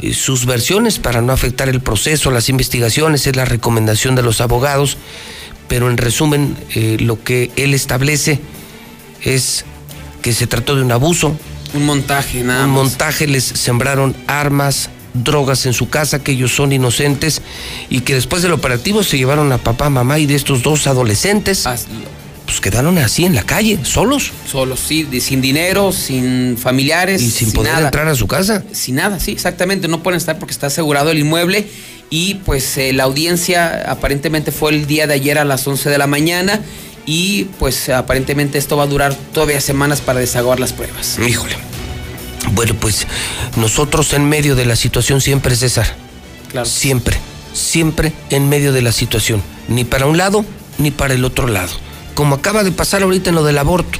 [0.02, 4.40] eh, sus versiones para no afectar el proceso, las investigaciones, es la recomendación de los
[4.40, 4.96] abogados.
[5.66, 8.38] Pero en resumen, eh, lo que él establece
[9.22, 9.64] es
[10.20, 11.36] que se trató de un abuso.
[11.74, 12.84] Un montaje, nada Un más.
[12.84, 17.42] montaje, les sembraron armas, drogas en su casa, que ellos son inocentes
[17.90, 21.66] y que después del operativo se llevaron a papá, mamá y de estos dos adolescentes.
[22.46, 24.32] Pues quedaron así en la calle, solos.
[24.50, 27.22] Solos, sí, sin dinero, sin familiares.
[27.22, 27.86] Y sin poder nada.
[27.86, 28.62] entrar a su casa.
[28.72, 29.88] Sin nada, sí, exactamente.
[29.88, 31.66] No pueden estar porque está asegurado el inmueble.
[32.10, 35.98] Y pues eh, la audiencia aparentemente fue el día de ayer a las 11 de
[35.98, 36.60] la mañana.
[37.06, 41.18] Y pues aparentemente esto va a durar todavía semanas para desaguar las pruebas.
[41.26, 41.56] Híjole.
[42.50, 43.06] Bueno, pues
[43.56, 45.86] nosotros en medio de la situación siempre, César.
[46.50, 46.66] Claro.
[46.66, 47.16] Siempre,
[47.54, 49.42] siempre en medio de la situación.
[49.68, 50.44] Ni para un lado,
[50.78, 51.72] ni para el otro lado.
[52.14, 53.98] Como acaba de pasar ahorita en lo del aborto.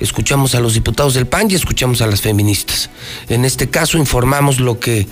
[0.00, 2.90] Escuchamos a los diputados del PAN y escuchamos a las feministas.
[3.28, 5.06] En este caso informamos lo que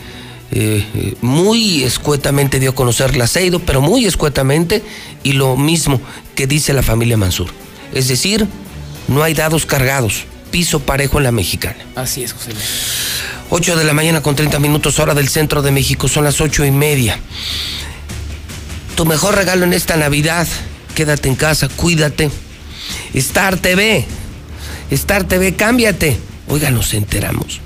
[0.51, 4.83] eh, eh, muy escuetamente dio a conocer la CEIDO, pero muy escuetamente,
[5.23, 6.01] y lo mismo
[6.35, 7.49] que dice la familia Mansur.
[7.93, 8.47] Es decir,
[9.09, 11.85] no hay dados cargados, piso parejo en la mexicana.
[11.97, 12.53] Así es, José.
[12.53, 12.65] Luis.
[13.51, 16.65] 8 de la mañana con 30 minutos hora del centro de México, son las ocho
[16.65, 17.19] y media.
[18.95, 20.47] Tu mejor regalo en esta Navidad,
[20.95, 22.31] quédate en casa, cuídate.
[23.15, 24.07] Star TV,
[24.93, 26.19] Star TV, cámbiate.
[26.47, 27.59] Oiga, nos enteramos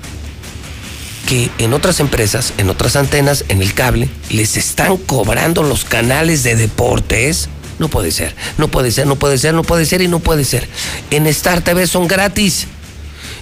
[1.27, 6.41] que en otras empresas, en otras antenas, en el cable, les están cobrando los canales
[6.41, 7.49] de deportes.
[7.77, 10.43] No puede ser, no puede ser, no puede ser, no puede ser y no puede
[10.43, 10.67] ser.
[11.11, 12.65] En Star TV son gratis.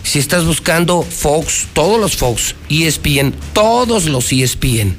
[0.07, 4.95] Si estás buscando Fox, todos los Fox, ESPN, todos los ESPN,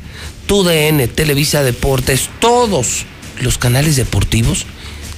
[0.47, 3.07] TUDN, Televisa Deportes, todos
[3.41, 4.67] los canales deportivos,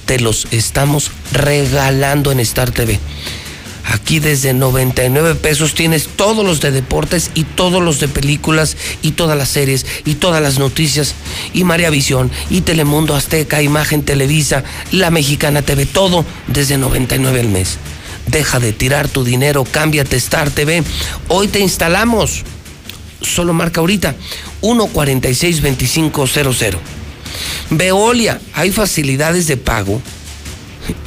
[0.05, 3.01] te los estamos regalando en Star TV.
[3.83, 9.11] Aquí desde 99 pesos tienes todos los de deportes y todos los de películas y
[9.11, 11.15] todas las series y todas las noticias
[11.53, 14.63] y María Visión y Telemundo Azteca, Imagen Televisa,
[14.93, 17.77] La Mexicana TV, todo desde 99 al mes.
[18.31, 20.83] Deja de tirar tu dinero, cámbiate Star TV.
[21.27, 22.43] Hoy te instalamos.
[23.21, 24.15] Solo marca ahorita
[24.61, 26.77] 1462500.
[27.69, 30.01] Veolia, hay facilidades de pago,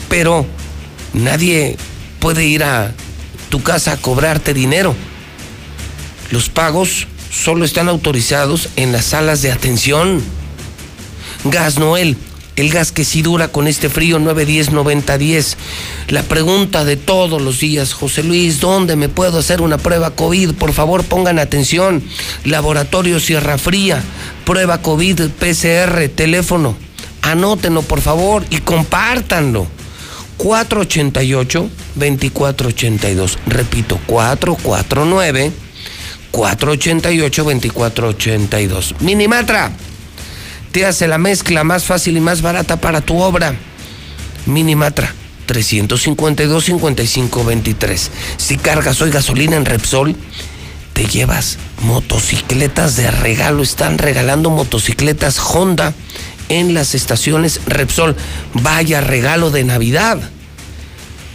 [0.09, 0.46] pero
[1.14, 1.78] nadie
[2.20, 2.92] puede ir a
[3.48, 4.94] tu casa a cobrarte dinero.
[6.30, 10.22] Los pagos solo están autorizados en las salas de atención.
[11.44, 12.18] Gas Noel,
[12.56, 15.56] el gas que sí dura con este frío 910-9010.
[16.09, 20.55] La pregunta de todos los días, José Luis, ¿dónde me puedo hacer una prueba COVID?
[20.55, 22.02] Por favor, pongan atención.
[22.44, 24.02] Laboratorio Sierra Fría,
[24.44, 26.76] prueba COVID PCR, teléfono.
[27.22, 29.66] Anótenlo, por favor, y compártanlo.
[30.39, 33.39] 488-2482.
[33.47, 35.64] Repito, 449
[36.35, 39.01] 488-2482.
[39.01, 39.72] Minimatra,
[40.74, 43.55] te hace la mezcla más fácil y más barata para tu obra.
[44.44, 45.14] Minimatra,
[45.46, 48.09] 352-5523.
[48.38, 50.16] Si cargas hoy gasolina en Repsol,
[50.92, 53.62] te llevas motocicletas de regalo.
[53.62, 55.94] Están regalando motocicletas Honda
[56.48, 58.16] en las estaciones Repsol.
[58.55, 60.18] Vaya regalo de Navidad.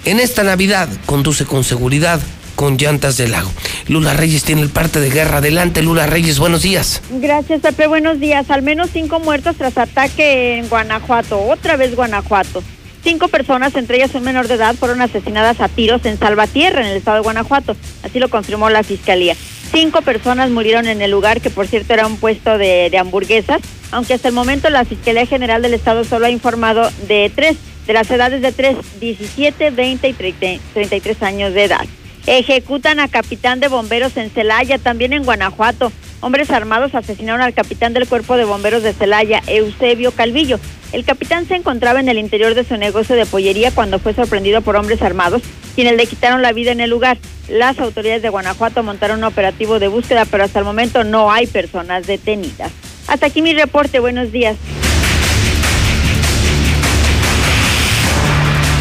[0.04, 2.20] En esta Navidad conduce con seguridad
[2.60, 3.50] con llantas del lago.
[3.88, 5.38] Lula Reyes tiene el parte de guerra.
[5.38, 7.02] Adelante, Lula Reyes, buenos días.
[7.10, 8.52] Gracias, Pepe, buenos días.
[8.52, 11.40] Al menos cinco muertos tras ataque en Guanajuato.
[11.40, 12.62] Otra vez Guanajuato.
[13.02, 16.88] Cinco personas, entre ellas un menor de edad, fueron asesinadas a tiros en Salvatierra, en
[16.88, 17.78] el estado de Guanajuato.
[18.04, 19.38] Así lo confirmó la fiscalía.
[19.72, 23.62] Cinco personas murieron en el lugar, que por cierto era un puesto de, de hamburguesas,
[23.92, 27.56] aunque hasta el momento la Fiscalía General del Estado solo ha informado de tres,
[27.88, 31.86] de las edades de tres, 17, 20 y 30, 33 años de edad.
[32.32, 35.92] Ejecutan a capitán de bomberos en Celaya, también en Guanajuato.
[36.20, 40.60] Hombres armados asesinaron al capitán del cuerpo de bomberos de Celaya, Eusebio Calvillo.
[40.92, 44.62] El capitán se encontraba en el interior de su negocio de pollería cuando fue sorprendido
[44.62, 45.42] por hombres armados,
[45.74, 47.18] quienes le quitaron la vida en el lugar.
[47.48, 51.48] Las autoridades de Guanajuato montaron un operativo de búsqueda, pero hasta el momento no hay
[51.48, 52.72] personas detenidas.
[53.08, 53.98] Hasta aquí mi reporte.
[54.00, 54.56] Buenos días.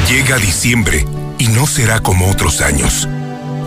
[0.06, 1.06] Llega diciembre
[1.38, 3.08] y no será como otros años.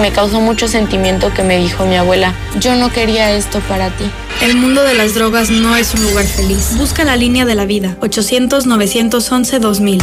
[0.00, 4.04] Me causó mucho sentimiento que me dijo mi abuela, yo no quería esto para ti.
[4.42, 6.76] El mundo de las drogas no es un lugar feliz.
[6.76, 10.02] Busca la línea de la vida, 800-911-2000.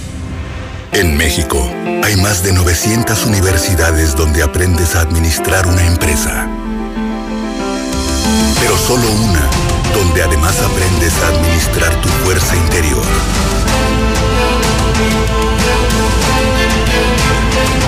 [0.93, 1.71] En México
[2.03, 6.49] hay más de 900 universidades donde aprendes a administrar una empresa.
[8.59, 9.49] Pero solo una
[9.93, 13.05] donde además aprendes a administrar tu fuerza interior.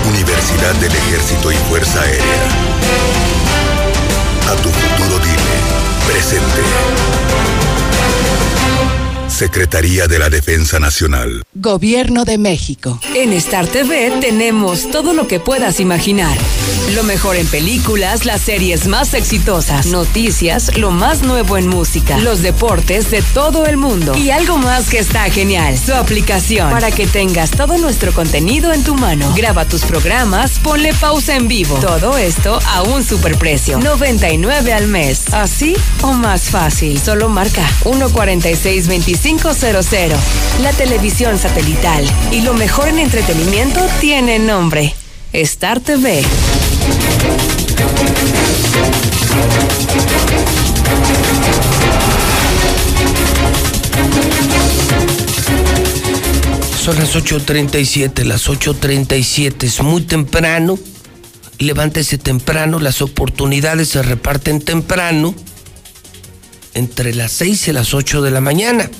[0.08, 2.48] Universidad del Ejército y Fuerza Aérea.
[4.50, 5.56] A tu futuro dile,
[6.06, 6.62] presente.
[9.28, 11.42] Secretaría de la Defensa Nacional.
[11.54, 13.00] Gobierno de México.
[13.14, 16.36] En Star TV tenemos todo lo que puedas imaginar.
[16.94, 22.42] Lo mejor en películas, las series más exitosas, noticias, lo más nuevo en música, los
[22.42, 27.06] deportes de todo el mundo y algo más que está genial, su aplicación para que
[27.06, 29.32] tengas todo nuestro contenido en tu mano.
[29.34, 31.78] Graba tus programas, ponle pausa en vivo.
[31.80, 35.32] Todo esto a un superprecio, 99 al mes.
[35.32, 37.00] Así o más fácil.
[37.00, 39.60] Solo marca 14625 500.
[40.60, 44.94] La televisión satelital y lo mejor en entretenimiento tiene nombre.
[45.32, 46.22] Star TV.
[56.84, 60.78] Son las 8.37, las 8.37, es muy temprano.
[61.58, 65.34] Levántese temprano, las oportunidades se reparten temprano,
[66.74, 68.90] entre las 6 y las 8 de la mañana.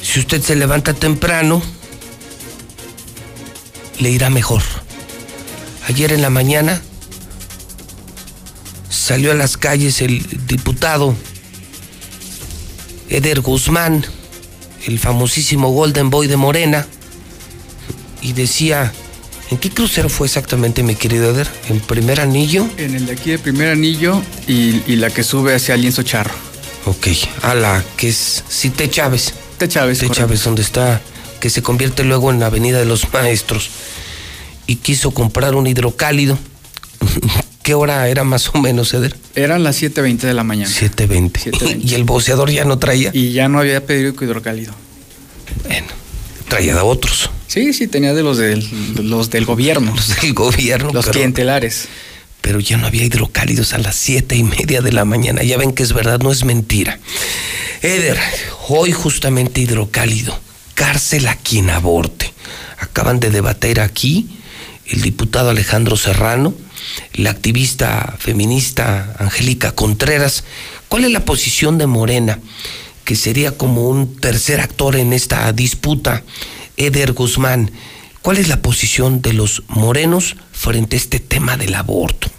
[0.00, 1.60] Si usted se levanta temprano,
[3.98, 4.62] le irá mejor.
[5.88, 6.80] Ayer en la mañana
[8.88, 11.14] salió a las calles el diputado
[13.08, 14.04] Eder Guzmán,
[14.86, 16.86] el famosísimo Golden Boy de Morena,
[18.20, 18.92] y decía,
[19.50, 21.48] ¿en qué crucero fue exactamente, mi querido Eder?
[21.68, 22.68] ¿En primer anillo?
[22.76, 26.34] En el de aquí de primer anillo y, y la que sube hacia Lienzo Charro.
[26.86, 27.08] Ok,
[27.42, 29.34] a la que es Cite Chávez.
[29.52, 29.98] Cite Chávez.
[29.98, 31.00] Cite Chávez, donde está,
[31.40, 33.70] que se convierte luego en la Avenida de los Maestros.
[34.66, 36.38] Y quiso comprar un hidrocálido.
[37.62, 39.14] ¿Qué hora era más o menos, Eder?
[39.34, 40.70] Eran las 7.20 de la mañana.
[40.70, 41.80] 7.20.
[41.84, 43.10] Y el boceador ya no traía.
[43.12, 44.72] Y ya no había pedido hidrocálido.
[45.66, 45.88] Bueno,
[46.48, 47.30] traía de otros.
[47.46, 48.66] Sí, sí, tenía de los del,
[49.08, 49.94] los del gobierno.
[49.94, 50.90] Los del gobierno.
[50.92, 51.88] Los pero- clientelares.
[52.40, 55.42] pero ya no había hidrocálidos a las siete y media de la mañana.
[55.42, 56.98] Ya ven que es verdad, no es mentira.
[57.82, 58.18] Eder,
[58.68, 60.38] hoy justamente hidrocálido,
[60.74, 62.32] cárcel a quien aborte.
[62.78, 64.28] Acaban de debatir aquí
[64.86, 66.54] el diputado Alejandro Serrano,
[67.14, 70.44] la activista feminista Angélica Contreras.
[70.88, 72.38] ¿Cuál es la posición de Morena?
[73.08, 76.24] Que sería como un tercer actor en esta disputa.
[76.76, 77.70] Eder Guzmán,
[78.20, 82.30] ¿cuál es la posición de los morenos frente a este tema del aborto?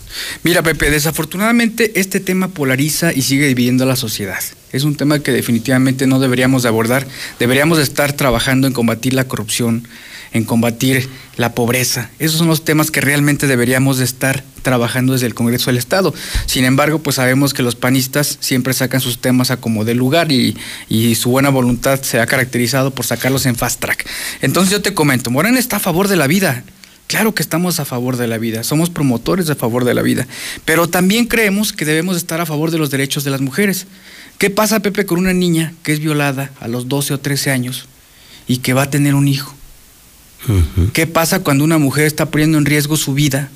[0.44, 4.38] Mira, Pepe, desafortunadamente este tema polariza y sigue dividiendo a la sociedad.
[4.72, 7.08] Es un tema que definitivamente no deberíamos de abordar.
[7.40, 9.88] Deberíamos de estar trabajando en combatir la corrupción,
[10.34, 11.10] en combatir
[11.40, 12.10] la pobreza.
[12.20, 16.14] Esos son los temas que realmente deberíamos de estar trabajando desde el Congreso del Estado.
[16.46, 20.34] Sin embargo, pues sabemos que los panistas siempre sacan sus temas a como de lugar
[20.34, 20.58] y,
[20.90, 24.06] y su buena voluntad se ha caracterizado por sacarlos en fast track.
[24.42, 26.66] Entonces yo te comento, Morena está a favor de la vida.
[27.08, 30.28] Claro que estamos a favor de la vida, somos promotores a favor de la vida,
[30.66, 33.88] pero también creemos que debemos estar a favor de los derechos de las mujeres.
[34.38, 37.86] ¿Qué pasa, Pepe, con una niña que es violada a los 12 o 13 años
[38.46, 39.56] y que va a tener un hijo?
[40.94, 43.50] ¿Qué pasa cuando una mujer está poniendo en riesgo su vida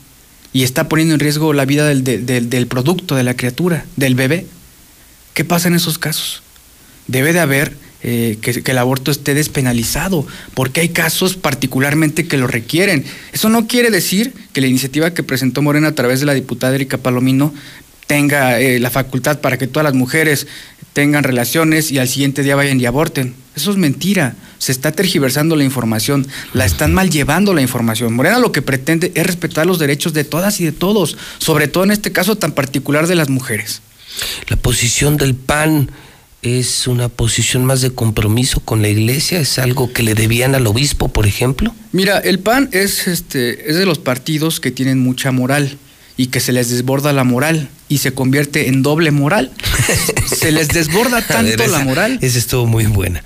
[0.52, 4.16] y está poniendo en riesgo la vida del, del- del- producto, de la criatura, del
[4.16, 4.46] bebé?
[5.34, 6.44] ¿Qué pasa en esos casos?
[7.08, 12.38] Debe de haber eh, que, que el aborto esté despenalizado, porque hay casos particularmente que
[12.38, 13.06] lo requieren.
[13.32, 16.76] Eso no quiere decir que la iniciativa que presentó Morena a través de la diputada
[16.76, 17.54] Erika Palomino
[18.08, 20.48] tenga eh, la facultad para que todas las mujeres
[20.94, 23.36] tengan relaciones y al siguiente día vayan y aborten.
[23.56, 24.36] Eso es mentira.
[24.58, 28.14] Se está tergiversando la información, la están mal llevando la información.
[28.14, 31.84] Morena lo que pretende es respetar los derechos de todas y de todos, sobre todo
[31.84, 33.82] en este caso tan particular de las mujeres.
[34.48, 35.90] La posición del PAN
[36.44, 39.40] es una posición más de compromiso con la iglesia?
[39.40, 41.74] ¿Es algo que le debían al obispo, por ejemplo?
[41.92, 45.78] Mira, el PAN es, este, es de los partidos que tienen mucha moral
[46.18, 49.52] y que se les desborda la moral y se convierte en doble moral.
[50.26, 53.24] se les desborda tanto ver, esa- la moral Esa estuvo muy buena.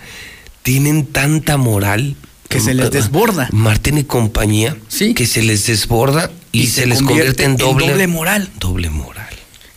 [0.64, 2.16] Tienen tanta moral.
[2.50, 3.48] que se les desborda.
[3.52, 4.76] Martín y compañía.
[5.16, 8.50] Que se les desborda y, se, les convierte en doble, doble moral.
[8.60, 9.26] doble moral.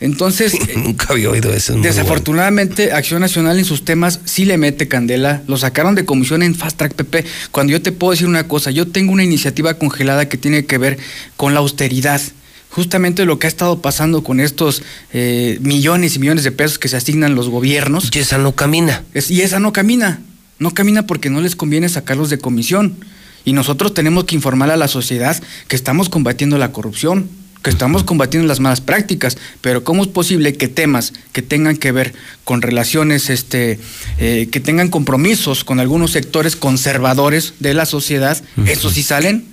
[0.01, 1.75] Entonces, Nunca había oído eso.
[1.75, 5.43] es Desafortunadamente, Acción Nacional en sus temas sí le mete candela.
[5.47, 7.23] Lo sacaron de comisión en Fast Track PP.
[7.51, 10.77] Cuando yo te puedo decir una cosa, yo tengo una iniciativa congelada que tiene que
[10.77, 10.97] ver
[11.37, 12.19] con la austeridad.
[12.71, 14.81] Justamente lo que ha estado pasando con estos
[15.11, 18.09] eh, millones y millones de pesos que se asignan los gobiernos.
[18.13, 19.03] Y esa no camina.
[19.13, 20.21] y esa no camina.
[20.57, 22.95] No camina porque no les conviene sacarlos de comisión.
[23.43, 27.27] Y nosotros tenemos que informar a la sociedad que estamos combatiendo la corrupción,
[27.61, 29.37] que estamos combatiendo las malas prácticas.
[29.59, 32.13] Pero ¿cómo es posible que temas que tengan que ver
[32.45, 33.79] con relaciones, este,
[34.17, 39.45] eh, que tengan compromisos con algunos sectores conservadores de la sociedad, esos sí salen,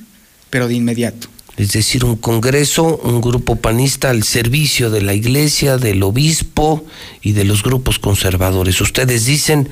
[0.50, 1.28] pero de inmediato?
[1.58, 6.84] Es decir, un congreso, un grupo panista al servicio de la iglesia, del obispo
[7.20, 8.80] y de los grupos conservadores.
[8.80, 9.68] Ustedes dicen,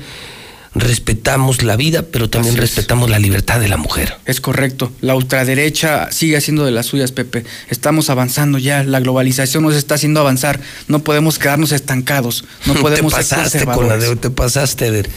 [0.75, 2.75] respetamos la vida, pero también Así es.
[2.75, 4.15] respetamos la libertad de la mujer.
[4.25, 4.91] Es correcto.
[4.99, 7.45] La ultraderecha sigue haciendo de las suyas, Pepe.
[7.69, 8.83] Estamos avanzando ya.
[8.83, 10.59] La globalización nos está haciendo avanzar.
[10.89, 12.43] No podemos quedarnos estancados.
[12.65, 15.09] No podemos te ser pasaste con la de te pasaste de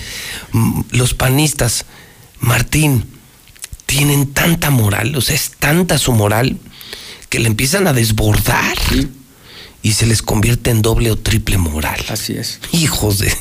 [0.53, 1.85] Mm, los panistas,
[2.41, 3.05] Martín,
[3.91, 6.57] tienen tanta moral, o sea, es tanta su moral
[7.29, 8.79] que le empiezan a desbordar
[9.83, 12.01] y se les convierte en doble o triple moral.
[12.09, 12.61] Así es.
[12.71, 13.33] Hijos de.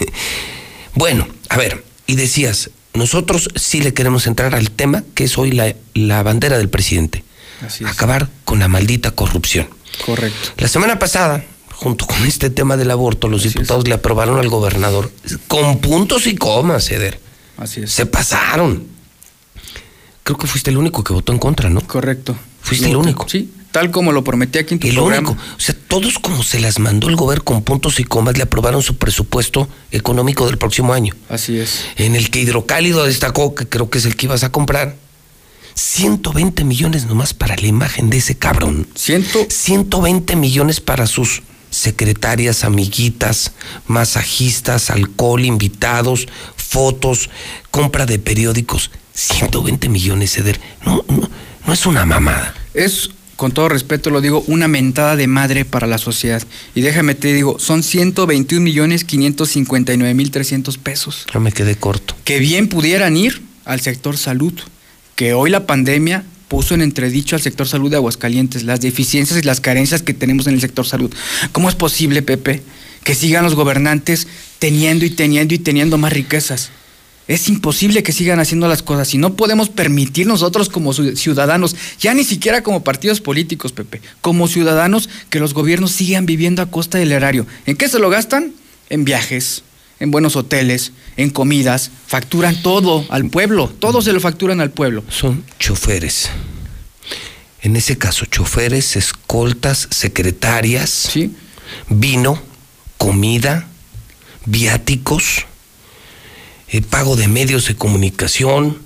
[0.96, 5.52] Bueno, a ver, y decías, nosotros sí le queremos entrar al tema que es hoy
[5.52, 7.24] la, la bandera del presidente.
[7.64, 7.92] Así es.
[7.92, 9.70] Acabar con la maldita corrupción.
[10.04, 10.50] Correcto.
[10.58, 11.46] La semana pasada,
[11.76, 15.12] junto con este tema del aborto, los diputados le aprobaron al gobernador
[15.48, 17.20] con puntos y comas, Eder.
[17.56, 17.92] Así es.
[17.92, 18.99] Se pasaron.
[20.24, 21.82] Creo que fuiste el único que votó en contra, ¿no?
[21.82, 22.36] Correcto.
[22.62, 23.28] Fuiste el único.
[23.28, 25.30] Sí, tal como lo prometí aquí en tu El programa.
[25.30, 25.44] único.
[25.56, 28.82] O sea, todos como se las mandó el gobierno con puntos y comas, le aprobaron
[28.84, 31.16] su presupuesto económico del próximo año.
[31.30, 31.86] Así es.
[31.96, 34.96] En el que Hidrocálido destacó, que creo que es el que ibas a comprar,
[35.74, 38.88] 120 millones nomás para la imagen de ese cabrón.
[38.96, 39.48] Ciento...
[39.50, 41.42] 120 millones para sus
[41.72, 43.54] secretarias, amiguitas,
[43.88, 46.28] masajistas, alcohol, invitados,
[46.58, 47.30] fotos,
[47.72, 48.92] compra de periódicos.
[49.20, 50.60] 120 millones, Eder.
[50.86, 51.30] No, no,
[51.66, 52.54] no es una mamada.
[52.74, 56.42] Es, con todo respeto lo digo, una mentada de madre para la sociedad.
[56.74, 61.26] Y déjame te digo, son 121 millones 559 mil 300 pesos.
[61.34, 62.16] Ya me quedé corto.
[62.24, 64.54] Que bien pudieran ir al sector salud.
[65.16, 69.44] Que hoy la pandemia puso en entredicho al sector salud de Aguascalientes, las deficiencias y
[69.44, 71.14] las carencias que tenemos en el sector salud.
[71.52, 72.64] ¿Cómo es posible, Pepe,
[73.04, 74.28] que sigan los gobernantes
[74.60, 76.72] teniendo y teniendo y teniendo más riquezas?
[77.30, 81.76] Es imposible que sigan haciendo las cosas y no podemos permitir nosotros como ciu- ciudadanos,
[82.00, 86.72] ya ni siquiera como partidos políticos, Pepe, como ciudadanos, que los gobiernos sigan viviendo a
[86.72, 87.46] costa del erario.
[87.68, 88.54] ¿En qué se lo gastan?
[88.90, 89.62] En viajes,
[90.00, 95.04] en buenos hoteles, en comidas, facturan todo al pueblo, todo se lo facturan al pueblo.
[95.10, 96.30] Son choferes.
[97.62, 101.12] En ese caso, choferes, escoltas, secretarias,
[101.90, 102.42] vino,
[102.98, 103.68] comida,
[104.46, 105.46] viáticos,
[106.72, 108.78] eh, pago de medios de comunicación.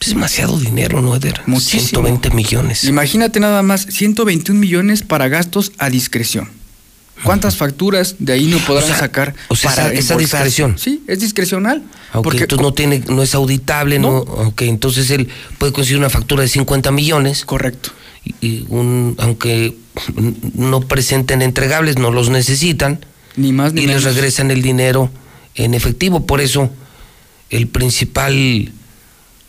[0.00, 1.40] Es demasiado dinero, ¿no, Eder?
[1.46, 2.02] Muchísimo.
[2.02, 2.84] 120 millones.
[2.84, 6.50] Imagínate nada más, 121 millones para gastos a discreción.
[7.22, 10.76] ¿Cuántas facturas de ahí no podrán O sea, sacar o sea, para esa- discreción.
[10.78, 11.82] Sí, es discrecional.
[12.12, 14.18] Aunque porque entonces no tiene, no es auditable, no.
[14.18, 17.44] Ok, entonces él puede conseguir una factura de 50 millones.
[17.46, 17.90] Correcto.
[18.24, 19.74] Y, y un, aunque
[20.54, 23.06] no presenten entregables, no los necesitan.
[23.36, 25.10] Ni más ni y les regresan el dinero
[25.54, 26.26] en efectivo.
[26.26, 26.70] Por eso,
[27.50, 28.72] el principal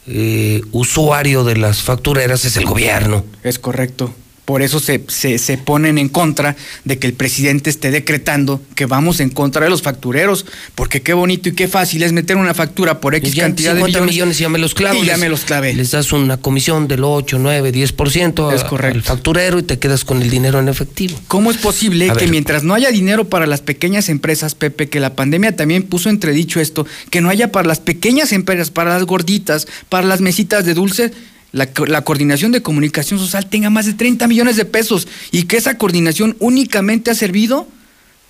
[0.07, 3.25] eh, usuario de las factureras es el gobierno.
[3.43, 4.13] Es correcto.
[4.45, 8.85] Por eso se, se, se ponen en contra de que el presidente esté decretando que
[8.85, 10.45] vamos en contra de los factureros.
[10.75, 13.79] Porque qué bonito y qué fácil es meter una factura por X Y cantidad de
[13.79, 14.13] 50 millones.
[14.15, 15.03] millones ya me los clavo.
[15.03, 15.73] Y ya me los clavé.
[15.73, 18.97] Les das una comisión del 8, 9, 10% Es a- correcto.
[18.97, 21.19] al facturero y te quedas con el dinero en efectivo.
[21.27, 22.29] ¿Cómo es posible A que ver.
[22.29, 26.59] mientras no haya dinero para las pequeñas empresas, Pepe, que la pandemia también puso entredicho
[26.59, 30.73] esto, que no haya para las pequeñas empresas, para las gorditas, para las mesitas de
[30.75, 31.11] dulce,
[31.55, 35.55] la, la coordinación de comunicación social tenga más de 30 millones de pesos y que
[35.55, 37.65] esa coordinación únicamente ha servido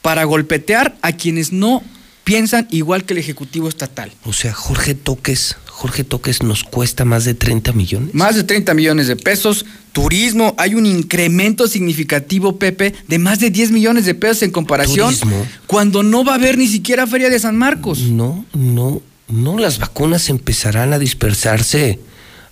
[0.03, 1.81] para golpetear a quienes no
[2.23, 4.11] piensan igual que el Ejecutivo Estatal?
[4.26, 8.14] O sea, Jorge Toques, Jorge Toques nos cuesta más de 30 millones.
[8.14, 9.65] Más de 30 millones de pesos.
[9.91, 15.07] Turismo, hay un incremento significativo, Pepe, de más de 10 millones de pesos en comparación.
[15.07, 15.47] Turismo.
[15.65, 18.02] Cuando no va a haber ni siquiera Feria de San Marcos.
[18.02, 19.57] No, no, no.
[19.57, 21.99] Las vacunas empezarán a dispersarse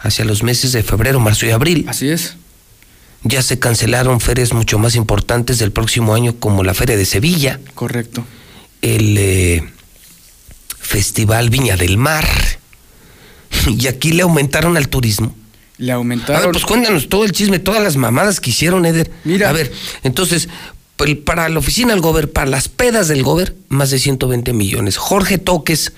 [0.04, 1.86] hacia los meses de febrero, marzo y abril.
[1.88, 2.36] Así es.
[3.24, 7.60] Ya se cancelaron ferias mucho más importantes del próximo año, como la Feria de Sevilla.
[7.74, 8.26] Correcto.
[8.82, 9.64] El eh,
[10.80, 12.28] Festival Viña del Mar.
[13.68, 15.34] Y aquí le aumentaron al turismo.
[15.78, 16.42] Le A aumentaron.
[16.42, 19.12] ver, pues cuéntanos todo el chisme, todas las mamadas que hicieron, Eder.
[19.24, 19.50] Mira.
[19.50, 19.72] A ver,
[20.04, 20.50] entonces,
[21.24, 24.98] para la oficina del Gober, para las pedas del Gober, más de 120 millones.
[24.98, 25.94] Jorge Toques,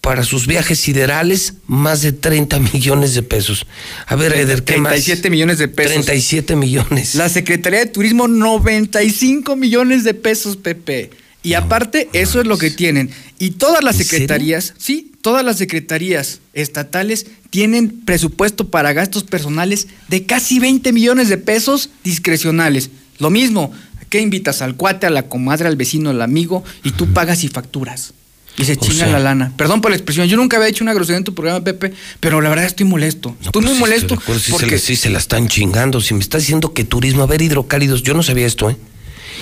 [0.00, 3.66] para sus viajes siderales, más de 30 millones de pesos.
[4.06, 4.92] A ver, Eder, ¿qué más?
[4.92, 5.92] 37 millones de pesos.
[5.92, 7.14] 37 millones.
[7.14, 11.10] La Secretaría de Turismo, 95 millones de pesos, Pepe.
[11.42, 13.10] Y aparte, eso es lo que tienen.
[13.38, 20.26] Y todas las secretarías, sí, todas las secretarías estatales tienen presupuesto para gastos personales de
[20.26, 22.90] casi 20 millones de pesos discrecionales.
[23.18, 23.72] Lo mismo,
[24.10, 27.48] ¿qué invitas al cuate, a la comadre, al vecino, al amigo y tú pagas y
[27.48, 28.12] facturas?
[28.60, 29.52] Y se chingan sea- la lana.
[29.56, 32.40] Perdón por la expresión, yo nunca había hecho una grosería en tu programa, Pepe, pero
[32.40, 33.36] la verdad estoy molesto.
[33.42, 35.48] estoy muy Pues sí, molesto estoy acuerdo, sí, se porque le- sí se la están
[35.48, 36.00] chingando.
[36.00, 38.76] Si me está diciendo que turismo, a ver, hidrocálidos, yo no sabía esto, ¿eh?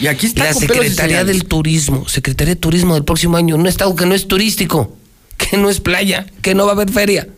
[0.01, 3.95] y aquí está La Secretaría del Turismo, Secretaría de Turismo del próximo año, un estado
[3.97, 4.97] que no es turístico,
[5.37, 7.29] que no es playa, que no va a haber feria.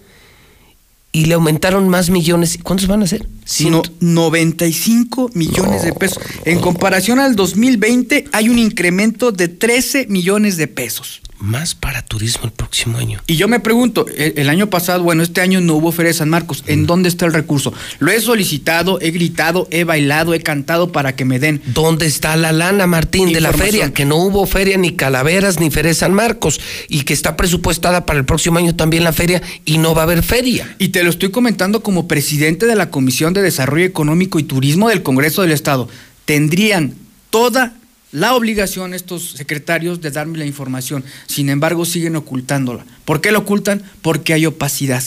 [1.13, 2.57] Y le aumentaron más millones.
[2.63, 3.27] ¿Cuántos van a ser?
[3.45, 6.19] sino 95 millones de pesos.
[6.45, 11.21] En comparación al 2020 hay un incremento de 13 millones de pesos.
[11.41, 13.21] Más para turismo el próximo año.
[13.27, 16.19] Y yo me pregunto, el, el año pasado, bueno, este año no hubo Feria de
[16.19, 17.73] San Marcos, ¿en dónde está el recurso?
[17.99, 21.63] Lo he solicitado, he gritado, he bailado, he cantado para que me den.
[21.67, 23.93] ¿Dónde está la lana, Martín, de la feria?
[23.93, 28.05] Que no hubo feria ni Calaveras ni Feria de San Marcos y que está presupuestada
[28.05, 30.77] para el próximo año también la feria y no va a haber feria.
[30.79, 34.89] Y te lo estoy comentando como presidente de la Comisión de Desarrollo Económico y Turismo
[34.89, 35.89] del Congreso del Estado.
[36.27, 36.95] Tendrían
[37.31, 37.75] toda
[38.13, 41.05] la obligación estos secretarios de darme la información.
[41.27, 42.85] Sin embargo, siguen ocultándola.
[43.05, 43.83] ¿Por qué la ocultan?
[44.03, 45.03] Porque hay opacidad.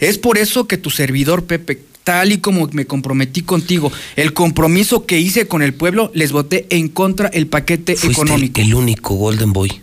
[0.00, 5.06] Es por eso que tu servidor, Pepe, tal y como me comprometí contigo, el compromiso
[5.06, 8.60] que hice con el pueblo, les voté en contra el paquete Fuiste económico.
[8.60, 9.80] el único Golden Boy.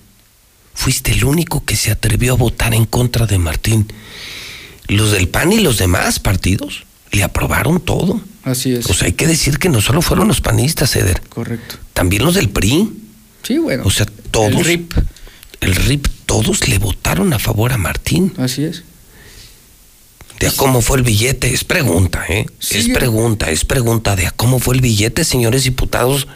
[0.74, 3.88] Fuiste el único que se atrevió a votar en contra de Martín.
[4.88, 6.86] Los del PAN y los demás partidos
[7.16, 8.22] le aprobaron todo.
[8.44, 8.86] Así es.
[8.88, 11.22] O sea, hay que decir que no solo fueron los panistas, Eder.
[11.30, 11.78] Correcto.
[11.94, 12.92] También los del PRI.
[13.44, 13.84] Sí, bueno.
[13.86, 14.52] O sea, todos.
[14.54, 14.94] El RIP.
[15.62, 18.34] El RIP, todos le votaron a favor a Martín.
[18.38, 18.84] Así es.
[20.40, 22.46] De a cómo fue el billete, es pregunta, ¿eh?
[22.60, 22.94] Es Sigue.
[22.94, 26.28] pregunta, es pregunta de a cómo fue el billete, señores diputados.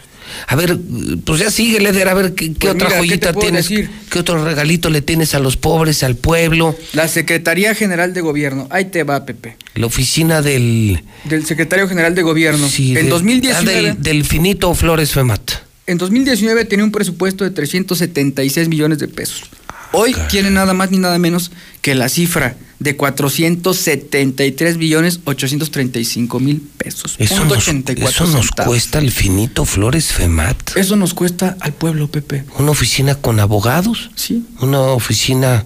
[0.48, 0.78] A ver,
[1.26, 3.90] pues ya sigue, Leder, a ver qué, qué Pues otra mira, ¿qué joyita tienes, decir?
[4.10, 8.68] qué otro regalito le tienes a los pobres, al pueblo, La Secretaría General de Gobierno.
[8.72, 9.58] Ahí te va, Pepe.
[9.76, 11.02] la oficina del...
[11.26, 12.68] Del Secretario General de Gobierno.
[12.70, 13.78] sí, en de- 2019.
[13.80, 15.52] ah, del, del finito Flores Femat.
[15.88, 19.44] En 2019 tenía un presupuesto de 376 millones de pesos.
[19.92, 21.52] Hoy tiene nada más ni nada menos
[21.82, 27.16] que la cifra de 473 millones 835 mil pesos.
[27.20, 30.78] Eso nos, 84 eso nos cuesta el finito Flores Femat.
[30.78, 32.46] Eso nos cuesta al pueblo, Pepe.
[32.58, 34.12] Una oficina con abogados.
[34.16, 34.46] Sí.
[34.62, 35.66] Una oficina...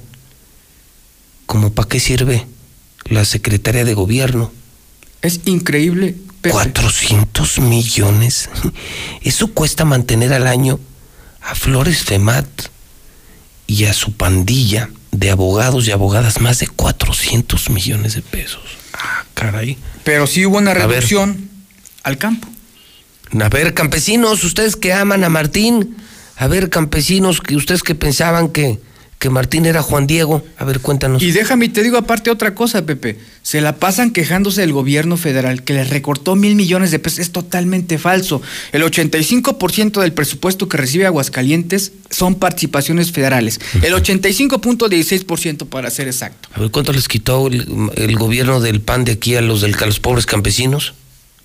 [1.46, 2.48] ¿Cómo para qué sirve?
[3.06, 4.52] La Secretaría de Gobierno.
[5.22, 6.54] Es increíble, Pepe.
[6.54, 8.50] 400 millones.
[9.22, 10.80] Eso cuesta mantener al año
[11.42, 12.48] a Flores Femat
[13.68, 18.62] y a su pandilla de abogados y abogadas más de 400 millones de pesos.
[18.94, 19.78] Ah, caray.
[20.04, 21.50] Pero sí hubo una reducción
[22.04, 22.48] al campo.
[23.40, 25.98] A ver, campesinos, ustedes que aman a Martín,
[26.36, 28.80] a ver, campesinos, que ustedes que pensaban que,
[29.24, 31.24] que Martín era Juan Diego, a ver, cuéntanos.
[31.24, 33.18] Y déjame, y te digo aparte otra cosa, Pepe.
[33.42, 37.20] Se la pasan quejándose del gobierno federal que les recortó mil millones de pesos.
[37.20, 38.42] Es totalmente falso.
[38.74, 43.62] El 85% del presupuesto que recibe Aguascalientes son participaciones federales.
[43.82, 46.50] El 85.16% para ser exacto.
[46.54, 49.74] A ver, ¿cuánto les quitó el, el gobierno del PAN de aquí a los, del,
[49.76, 50.96] a los pobres campesinos?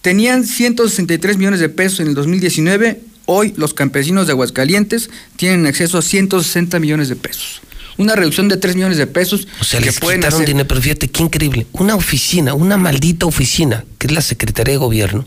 [0.02, 3.02] Tenían 163 millones de pesos en el 2019.
[3.26, 7.60] Hoy los campesinos de Aguascalientes tienen acceso a 160 millones de pesos.
[7.98, 10.46] Una reducción de 3 millones de pesos O sea, que les pueden quitaron hacer.
[10.48, 11.66] dinero, pero fíjate qué increíble.
[11.72, 15.26] Una oficina, una maldita oficina, que es la Secretaría de Gobierno,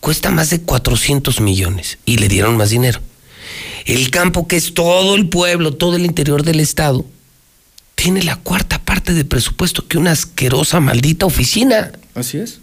[0.00, 3.00] cuesta más de 400 millones y le dieron más dinero.
[3.86, 7.06] El campo, que es todo el pueblo, todo el interior del Estado,
[7.94, 11.92] tiene la cuarta parte de presupuesto que una asquerosa, maldita oficina.
[12.14, 12.58] Así es.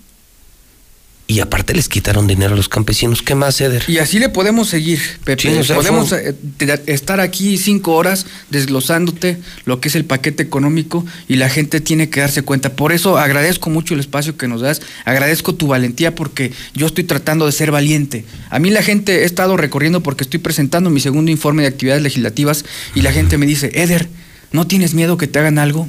[1.29, 3.21] Y aparte les quitaron dinero a los campesinos.
[3.21, 3.83] ¿Qué más, Eder?
[3.89, 5.41] Y así le podemos seguir, Pepe.
[5.41, 6.29] Sí, o sea, podemos fue-
[6.59, 11.81] eh, estar aquí cinco horas desglosándote lo que es el paquete económico y la gente
[11.81, 12.73] tiene que darse cuenta.
[12.77, 17.03] Por eso agradezco mucho el espacio que nos das, agradezco tu valentía porque yo estoy
[17.03, 18.23] tratando de ser valiente.
[18.49, 22.03] A mí la gente he estado recorriendo porque estoy presentando mi segundo informe de actividades
[22.03, 22.63] legislativas
[22.95, 24.07] y la gente me dice, Eder,
[24.51, 25.87] ¿no tienes miedo que te hagan algo?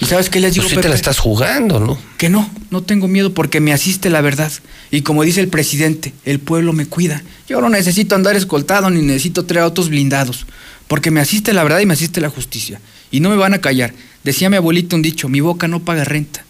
[0.00, 1.98] ¿Y sabes qué les digo, Pues sí te la estás jugando, ¿no?
[2.18, 4.52] Que no, no tengo miedo porque me asiste la verdad.
[4.90, 7.22] Y como dice el presidente, el pueblo me cuida.
[7.48, 10.46] Yo no necesito andar escoltado ni necesito traer autos blindados.
[10.86, 12.80] Porque me asiste la verdad y me asiste la justicia.
[13.10, 13.92] Y no me van a callar.
[14.24, 16.44] Decía mi abuelito un dicho, mi boca no paga renta.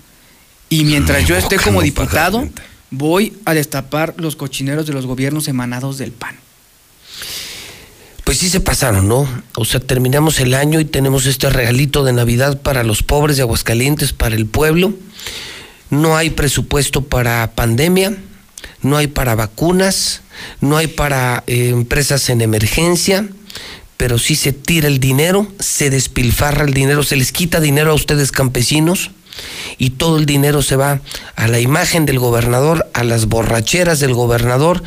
[0.68, 2.48] Y mientras yo esté como no diputado,
[2.90, 6.36] voy a destapar los cochineros de los gobiernos emanados del PAN.
[8.28, 9.26] Pues sí se pasaron, ¿no?
[9.54, 13.42] O sea, terminamos el año y tenemos este regalito de Navidad para los pobres de
[13.42, 14.92] Aguascalientes, para el pueblo.
[15.88, 18.18] No hay presupuesto para pandemia,
[18.82, 20.20] no hay para vacunas,
[20.60, 23.26] no hay para eh, empresas en emergencia,
[23.96, 27.94] pero sí se tira el dinero, se despilfarra el dinero, se les quita dinero a
[27.94, 29.10] ustedes campesinos
[29.78, 31.00] y todo el dinero se va
[31.36, 34.82] a la imagen del gobernador, a las borracheras del gobernador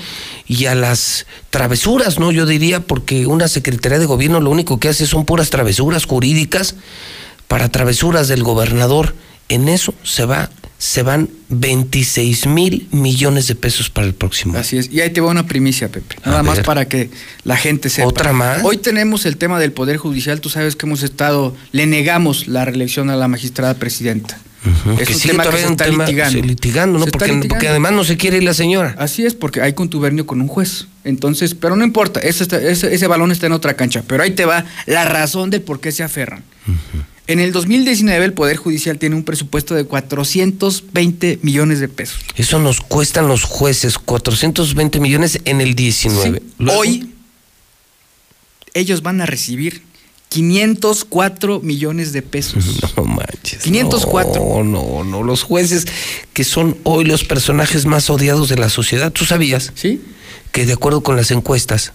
[0.52, 2.30] y a las travesuras, ¿no?
[2.30, 6.76] Yo diría, porque una Secretaría de Gobierno lo único que hace son puras travesuras jurídicas
[7.48, 9.15] para travesuras del gobernador.
[9.48, 14.57] En eso se va, se van 26 mil millones de pesos para el próximo.
[14.57, 14.91] Así es.
[14.91, 16.18] Y ahí te va una primicia, Pepe.
[16.23, 16.65] A Nada más ver.
[16.65, 17.10] para que
[17.45, 18.10] la gente sepa.
[18.10, 18.60] ¿Otra más?
[18.65, 20.41] Hoy tenemos el tema del Poder Judicial.
[20.41, 24.38] Tú sabes que hemos estado, le negamos la reelección a la magistrada presidenta.
[24.99, 26.99] Es que un sigue tema que todavía se un está tema- litigando.
[26.99, 27.05] ¿no?
[27.05, 27.47] Se Porque, litigando.
[27.49, 28.95] porque además no se quiere ir la señora.
[28.99, 30.88] Así es, porque hay contubernio con un juez.
[31.03, 34.03] Entonces, pero no importa, ese, está- ese, ese balón está en otra cancha.
[34.07, 36.43] Pero ahí te va la razón del por qué se aferran.
[37.27, 42.19] En el 2019 el Poder Judicial tiene un presupuesto de 420 millones de pesos.
[42.35, 46.39] Eso nos cuestan los jueces 420 millones en el 19.
[46.39, 46.45] Sí.
[46.59, 47.13] Luego- Hoy
[48.73, 49.81] ellos van a recibir
[50.31, 52.63] 504 millones de pesos.
[52.95, 53.63] No manches.
[53.63, 54.41] 504.
[54.41, 55.23] No, no, no.
[55.23, 55.87] Los jueces
[56.33, 59.11] que son hoy los personajes más odiados de la sociedad.
[59.11, 59.71] ¿Tú sabías?
[59.75, 60.01] Sí.
[60.51, 61.93] Que de acuerdo con las encuestas,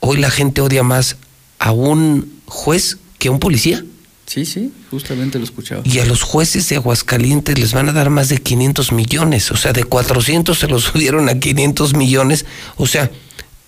[0.00, 1.16] hoy la gente odia más
[1.58, 3.84] a un juez que a un policía.
[4.26, 5.82] Sí, sí, justamente lo escuchaba.
[5.84, 9.50] Y a los jueces de Aguascalientes les van a dar más de 500 millones.
[9.52, 12.44] O sea, de 400 se los subieron a 500 millones.
[12.76, 13.10] O sea,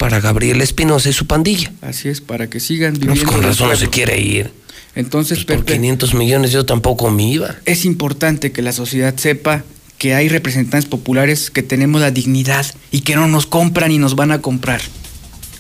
[0.02, 1.72] para Gabriel Espinosa y su pandilla.
[1.80, 3.24] Así es, para que sigan Pues viviendo.
[3.26, 4.50] con en el razón no se quiere ir.
[4.96, 7.54] Entonces, Por Pepe, 500 millones yo tampoco me iba.
[7.66, 9.62] es importante que la sociedad sepa
[9.98, 14.16] que hay representantes populares que tenemos la dignidad y que no nos compran y nos
[14.16, 14.80] van a comprar.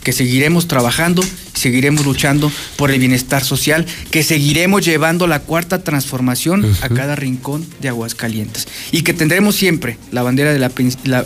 [0.02, 1.22] Que seguiremos trabajando,
[1.54, 7.64] seguiremos luchando por el bienestar social, que seguiremos llevando la cuarta transformación a cada rincón
[7.80, 10.72] de Aguascalientes y que tendremos siempre la bandera de la-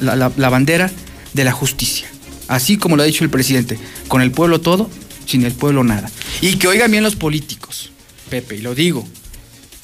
[0.02, 0.90] la- la bandera
[1.32, 2.06] de la justicia.
[2.48, 3.78] Así como lo ha dicho el presidente,
[4.08, 4.90] con el pueblo todo,
[5.26, 6.10] sin el pueblo nada.
[6.40, 7.90] Y que oigan bien los políticos,
[8.30, 9.06] Pepe, y lo digo,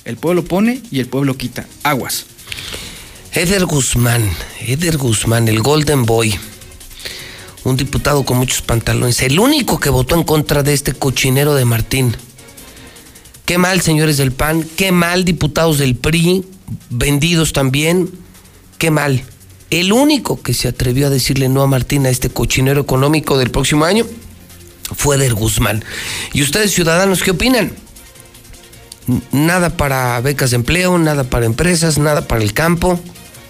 [0.05, 1.67] el pueblo pone y el pueblo quita.
[1.83, 2.27] Aguas.
[3.33, 4.29] Eder Guzmán,
[4.61, 6.39] Eder Guzmán, el Golden Boy,
[7.65, 11.65] un diputado con muchos pantalones, el único que votó en contra de este cochinero de
[11.65, 12.15] Martín.
[13.47, 16.45] Qué mal, señores del PAN, qué mal, diputados del PRI,
[16.91, 18.11] vendidos también,
[18.79, 19.25] qué mal.
[19.73, 23.51] El único que se atrevió a decirle no a Martín a este cochinero económico del
[23.51, 24.05] próximo año
[24.95, 25.83] fue Eder Guzmán.
[26.35, 27.73] ¿Y ustedes, ciudadanos, qué opinan?
[29.33, 33.01] Nada para becas de empleo, nada para empresas, nada para el campo,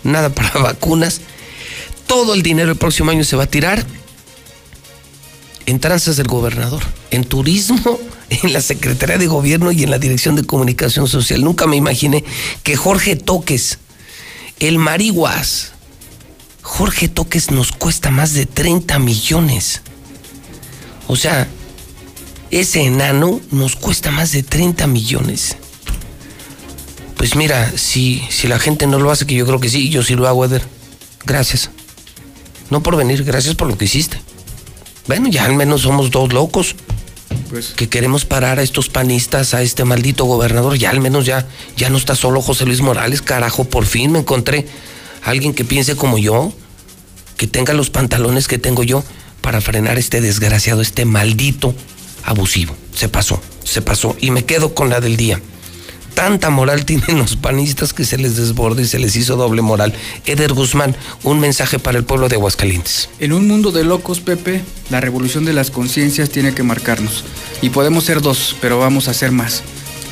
[0.04, 1.22] nada para vacunas.
[2.06, 3.84] Todo el dinero el próximo año se va a tirar
[5.66, 7.98] en tranzas del gobernador, en turismo,
[8.30, 11.42] en la Secretaría de Gobierno y en la Dirección de Comunicación Social.
[11.42, 12.22] Nunca me imaginé
[12.62, 13.80] que Jorge Toques,
[14.60, 15.72] el Mariguas,
[16.62, 19.82] Jorge Toques nos cuesta más de 30 millones.
[21.08, 21.46] O sea,
[22.50, 25.56] ese enano nos cuesta más de 30 millones.
[27.16, 30.02] Pues mira, si, si la gente no lo hace, que yo creo que sí, yo
[30.02, 30.62] sí lo hago, Eder.
[31.24, 31.70] Gracias.
[32.70, 34.20] No por venir, gracias por lo que hiciste.
[35.06, 36.76] Bueno, ya al menos somos dos locos
[37.50, 40.76] Pues que queremos parar a estos panistas, a este maldito gobernador.
[40.76, 44.20] Ya al menos ya, ya no está solo José Luis Morales, carajo, por fin me
[44.20, 44.66] encontré
[45.22, 46.52] alguien que piense como yo,
[47.36, 49.04] que tenga los pantalones que tengo yo
[49.40, 51.74] para frenar este desgraciado, este maldito
[52.24, 52.76] abusivo.
[52.94, 54.16] Se pasó, se pasó.
[54.20, 55.40] Y me quedo con la del día.
[56.14, 59.94] Tanta moral tienen los panistas que se les desborda y se les hizo doble moral.
[60.26, 63.08] Eder Guzmán, un mensaje para el pueblo de Aguascalientes.
[63.18, 67.24] En un mundo de locos, Pepe, la revolución de las conciencias tiene que marcarnos.
[67.60, 69.62] Y podemos ser dos, pero vamos a ser más.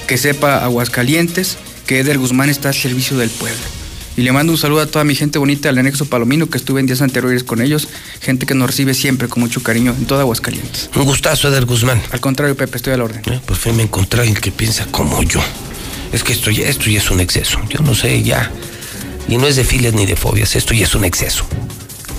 [0.06, 3.79] Que sepa Aguascalientes que Eder Guzmán está al servicio del pueblo.
[4.20, 6.78] Y le mando un saludo a toda mi gente bonita del anexo Palomino, que estuve
[6.80, 7.88] en días anteriores con ellos,
[8.20, 10.90] gente que nos recibe siempre con mucho cariño en toda Aguascalientes.
[10.94, 12.02] Un gustazo, Eder Guzmán.
[12.12, 13.22] Al contrario, Pepe, estoy al orden.
[13.24, 15.40] Eh, por fin me encontré alguien que piensa como yo.
[16.12, 17.60] Es que esto ya, esto ya es un exceso.
[17.70, 18.52] Yo no sé, ya.
[19.26, 21.46] Y no es de filias ni de fobias, esto ya es un exceso.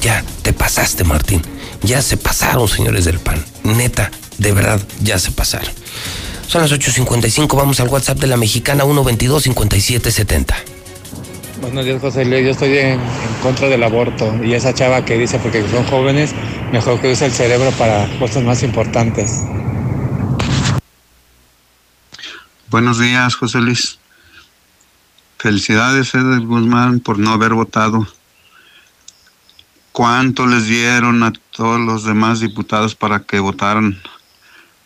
[0.01, 1.43] Ya, te pasaste, Martín.
[1.83, 3.45] Ya se pasaron, señores del PAN.
[3.63, 4.09] Neta,
[4.39, 5.71] de verdad, ya se pasaron.
[6.47, 10.70] Son las 8.55, vamos al WhatsApp de la mexicana 122-5770.
[11.61, 12.43] Buenos días, José Luis.
[12.43, 12.99] Yo estoy en,
[13.43, 14.33] contra del aborto.
[14.43, 16.33] Y esa chava que dice, porque son jóvenes,
[16.71, 19.43] mejor que use el cerebro para cosas más importantes.
[22.71, 23.99] Buenos días, José Luis.
[25.37, 28.07] Felicidades, Eder Guzmán, por no haber votado.
[29.91, 34.01] ¿Cuánto les dieron a todos los demás diputados para que votaran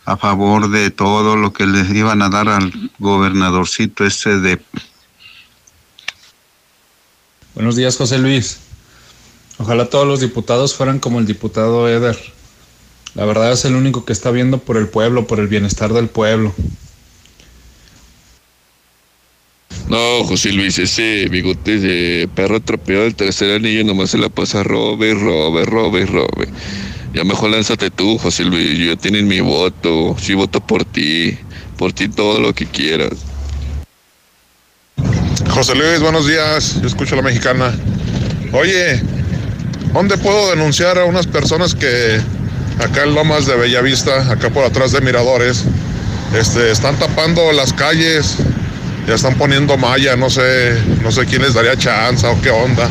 [0.04, 4.62] a favor de todo lo que les iban a dar al gobernadorcito este de
[7.56, 8.58] Buenos días, José Luis.
[9.60, 12.18] Ojalá todos los diputados fueran como el diputado Eder.
[13.14, 16.10] La verdad es el único que está viendo por el pueblo, por el bienestar del
[16.10, 16.54] pueblo.
[19.88, 24.62] No, José Luis, ese bigote de perro atropellado del tercer anillo nomás se la pasa
[24.62, 26.50] robe, robe, robe, robe.
[27.14, 28.78] Ya mejor lánzate tú, José Luis.
[28.78, 30.18] Yo tienen mi voto.
[30.20, 31.38] Sí voto por ti.
[31.78, 33.35] Por ti todo lo que quieras.
[35.44, 36.82] José Luis, buenos días.
[36.82, 37.74] Yo escucho a la mexicana.
[38.54, 39.02] Oye,
[39.94, 42.20] ¿dónde puedo denunciar a unas personas que
[42.80, 45.64] acá en Lomas de Bellavista, acá por atrás de Miradores,
[46.34, 48.38] este, están tapando las calles,
[49.08, 52.90] ya están poniendo malla, no sé, no sé quién les daría chance o qué onda,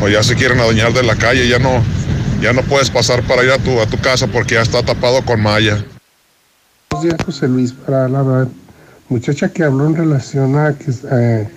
[0.00, 1.82] o ya se quieren adueñar de la calle, ya no,
[2.40, 5.24] ya no puedes pasar para ir a tu, a tu casa porque ya está tapado
[5.24, 5.84] con malla.
[6.90, 8.46] Buenos días, José Luis, para la
[9.08, 11.48] muchacha que habló en relación a que eh,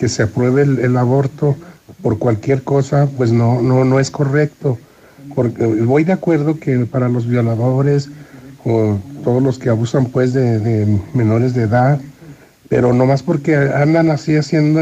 [0.00, 1.54] que se apruebe el, aborto
[2.00, 4.78] por cualquier cosa, pues no, no, no es correcto.
[5.34, 8.08] Porque voy de acuerdo que para los violadores
[8.64, 12.00] o todos los que abusan pues de, menores de edad,
[12.70, 14.80] pero no más porque andan así haciendo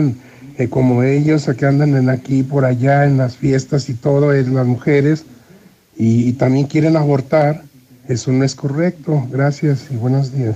[0.56, 4.46] eh, como ellos, que andan en aquí, por allá, en las fiestas y todo, es
[4.46, 5.24] las mujeres,
[5.96, 7.64] y también quieren abortar,
[8.06, 9.26] eso no es correcto.
[9.32, 10.54] Gracias y buenos días.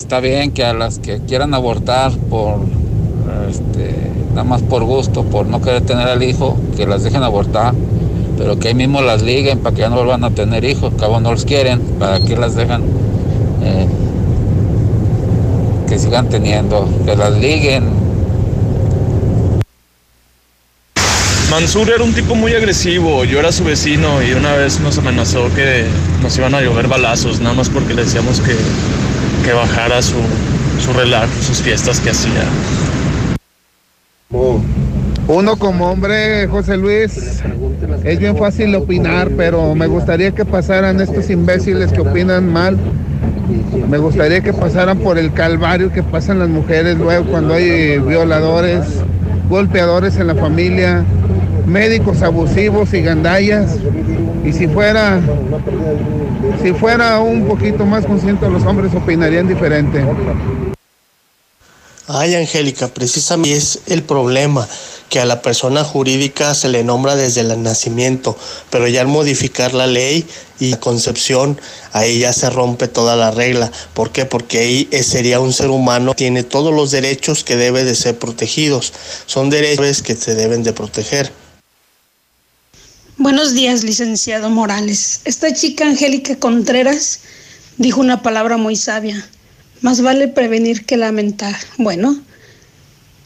[0.00, 2.60] Está bien que a las que quieran abortar por
[3.48, 3.94] este,
[4.30, 7.74] nada más por gusto, por no querer tener al hijo, que las dejen abortar,
[8.36, 11.20] pero que ahí mismo las liguen para que ya no vuelvan a tener hijos, cabo
[11.20, 12.82] no los quieren, para que las dejan
[13.62, 13.88] eh,
[15.88, 18.08] que sigan teniendo, que las liguen.
[21.50, 25.48] Mansur era un tipo muy agresivo, yo era su vecino y una vez nos amenazó
[25.54, 25.86] que
[26.22, 28.54] nos iban a llover balazos, nada más porque le decíamos que,
[29.44, 30.16] que bajara su,
[30.84, 32.44] su relajo, sus fiestas que hacía.
[34.30, 37.42] Uno como hombre, José Luis,
[38.04, 42.76] es bien fácil opinar, pero me gustaría que pasaran estos imbéciles que opinan mal.
[43.88, 49.02] Me gustaría que pasaran por el calvario que pasan las mujeres luego cuando hay violadores,
[49.48, 51.04] golpeadores en la familia,
[51.66, 53.78] médicos abusivos y gandallas.
[54.44, 55.20] Y si fuera,
[56.62, 60.04] si fuera un poquito más consciente los hombres opinarían diferente.
[62.10, 64.66] Ay, Angélica, precisamente es el problema,
[65.10, 68.34] que a la persona jurídica se le nombra desde el nacimiento,
[68.70, 70.26] pero ya al modificar la ley
[70.58, 71.60] y la concepción,
[71.92, 73.70] ahí ya se rompe toda la regla.
[73.92, 74.24] ¿Por qué?
[74.24, 78.94] Porque ahí sería un ser humano, tiene todos los derechos que debe de ser protegidos.
[79.26, 81.30] Son derechos que se deben de proteger.
[83.18, 85.20] Buenos días, licenciado Morales.
[85.26, 87.20] Esta chica Angélica Contreras
[87.76, 89.28] dijo una palabra muy sabia.
[89.80, 91.56] Más vale prevenir que lamentar.
[91.76, 92.20] Bueno,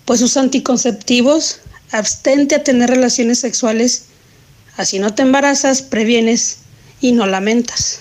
[0.04, 1.60] pues usa anticonceptivos,
[1.90, 4.06] abstente a tener relaciones sexuales,
[4.76, 6.58] así no te embarazas, previenes
[7.00, 8.00] y no lamentas.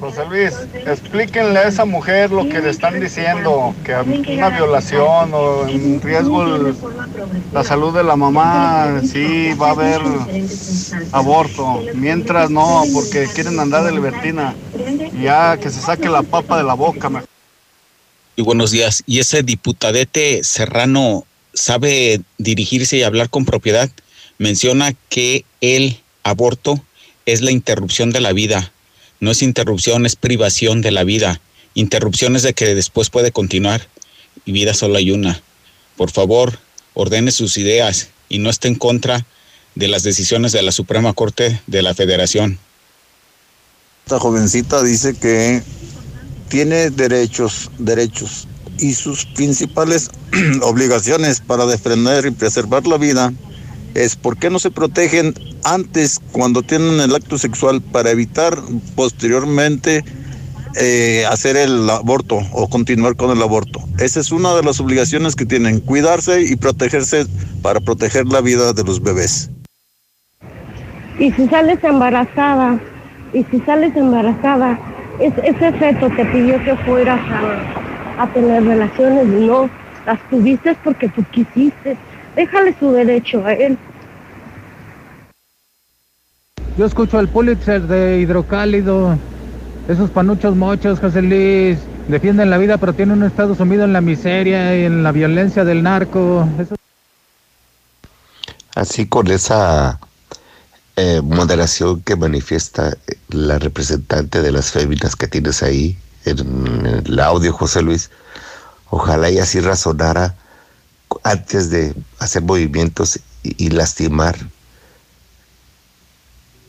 [0.00, 0.52] José Luis,
[0.86, 6.44] explíquenle a esa mujer lo que le están diciendo, que una violación o en riesgo
[7.52, 10.00] la salud de la mamá, sí va a haber
[11.12, 14.54] aborto, mientras no, porque quieren andar de libertina,
[15.20, 17.24] ya que se saque la papa de la boca.
[18.36, 23.90] Y buenos días, ¿y ese diputadete serrano sabe dirigirse y hablar con propiedad?
[24.38, 26.80] Menciona que el aborto
[27.26, 28.72] es la interrupción de la vida
[29.20, 31.40] no es interrupción, es privación de la vida.
[31.74, 33.88] Interrupción es de que después puede continuar
[34.44, 35.42] y vida solo hay una.
[35.96, 36.58] Por favor,
[36.94, 39.26] ordene sus ideas y no esté en contra
[39.74, 42.58] de las decisiones de la Suprema Corte de la Federación.
[44.04, 45.62] Esta jovencita dice que
[46.48, 48.48] tiene derechos, derechos,
[48.80, 50.10] y sus principales
[50.62, 53.32] obligaciones para defender y preservar la vida
[53.94, 55.34] es por qué no se protegen
[55.64, 58.58] antes cuando tienen el acto sexual para evitar
[58.94, 60.04] posteriormente
[60.80, 63.80] eh, hacer el aborto o continuar con el aborto.
[63.98, 67.26] Esa es una de las obligaciones que tienen, cuidarse y protegerse
[67.62, 69.50] para proteger la vida de los bebés.
[71.18, 72.78] Y si sales embarazada,
[73.32, 74.78] y si sales embarazada,
[75.18, 79.68] ese feto te pidió que fueras a, a tener relaciones, no,
[80.06, 81.96] las tuviste porque tú quisiste.
[82.38, 83.76] Déjale su derecho a él.
[86.76, 89.18] Yo escucho al Pulitzer de Hidrocálido.
[89.88, 94.00] Esos panuchos mochos, José Luis, defienden la vida, pero tienen un estado sumido en la
[94.00, 96.48] miseria y en la violencia del narco.
[98.76, 99.98] Así con esa
[100.94, 102.96] eh, moderación que manifiesta
[103.30, 108.12] la representante de las féminas que tienes ahí en el audio, José Luis,
[108.90, 110.36] ojalá y así razonara
[111.28, 114.36] antes de hacer movimientos y lastimar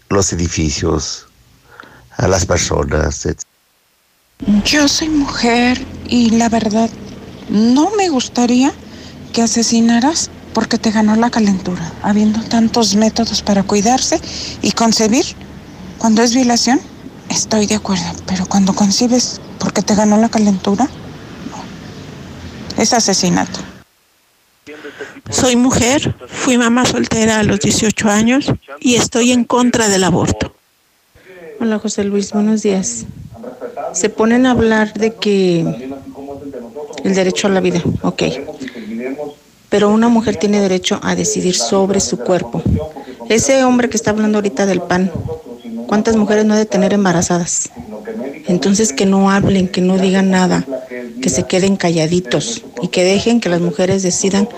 [0.09, 1.27] los edificios,
[2.17, 3.27] a las personas.
[4.65, 6.89] Yo soy mujer y la verdad
[7.49, 8.73] no me gustaría
[9.31, 14.19] que asesinaras porque te ganó la calentura, habiendo tantos métodos para cuidarse
[14.61, 15.25] y concebir.
[15.97, 16.81] Cuando es violación,
[17.29, 22.81] estoy de acuerdo, pero cuando concibes porque te ganó la calentura, no.
[22.81, 23.68] Es asesinato.
[25.29, 30.53] Soy mujer, fui mamá soltera a los 18 años y estoy en contra del aborto.
[31.59, 33.05] Hola José Luis, buenos días.
[33.93, 35.61] Se ponen a hablar de que
[37.03, 38.23] el derecho a la vida, ok.
[39.69, 42.63] Pero una mujer tiene derecho a decidir sobre su cuerpo.
[43.29, 45.11] Ese hombre que está hablando ahorita del pan,
[45.87, 47.69] ¿cuántas mujeres no ha de tener embarazadas?
[48.47, 50.65] Entonces que no hablen, que no digan nada,
[51.21, 54.49] que se queden calladitos y que dejen que las mujeres decidan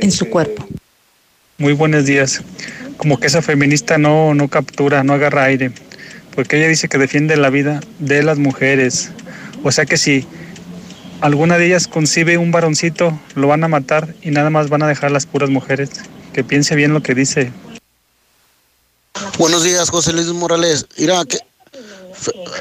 [0.00, 0.66] en su cuerpo.
[1.58, 2.42] Muy buenos días
[3.02, 5.72] como que esa feminista no, no captura, no agarra aire,
[6.36, 9.10] porque ella dice que defiende la vida de las mujeres.
[9.64, 10.24] O sea que si
[11.20, 14.86] alguna de ellas concibe un varoncito, lo van a matar y nada más van a
[14.86, 15.90] dejar las puras mujeres.
[16.32, 17.50] Que piense bien lo que dice.
[19.36, 20.86] Buenos días, José Luis Morales.
[20.96, 21.38] Mira, que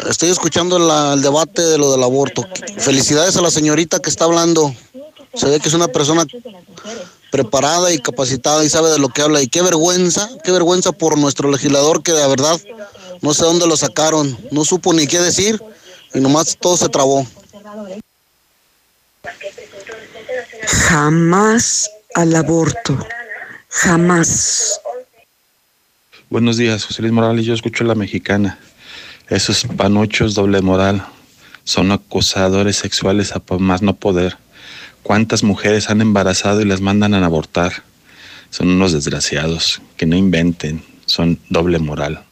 [0.09, 2.47] estoy escuchando el debate de lo del aborto.
[2.79, 4.73] Felicidades a la señorita que está hablando.
[5.35, 6.25] Se ve que es una persona
[7.31, 9.41] preparada y capacitada y sabe de lo que habla.
[9.41, 12.59] Y qué vergüenza, qué vergüenza por nuestro legislador que de verdad
[13.21, 15.61] no sé dónde lo sacaron, no supo ni qué decir
[16.13, 17.25] y nomás todo se trabó.
[20.67, 22.97] Jamás al aborto,
[23.69, 24.81] jamás.
[26.29, 28.59] Buenos días, José Luis Morales, yo escucho la mexicana.
[29.29, 31.05] Esos panochos doble moral
[31.63, 34.37] son acosadores sexuales a más no poder.
[35.03, 37.83] ¿Cuántas mujeres han embarazado y las mandan a abortar?
[38.49, 42.23] Son unos desgraciados, que no inventen, son doble moral.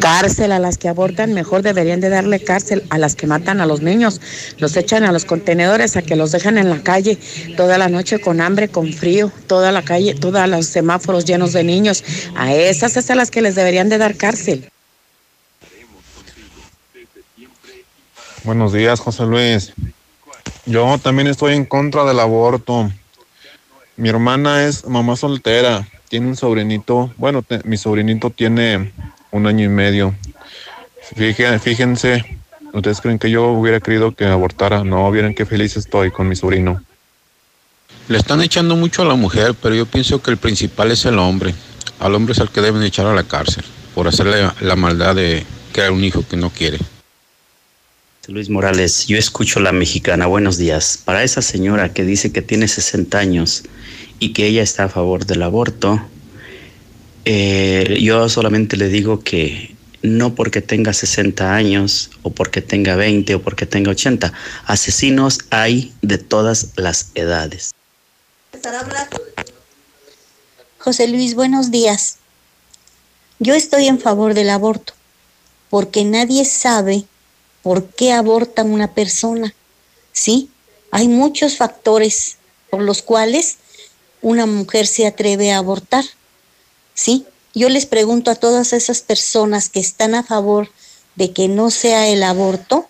[0.00, 3.66] Cárcel a las que abortan, mejor deberían de darle cárcel a las que matan a
[3.66, 4.20] los niños,
[4.58, 7.18] los echan a los contenedores, a que los dejan en la calle
[7.56, 11.64] toda la noche con hambre, con frío, toda la calle, todos los semáforos llenos de
[11.64, 12.04] niños.
[12.36, 14.70] A esas es a las que les deberían de dar cárcel.
[18.44, 19.72] Buenos días, José Luis.
[20.66, 22.90] Yo también estoy en contra del aborto.
[23.96, 28.92] Mi hermana es mamá soltera, tiene un sobrinito, bueno, mi sobrinito tiene
[29.30, 30.14] un año y medio.
[31.60, 32.24] Fíjense,
[32.72, 34.84] ¿ustedes creen que yo hubiera querido que abortara?
[34.84, 36.82] No, vieran qué feliz estoy con mi sobrino.
[38.08, 41.18] Le están echando mucho a la mujer, pero yo pienso que el principal es el
[41.18, 41.54] hombre.
[42.00, 43.64] Al hombre es el que deben echar a la cárcel
[43.94, 46.78] por hacerle la maldad de crear un hijo que no quiere.
[48.28, 50.26] Luis Morales, yo escucho la mexicana.
[50.26, 50.98] Buenos días.
[51.04, 53.64] Para esa señora que dice que tiene 60 años
[54.18, 56.00] y que ella está a favor del aborto,
[57.26, 63.34] eh, yo solamente le digo que no porque tenga 60 años o porque tenga 20
[63.34, 64.32] o porque tenga 80,
[64.66, 67.72] asesinos hay de todas las edades.
[70.78, 72.16] José Luis, buenos días.
[73.38, 74.94] Yo estoy en favor del aborto
[75.68, 77.04] porque nadie sabe
[77.64, 79.52] por qué aborta una persona.
[80.12, 80.50] ¿Sí?
[80.92, 82.36] Hay muchos factores
[82.70, 83.56] por los cuales
[84.22, 86.04] una mujer se atreve a abortar.
[86.92, 87.26] ¿Sí?
[87.54, 90.68] Yo les pregunto a todas esas personas que están a favor
[91.16, 92.86] de que no sea el aborto,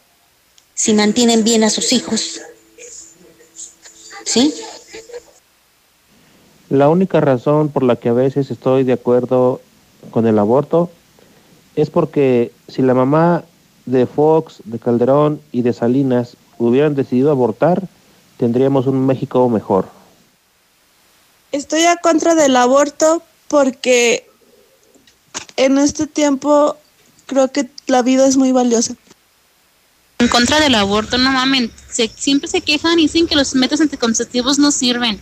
[0.75, 2.41] si mantienen bien a sus hijos.
[4.25, 4.53] ¿Sí?
[6.69, 9.61] La única razón por la que a veces estoy de acuerdo
[10.11, 10.91] con el aborto
[11.77, 13.45] es porque si la mamá
[13.87, 17.83] de Fox, de Calderón y de Salinas hubieran decidido abortar,
[18.39, 19.87] tendríamos un México mejor.
[21.53, 24.29] Estoy a contra del aborto porque
[25.57, 26.77] en este tiempo
[27.27, 28.95] creo que la vida es muy valiosa.
[30.19, 33.81] En contra del aborto, no mamen, se, siempre se quejan y dicen que los métodos
[33.81, 35.21] anticonceptivos no sirven.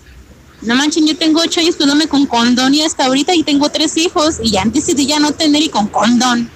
[0.62, 3.96] No manchen, yo tengo ocho años cuidándome con condón y hasta ahorita y tengo tres
[3.96, 6.48] hijos y ya decidí ya no tener y con condón.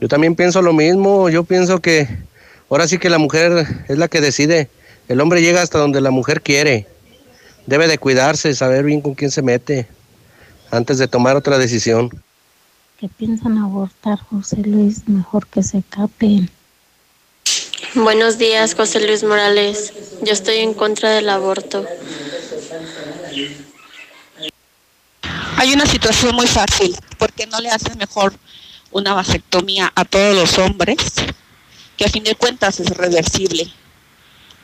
[0.00, 2.08] Yo también pienso lo mismo, yo pienso que
[2.68, 4.68] ahora sí que la mujer es la que decide.
[5.08, 6.86] El hombre llega hasta donde la mujer quiere.
[7.66, 9.88] Debe de cuidarse, saber bien con quién se mete
[10.70, 12.10] antes de tomar otra decisión.
[12.98, 15.08] ¿Qué piensan abortar, José Luis?
[15.08, 16.50] Mejor que se capen.
[17.94, 19.92] Buenos días, José Luis Morales.
[20.22, 21.86] Yo estoy en contra del aborto.
[25.56, 26.94] Hay una situación muy fácil.
[27.18, 28.34] ¿Por qué no le hacen mejor
[28.96, 30.96] una vasectomía a todos los hombres?
[31.96, 33.70] Que a fin de cuentas es reversible.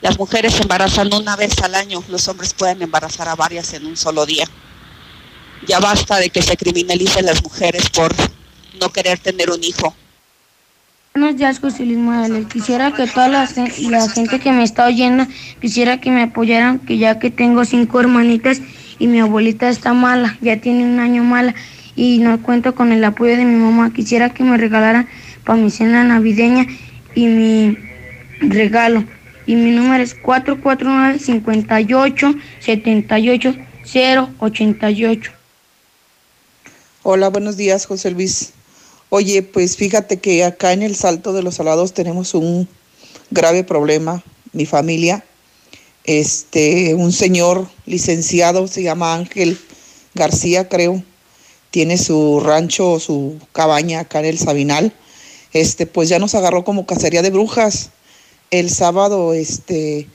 [0.00, 3.96] Las mujeres embarazan una vez al año, los hombres pueden embarazar a varias en un
[3.96, 4.44] solo día.
[5.66, 8.12] Ya basta de que se criminalicen las mujeres por
[8.80, 9.94] no querer tener un hijo.
[11.14, 12.46] Buenos días, José Luis Morales.
[12.46, 13.48] Quisiera que toda la,
[13.90, 15.26] la, gente que me está oyendo,
[15.60, 18.60] quisiera que me apoyaran, que ya que tengo cinco hermanitas
[18.98, 21.54] y mi abuelita está mala, ya tiene un año mala
[21.96, 25.08] y no cuento con el apoyo de mi mamá, quisiera que me regalaran
[25.44, 26.66] para mi cena navideña
[27.14, 27.78] y mi
[28.40, 29.04] regalo.
[29.46, 33.54] Y mi número es 449 58 78
[33.84, 35.32] 088.
[37.02, 38.52] Hola, buenos días, José Luis.
[39.08, 42.68] Oye, pues fíjate que acá en el Salto de los Salados tenemos un
[43.30, 45.24] grave problema, mi familia.
[46.04, 49.58] Este, un señor licenciado, se llama Ángel
[50.14, 51.02] García, creo,
[51.72, 54.92] tiene su rancho, su cabaña acá en el Sabinal.
[55.52, 57.90] Este, pues ya nos agarró como cacería de brujas.
[58.50, 60.06] El sábado, este,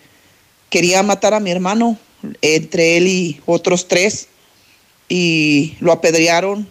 [0.70, 1.98] quería matar a mi hermano,
[2.42, 4.28] entre él y otros tres,
[5.10, 6.70] y lo apedrearon,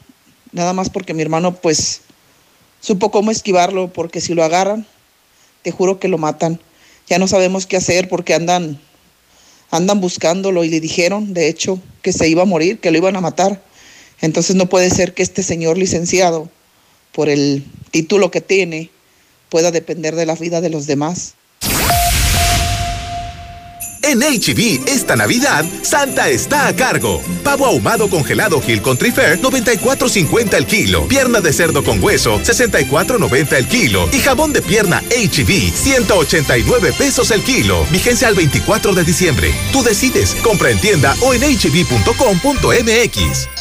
[0.52, 2.02] nada más porque mi hermano pues
[2.80, 4.86] supo cómo esquivarlo, porque si lo agarran,
[5.62, 6.60] te juro que lo matan.
[7.08, 8.80] Ya no sabemos qué hacer porque andan,
[9.72, 13.16] andan buscándolo y le dijeron, de hecho, que se iba a morir, que lo iban
[13.16, 13.65] a matar.
[14.20, 16.50] Entonces no puede ser que este señor licenciado,
[17.12, 18.90] por el título que tiene,
[19.48, 21.35] pueda depender de la vida de los demás.
[24.06, 27.20] En HB, esta Navidad, Santa está a cargo.
[27.42, 31.08] Pavo ahumado congelado Gil con Trifer, 94.50 el kilo.
[31.08, 34.08] Pierna de cerdo con hueso, 64.90 el kilo.
[34.12, 37.84] Y jabón de pierna HB, 189 pesos el kilo.
[37.90, 39.52] Vigencia al 24 de diciembre.
[39.72, 40.36] Tú decides.
[40.36, 42.06] Compra en tienda o en hb.com.mx.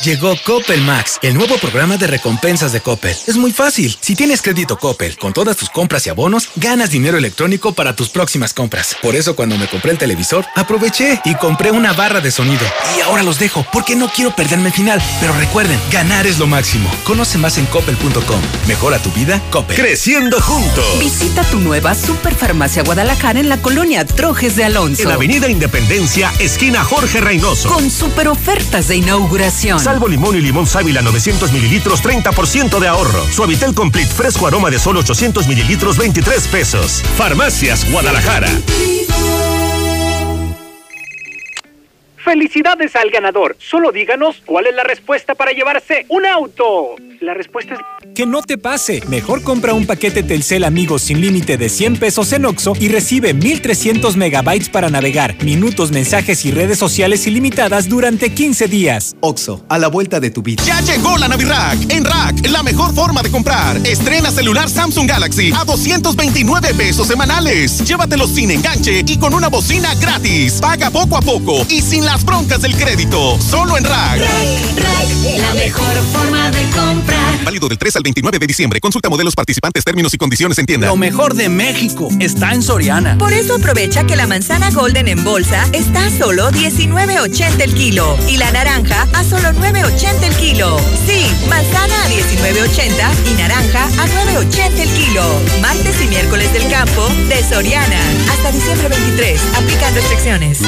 [0.03, 3.17] Llegó Coppel Max, el nuevo programa de recompensas de Coppel.
[3.25, 3.97] Es muy fácil.
[3.99, 8.09] Si tienes crédito Coppel, con todas tus compras y abonos, ganas dinero electrónico para tus
[8.09, 8.95] próximas compras.
[9.01, 12.65] Por eso cuando me compré el televisor, aproveché y compré una barra de sonido.
[12.97, 15.01] Y ahora los dejo porque no quiero perderme el final.
[15.19, 16.89] Pero recuerden, ganar es lo máximo.
[17.03, 18.41] Conoce más en coppel.com.
[18.67, 19.75] Mejora tu vida, Coppel.
[19.75, 20.85] Creciendo juntos.
[20.99, 25.03] Visita tu nueva Superfarmacia Guadalajara en la colonia Trojes de Alonso.
[25.03, 27.69] En Avenida Independencia, esquina Jorge Reynoso.
[27.69, 29.79] Con super ofertas de inauguración.
[29.79, 33.25] Salvo limón y limón sábila 900 mililitros, 30% de ahorro.
[33.31, 37.03] Suavitel Complete fresco aroma de solo 800 mililitros, 23 pesos.
[37.17, 38.49] Farmacias Guadalajara.
[42.25, 43.55] ¡Felicidades al ganador!
[43.59, 46.95] Solo díganos cuál es la respuesta para llevarse un auto.
[47.21, 47.79] La respuesta es...
[48.15, 49.03] Que no te pase.
[49.07, 53.33] Mejor compra un paquete Telcel Amigos sin límite de 100 pesos en Oxo y recibe
[53.33, 59.15] 1300 megabytes para navegar, minutos, mensajes y redes sociales ilimitadas durante 15 días.
[59.19, 60.63] Oxo, a la vuelta de tu vida.
[60.63, 61.91] Ya llegó la Navirack.
[61.91, 63.77] En Rack, la mejor forma de comprar.
[63.85, 67.83] Estrena celular Samsung Galaxy a 229 pesos semanales.
[67.87, 70.59] Llévatelo sin enganche y con una bocina gratis.
[70.59, 73.37] Paga poco a poco y sin las broncas del crédito.
[73.41, 74.19] Solo en Rack.
[74.19, 77.43] Rack, Rack, la mejor forma de comprar.
[77.43, 78.79] Válido del 3 al 29 de diciembre.
[78.79, 80.87] Consulta modelos participantes, términos y condiciones en tienda.
[80.87, 83.17] Lo mejor de México está en Soriana.
[83.17, 88.17] Por eso aprovecha que la manzana Golden en bolsa está a solo 19.80 el kilo
[88.29, 90.79] y la naranja a solo 9.80 el kilo.
[91.05, 94.07] Sí, manzana a 19.80 y naranja a
[94.39, 95.41] 9.80 el kilo.
[95.59, 97.99] Martes y miércoles del campo de Soriana.
[98.31, 99.41] Hasta diciembre 23.
[99.57, 100.59] Aplican restricciones.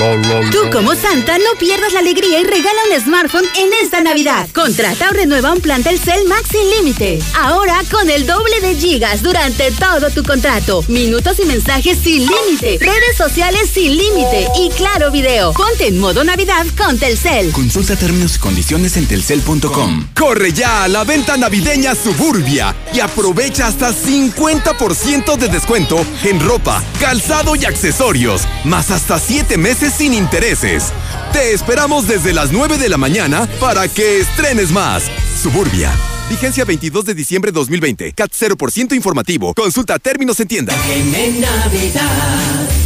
[0.52, 4.48] Tú como Santa no pierdas la alegría y regala un smartphone en esta Navidad.
[4.54, 7.20] Contrata o renueva un plan Telcel Max sin límite.
[7.40, 10.84] Ahora con el doble de gigas durante todo tu contrato.
[10.88, 12.78] Minutos y mensajes sin límite.
[12.80, 14.48] Redes sociales sin límite.
[14.60, 15.54] Y claro video.
[15.54, 17.52] Ponte en modo Navidad con Telcel.
[17.52, 20.10] Consulta términos y condiciones en telcel.com.
[20.16, 26.84] Corre ya a la venta navideña Suburbia y aprovecha hasta 50% de descuento en ropa,
[27.00, 30.92] calzado y accesorios, más hasta 7 meses sin intereses.
[31.34, 35.04] Te esperamos desde las 9 de la mañana para que estrenes más.
[35.42, 35.92] Suburbia.
[36.30, 38.14] Vigencia 22 de diciembre 2020.
[38.14, 39.54] CAT 0% informativo.
[39.54, 40.74] Consulta términos en tienda.
[40.90, 42.77] En Navidad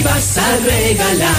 [0.00, 1.34] y vas a regalar.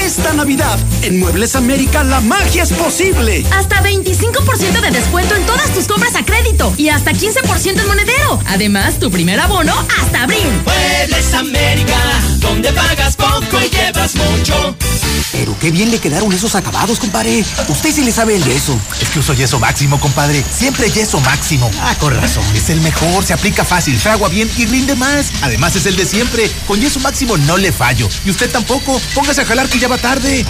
[0.00, 3.44] Esta Navidad, en Muebles América, la magia es posible.
[3.52, 8.40] Hasta 25% de descuento en todas tus compras a crédito y hasta 15% en monedero.
[8.46, 10.48] Además, tu primer abono hasta abril.
[10.64, 11.98] Muebles América,
[12.38, 14.76] donde pagas poco y llevas mucho.
[15.32, 17.44] Pero qué bien le quedaron esos acabados, compadre.
[17.68, 18.78] Usted sí le sabe el yeso.
[19.00, 20.44] Es que uso yeso máximo, compadre.
[20.50, 21.70] Siempre yeso máximo.
[21.80, 22.44] Ah, con razón.
[22.54, 25.32] Es el mejor, se aplica fácil, fragua bien y rinde más.
[25.42, 26.50] Además es el de siempre.
[26.66, 27.72] Con yeso máximo no le
[28.24, 29.00] Y usted tampoco.
[29.14, 30.44] Póngase a jalar que ya va tarde.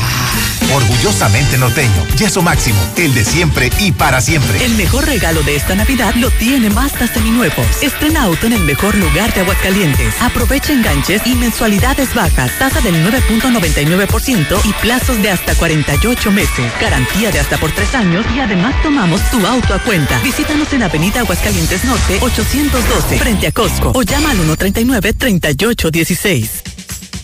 [0.73, 2.07] Orgullosamente norteño.
[2.17, 4.65] Yeso máximo, el de siempre y para siempre.
[4.65, 7.67] El mejor regalo de esta Navidad lo tiene Mazda Seminuevos.
[7.83, 10.15] Estrena auto en el mejor lugar de Aguascalientes.
[10.21, 12.53] Aprovecha enganches y mensualidades bajas.
[12.59, 16.73] Tasa del 9.99% y plazos de hasta 48 meses.
[16.81, 20.19] Garantía de hasta por 3 años y además tomamos tu auto a cuenta.
[20.21, 26.72] Visítanos en Avenida Aguascalientes Norte 812 frente a Costco o llama al 139 3816.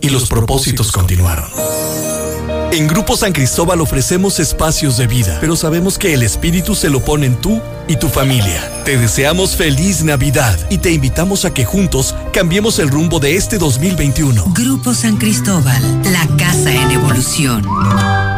[0.00, 1.48] y los propósitos continuaron.
[2.70, 7.02] En Grupo San Cristóbal ofrecemos espacios de vida, pero sabemos que el espíritu se lo
[7.02, 8.84] ponen tú y tu familia.
[8.84, 13.56] Te deseamos feliz Navidad y te invitamos a que juntos cambiemos el rumbo de este
[13.56, 14.52] 2021.
[14.54, 18.37] Grupo San Cristóbal, la casa en evolución.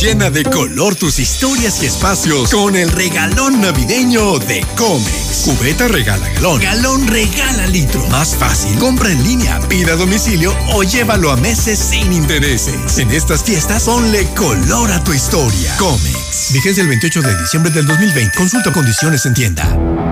[0.00, 5.44] Llena de color tus historias y espacios con el regalón navideño de Comex.
[5.44, 6.60] Cubeta regala galón.
[6.60, 8.04] Galón regala litro.
[8.08, 8.76] Más fácil.
[8.78, 12.98] Compra en línea, pida a domicilio o llévalo a meses sin intereses.
[12.98, 15.76] En estas fiestas, ponle color a tu historia.
[15.76, 16.52] Comex.
[16.52, 18.36] Vigencia el 28 de diciembre del 2020.
[18.36, 20.03] Consulta condiciones en tienda.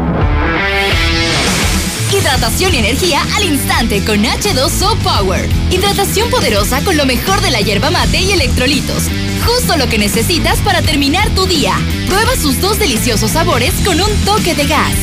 [2.33, 5.47] Hidratación y energía al instante con H2O Power.
[5.71, 9.03] Hidratación poderosa con lo mejor de la hierba mate y electrolitos.
[9.45, 11.75] Justo lo que necesitas para terminar tu día.
[12.09, 14.95] Prueba sus dos deliciosos sabores con un toque de gas.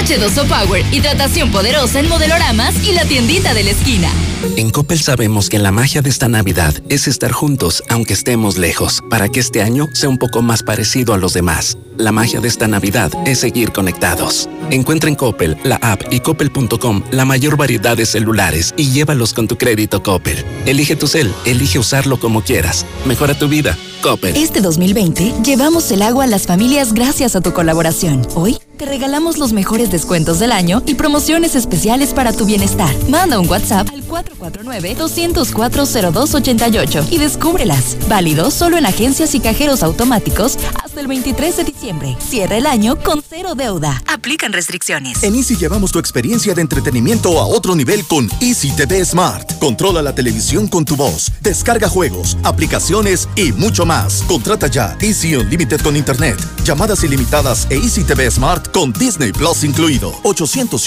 [0.00, 4.10] H2O Power, hidratación poderosa en modeloramas y la tiendita de la esquina.
[4.56, 9.04] En Coppel sabemos que la magia de esta Navidad es estar juntos aunque estemos lejos,
[9.08, 11.78] para que este año sea un poco más parecido a los demás.
[11.96, 14.48] La magia de esta Navidad es seguir conectados.
[14.72, 19.46] Encuentra en Coppel, la app y coppel.com la mayor variedad de celulares y llévalos con
[19.46, 20.46] tu crédito Coppel.
[20.64, 22.86] Elige tu cel, elige usarlo como quieras.
[23.04, 23.76] Mejora tu vida.
[24.02, 24.34] Coppel.
[24.34, 28.26] Este 2020 llevamos el agua a las familias gracias a tu colaboración.
[28.34, 32.90] Hoy te regalamos los mejores descuentos del año y promociones especiales para tu bienestar.
[33.08, 37.96] Manda un WhatsApp al 449-204-0288 y descúbrelas.
[38.08, 42.16] Válido solo en agencias y cajeros automáticos hasta el 23 de diciembre.
[42.18, 44.02] Cierra el año con cero deuda.
[44.06, 45.22] Aplican restricciones.
[45.22, 49.58] En Easy llevamos tu experiencia de entretenimiento a otro nivel con Easy TV Smart.
[49.58, 54.22] Controla la televisión con tu voz, descarga juegos, aplicaciones y mucho más.
[54.28, 59.64] Contrata ya Easy Unlimited con Internet, llamadas ilimitadas e Easy TV Smart con Disney Plus
[59.64, 60.12] incluido.
[60.22, 60.86] 800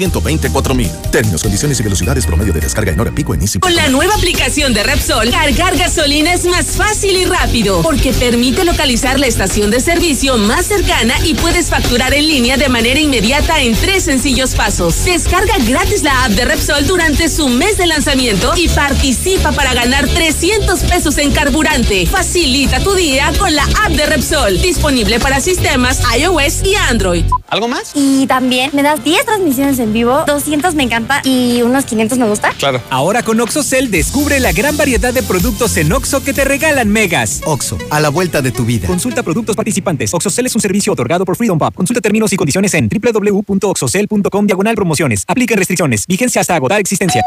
[0.76, 0.91] mil.
[1.11, 3.60] Términos, condiciones y velocidades promedio de descarga en hora pico en Easy.
[3.60, 8.64] Con la nueva aplicación de Repsol, cargar gasolina es más fácil y rápido porque permite
[8.64, 13.61] localizar la estación de servicio más cercana y puedes facturar en línea de manera inmediata
[13.61, 15.06] en tres sencillos pasos.
[15.06, 20.07] Descarga gratis la app de Repsol durante su mes de lanzamiento y participa para ganar
[20.07, 22.06] 300 pesos en carburante.
[22.06, 27.26] Facilita tu día con la app de Repsol, disponible para sistemas iOS y Android.
[27.49, 27.92] ¿Algo más?
[27.94, 32.28] Y también me das 10 transmisiones en vivo, 200 me encanta y unos 500 me
[32.28, 32.52] gusta.
[32.58, 32.82] Claro.
[32.90, 37.42] Ahora con OxoCell descubre la gran variedad de productos en Oxo que te regalan megas.
[37.46, 38.88] Oxo, a la vuelta de tu vida.
[38.88, 40.14] Consulta productos participantes.
[40.14, 41.74] OxoCell es un servicio otorgado por Freedom Pub.
[41.74, 45.24] Consulta términos y condiciones en www.oxocell.com diagonal promociones.
[45.28, 46.08] Aplica restricciones.
[46.08, 47.24] Vigencia hasta agotar existencia.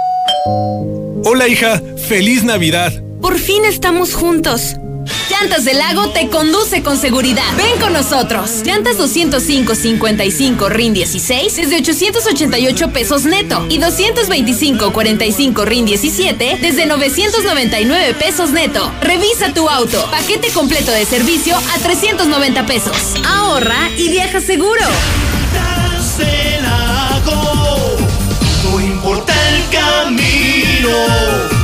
[1.25, 2.93] Hola hija, feliz Navidad.
[3.21, 4.77] Por fin estamos juntos.
[5.31, 7.45] Llantas del Lago te conduce con seguridad.
[7.57, 8.63] Ven con nosotros.
[8.65, 18.51] Llantas 205-55 RIN 16 desde 888 pesos neto y 225-45 RIN 17 desde 999 pesos
[18.51, 18.93] neto.
[19.01, 20.09] Revisa tu auto.
[20.11, 22.97] Paquete completo de servicio a 390 pesos.
[23.25, 24.83] Ahorra y viaja seguro.
[26.17, 27.97] del Lago,
[28.65, 31.58] no importa el camino.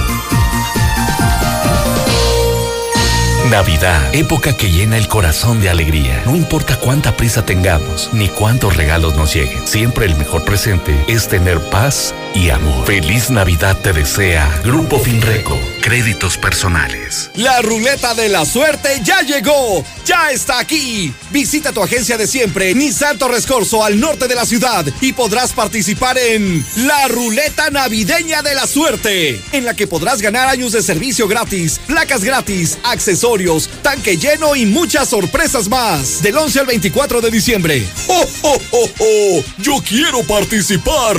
[3.51, 6.23] Navidad, época que llena el corazón de alegría.
[6.25, 11.29] No importa cuánta prisa tengamos, ni cuántos regalos nos lleguen, siempre el mejor presente es
[11.29, 12.87] tener paz y amor.
[12.87, 17.31] Feliz Navidad te desea Grupo Finreco, créditos personales.
[17.35, 21.13] La ruleta de la suerte ya llegó, ya está aquí.
[21.31, 25.53] Visita tu agencia de siempre, Nissan Torres Corso, al norte de la ciudad, y podrás
[25.53, 30.83] participar en la ruleta navideña de la suerte, en la que podrás ganar años de
[30.83, 33.34] servicio gratis, placas gratis, accesorios,
[33.83, 36.23] tanque lleno y muchas sorpresas más.
[36.23, 37.87] Del 11 al 24 de diciembre.
[38.09, 39.45] ¡Oh, oh, oh, oh!
[39.59, 41.17] ¡Yo quiero participar!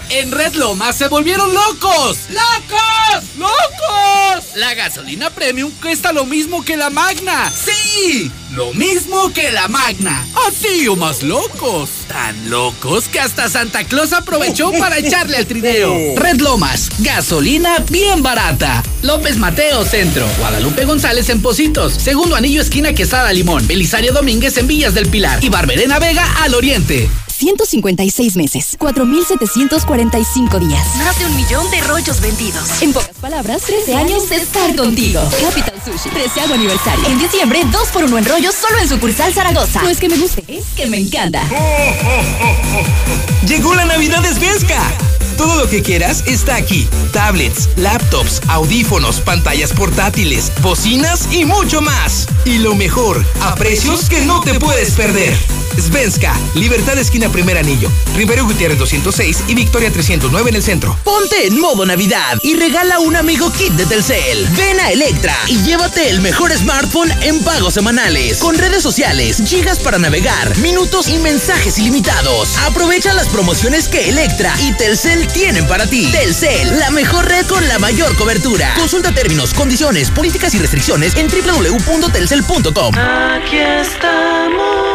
[0.09, 2.17] En Red Lomas se volvieron locos.
[2.29, 3.23] ¡Locos!
[3.37, 4.55] ¡Locos!
[4.55, 7.51] La gasolina premium cuesta lo mismo que la magna.
[7.51, 8.31] ¡Sí!
[8.51, 10.27] Lo mismo que la magna.
[10.47, 11.91] Así o más locos.
[12.07, 15.93] Tan locos que hasta Santa Claus aprovechó para echarle al trineo.
[16.15, 18.83] Red Lomas, gasolina bien barata.
[19.03, 20.27] López Mateo Centro.
[20.39, 21.93] Guadalupe González en Positos.
[21.93, 23.67] Segundo anillo esquina Quesada Limón.
[23.67, 25.43] Belisario Domínguez en Villas del Pilar.
[25.43, 27.07] Y Barberena Vega al Oriente.
[27.39, 30.85] 156 meses, 4.745 días.
[30.97, 32.81] Más de un millón de rollos vendidos.
[32.81, 35.21] En pocas palabras, 13 años de estar contigo.
[35.41, 37.05] Capital Sushi, 13 aniversario.
[37.07, 39.81] En diciembre, 2 por 1 en rollos solo en sucursal Zaragoza.
[39.81, 41.41] No es que me guste, es que me encanta.
[43.47, 44.81] Llegó la Navidad de Svenska.
[45.39, 46.85] Todo lo que quieras está aquí.
[47.13, 52.27] Tablets, laptops, audífonos, pantallas portátiles, bocinas y mucho más.
[52.43, 55.33] Y lo mejor, a precios que no te puedes perder.
[55.79, 60.97] Svenska, Libertad Esquina Primer Anillo, Rivero Gutiérrez 206 y Victoria 309 en el centro.
[61.03, 64.45] Ponte en modo Navidad y regala un amigo kit de Telcel.
[64.57, 69.79] Ven a Electra y llévate el mejor smartphone en pagos semanales, con redes sociales, gigas
[69.79, 72.57] para navegar, minutos y mensajes ilimitados.
[72.65, 76.11] Aprovecha las promociones que Electra y Telcel tienen para ti.
[76.11, 78.73] Telcel, la mejor red con la mayor cobertura.
[78.75, 82.95] Consulta términos, condiciones, políticas y restricciones en www.telcel.com.
[82.95, 84.89] Aquí estamos.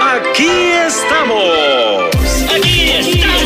[0.00, 0.48] Aquí
[0.86, 2.10] estamos.
[2.54, 3.45] Aquí estamos.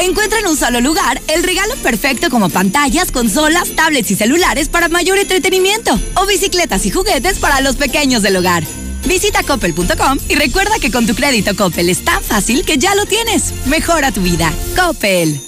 [0.00, 4.88] Encuentra en un solo lugar el regalo perfecto como pantallas, consolas, tablets y celulares para
[4.88, 8.64] mayor entretenimiento o bicicletas y juguetes para los pequeños del hogar.
[9.06, 13.06] Visita coppel.com y recuerda que con tu crédito Coppel es tan fácil que ya lo
[13.06, 13.52] tienes.
[13.66, 14.52] Mejora tu vida.
[14.76, 15.40] Coppel.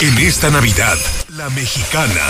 [0.00, 0.98] En esta Navidad,
[1.36, 2.20] la mexicana.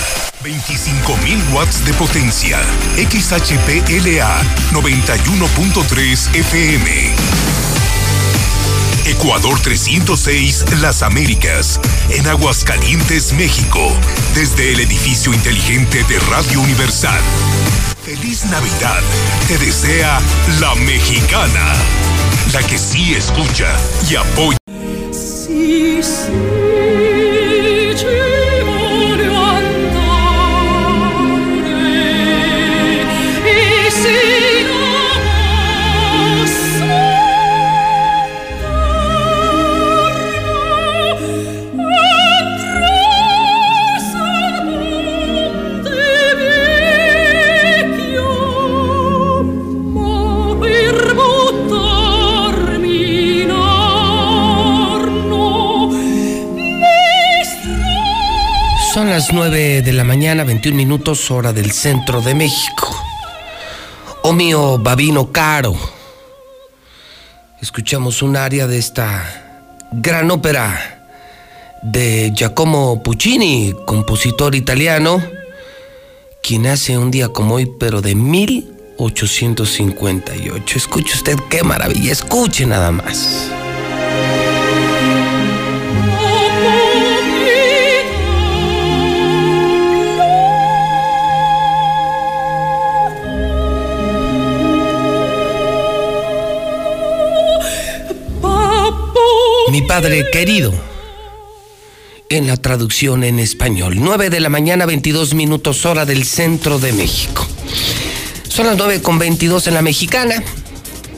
[0.45, 2.61] 25.000 watts de potencia.
[2.97, 7.66] XHPLA 91.3 FM.
[9.07, 13.81] Ecuador 306 Las Américas, en Aguascalientes, México,
[14.35, 17.21] desde el edificio inteligente de Radio Universal.
[18.05, 19.01] Feliz Navidad,
[19.47, 20.19] te desea
[20.61, 21.73] la mexicana,
[22.53, 23.73] la que sí escucha
[24.11, 24.59] y apoya.
[25.13, 26.66] Sí, Son
[59.27, 62.95] las 9 de la mañana, 21 minutos, hora del centro de México.
[64.23, 65.75] Oh mío Babino Caro.
[67.61, 69.25] Escuchamos un área de esta
[69.91, 71.09] gran ópera
[71.83, 75.21] de Giacomo Puccini, compositor italiano,
[76.41, 80.79] quien hace un día como hoy, pero de 1858.
[80.79, 83.51] Escuche usted qué maravilla, escuche nada más.
[99.77, 100.73] Mi padre querido.
[102.31, 103.97] En la traducción en español.
[103.99, 107.47] 9 de la mañana, 22 minutos hora del centro de México.
[108.49, 110.43] Son las 9 con 22 en la mexicana.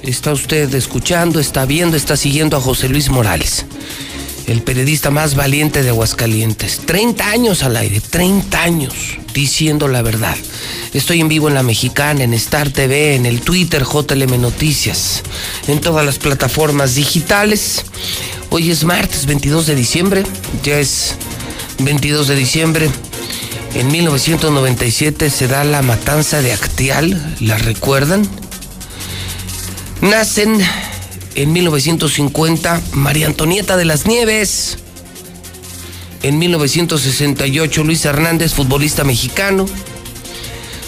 [0.03, 3.65] Está usted escuchando, está viendo, está siguiendo a José Luis Morales,
[4.49, 6.81] el periodista más valiente de Aguascalientes.
[6.85, 10.37] 30 años al aire, 30 años diciendo la verdad.
[10.93, 15.23] Estoy en vivo en la mexicana, en Star TV, en el Twitter JLM Noticias,
[15.69, 17.85] en todas las plataformas digitales.
[18.51, 20.25] Hoy es martes 22 de diciembre,
[20.62, 21.17] ya es
[21.81, 22.91] 22 de diciembre.
[23.75, 28.27] En 1997 se da la matanza de Actial, ¿la recuerdan?
[30.01, 30.59] Nacen
[31.35, 34.78] en 1950 María Antonieta de las Nieves.
[36.23, 39.67] En 1968 Luis Hernández, futbolista mexicano.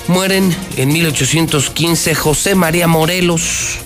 [0.08, 3.80] Mueren en 1815 José María Morelos.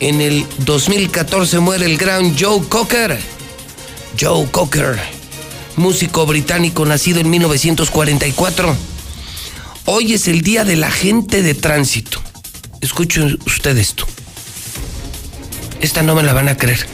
[0.00, 3.18] En el 2014 muere el gran Joe Cocker.
[4.18, 4.96] Joe Cocker,
[5.76, 8.76] músico británico nacido en 1944.
[9.86, 12.22] Hoy es el día del agente de tránsito.
[12.80, 14.06] Escuchen usted esto.
[15.80, 16.86] Esta no me la van a creer.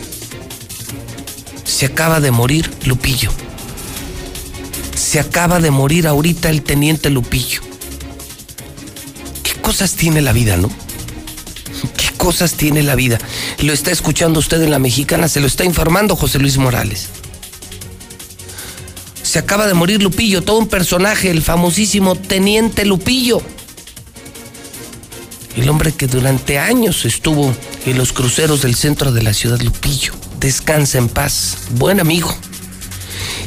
[1.65, 3.31] Se acaba de morir Lupillo.
[4.95, 7.61] Se acaba de morir ahorita el teniente Lupillo.
[9.43, 10.84] ¿Qué cosas tiene la vida, no?
[12.25, 13.19] ¿Qué cosas tiene la vida?
[13.59, 17.11] Lo está escuchando usted en la mexicana, se lo está informando José Luis Morales.
[19.23, 23.43] Se acaba de morir Lupillo, todo un personaje, el famosísimo teniente Lupillo.
[25.55, 27.55] El hombre que durante años estuvo
[27.85, 30.15] en los cruceros del centro de la ciudad Lupillo.
[30.41, 32.35] Descansa en paz, buen amigo.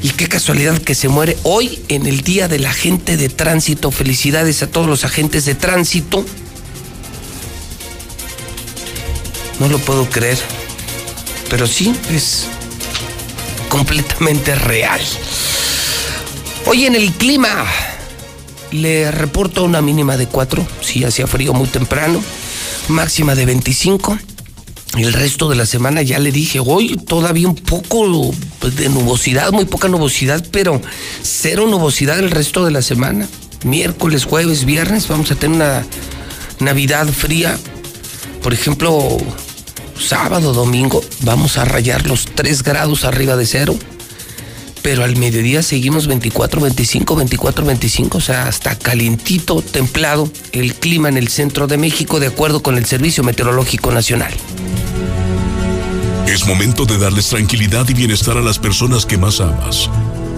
[0.03, 3.89] Y qué casualidad que se muere hoy en el Día del Agente de Tránsito.
[3.89, 6.23] Felicidades a todos los agentes de tránsito.
[9.59, 10.37] No lo puedo creer,
[11.49, 12.47] pero sí es
[13.69, 15.01] completamente real.
[16.65, 17.65] Hoy en el clima
[18.71, 22.21] le reporto una mínima de 4, sí, hacía frío muy temprano,
[22.89, 24.17] máxima de 25.
[24.97, 29.65] El resto de la semana ya le dije, hoy todavía un poco de nubosidad, muy
[29.65, 30.81] poca nubosidad, pero
[31.21, 33.27] cero nubosidad el resto de la semana.
[33.63, 35.85] Miércoles, jueves, viernes vamos a tener una
[36.59, 37.57] Navidad fría.
[38.41, 39.17] Por ejemplo,
[39.99, 43.75] sábado, domingo vamos a rayar los 3 grados arriba de cero.
[44.81, 51.09] Pero al mediodía seguimos 24, 25, 24, 25, o sea, hasta calientito, templado el clima
[51.09, 54.33] en el centro de México de acuerdo con el Servicio Meteorológico Nacional.
[56.27, 59.89] Es momento de darles tranquilidad y bienestar a las personas que más amas.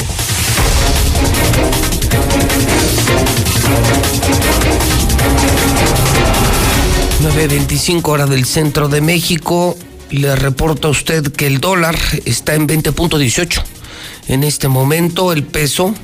[7.20, 9.76] 9.25 hora del centro de México.
[10.10, 13.62] Le reporta a usted que el dólar está en 20.18.
[14.28, 15.94] En este momento el peso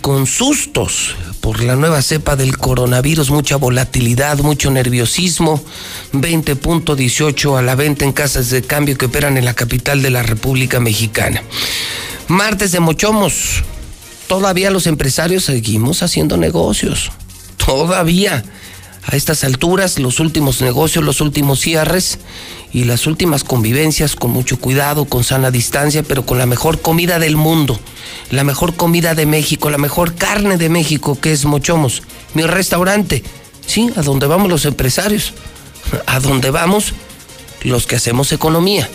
[0.00, 5.64] con sustos por la nueva cepa del coronavirus, mucha volatilidad, mucho nerviosismo,
[6.12, 10.22] 20.18 a la venta en casas de cambio que operan en la capital de la
[10.22, 11.42] República Mexicana.
[12.28, 13.62] Martes de Mochomos,
[14.26, 17.10] todavía los empresarios seguimos haciendo negocios,
[17.56, 18.44] todavía.
[19.06, 22.18] A estas alturas, los últimos negocios, los últimos cierres
[22.72, 27.18] y las últimas convivencias con mucho cuidado, con sana distancia, pero con la mejor comida
[27.18, 27.78] del mundo,
[28.30, 32.02] la mejor comida de México, la mejor carne de México, que es Mochomos,
[32.32, 33.22] mi restaurante,
[33.66, 35.34] sí, a donde vamos los empresarios,
[36.06, 36.94] a donde vamos
[37.62, 38.88] los que hacemos economía.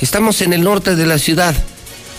[0.00, 1.54] Estamos en el norte de la ciudad,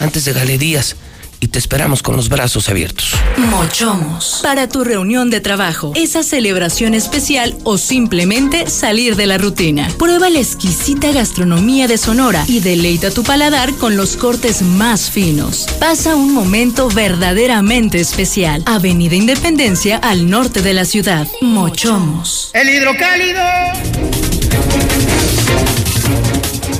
[0.02, 0.98] antes de galerías
[1.40, 3.14] y te esperamos con los brazos abiertos.
[3.38, 4.40] Mochomos.
[4.44, 9.88] Para tu reunión de trabajo, esa celebración especial o simplemente salir de la rutina.
[9.98, 15.68] Prueba la exquisita gastronomía de Sonora y deleita tu paladar con los cortes más finos.
[15.80, 18.64] Pasa un momento verdaderamente especial.
[18.66, 21.28] Avenida Independencia al norte de la ciudad.
[21.42, 22.52] Mochomos.
[22.54, 23.42] El hidrocálido.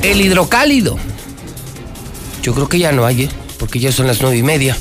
[0.02, 0.98] El hidrocálido.
[2.42, 3.28] Yo creo que ya no hay, ¿eh?
[3.60, 4.76] Porque ya son las nueve y media.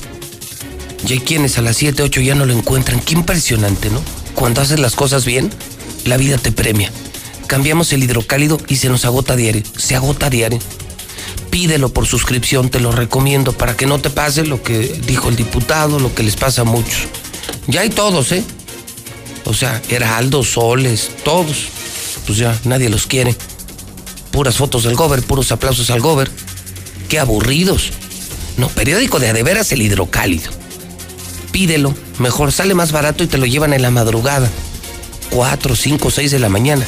[1.08, 3.02] Y hay quienes a las siete, ocho ya no lo encuentran.
[3.02, 4.02] Qué impresionante, ¿no?
[4.34, 5.52] Cuando haces las cosas bien,
[6.06, 6.92] la vida te premia.
[7.46, 9.64] Cambiamos el hidrocálido y se nos agota diario.
[9.78, 10.60] Se agota diario.
[11.50, 15.36] Pídelo por suscripción, te lo recomiendo para que no te pase lo que dijo el
[15.36, 17.08] diputado, lo que les pasa a muchos.
[17.68, 18.44] Ya hay todos, ¿eh?
[19.46, 21.66] O sea, Heraldo, Soles, todos.
[22.26, 23.36] Pues ya nadie los quiere.
[24.32, 26.32] Puras fotos del gober, puros aplausos al gober.
[27.10, 27.92] Qué aburridos.
[28.60, 30.52] No, periódico de adeveras el hidrocálido.
[31.54, 34.50] Pídelo, mejor sale más barato y te lo llevan en la madrugada.
[35.30, 36.86] 4, 5, 6 de la mañana.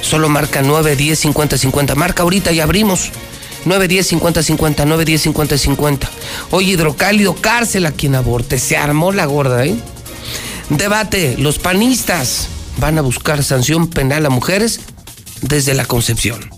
[0.00, 1.94] Solo marca 9, 10, 50, 50.
[1.96, 3.10] Marca ahorita y abrimos.
[3.66, 6.10] 9, 10, 50, 50, 9, 10, 50, 50.
[6.50, 8.58] Oye, hidrocálido, cárcel a quien aborte.
[8.58, 9.76] Se armó la gorda, ¿eh?
[10.70, 14.80] Debate, los panistas van a buscar sanción penal a mujeres
[15.42, 16.50] desde la concepción.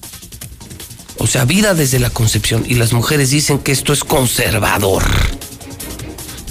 [1.18, 2.64] O sea, vida desde la concepción.
[2.68, 5.04] Y las mujeres dicen que esto es conservador.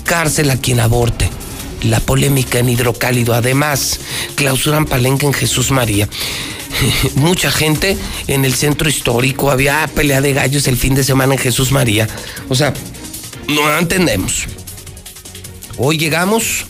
[0.04, 1.30] Cárcel a quien aborte.
[1.84, 3.34] La polémica en hidrocálido.
[3.34, 4.00] Además,
[4.36, 6.08] clausuran palenque en Jesús María.
[7.16, 9.52] Mucha gente en el centro histórico.
[9.52, 12.08] Había pelea de gallos el fin de semana en Jesús María.
[12.50, 12.74] O sea,
[13.48, 14.46] no entendemos.
[15.78, 16.66] Hoy llegamos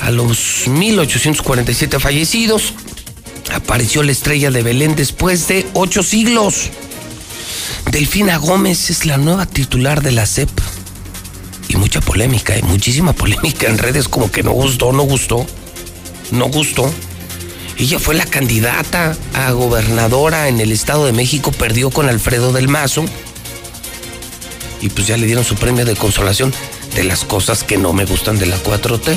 [0.00, 2.74] a los 1847 fallecidos
[3.52, 6.70] apareció la estrella de Belén después de ocho siglos.
[7.90, 10.50] Delfina Gómez es la nueva titular de la CEP.
[11.68, 15.46] Y mucha polémica, y muchísima polémica en redes como que no gustó, no gustó,
[16.32, 16.92] no gustó.
[17.78, 22.68] Ella fue la candidata a gobernadora en el Estado de México, perdió con Alfredo del
[22.68, 23.04] Mazo.
[24.80, 26.52] Y pues ya le dieron su premio de consolación
[26.94, 29.16] de las cosas que no me gustan de la 4T.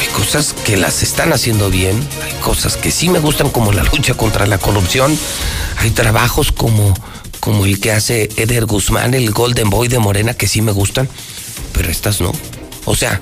[0.00, 3.84] Hay cosas que las están haciendo bien, hay cosas que sí me gustan como la
[3.84, 5.16] lucha contra la corrupción,
[5.76, 6.94] hay trabajos como,
[7.38, 11.06] como el que hace Eder Guzmán, el Golden Boy de Morena, que sí me gustan,
[11.74, 12.32] pero estas no.
[12.86, 13.20] O sea,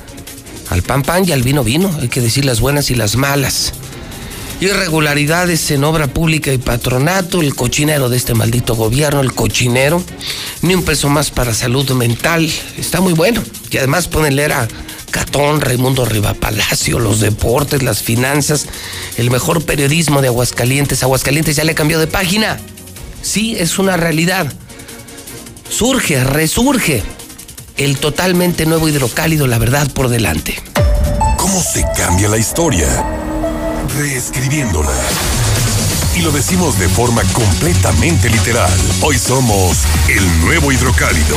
[0.70, 3.72] al pan pan y al vino vino, hay que decir las buenas y las malas.
[4.60, 10.02] Irregularidades en obra pública y patronato, el cochinero de este maldito gobierno, el cochinero,
[10.62, 13.42] ni un peso más para salud mental, está muy bueno.
[13.70, 14.68] Y además pueden leer a
[15.10, 16.06] Catón, Raimundo
[16.40, 18.66] Palacio, los deportes, las finanzas,
[19.16, 21.02] el mejor periodismo de Aguascalientes.
[21.02, 22.58] Aguascalientes ya le cambió de página.
[23.22, 24.52] Sí, es una realidad.
[25.68, 27.02] Surge, resurge
[27.76, 30.60] el totalmente nuevo hidrocálido, la verdad por delante.
[31.36, 32.86] ¿Cómo se cambia la historia?
[33.96, 34.92] Reescribiéndola.
[36.16, 38.72] Y lo decimos de forma completamente literal.
[39.02, 39.78] Hoy somos
[40.08, 41.36] el nuevo hidrocálido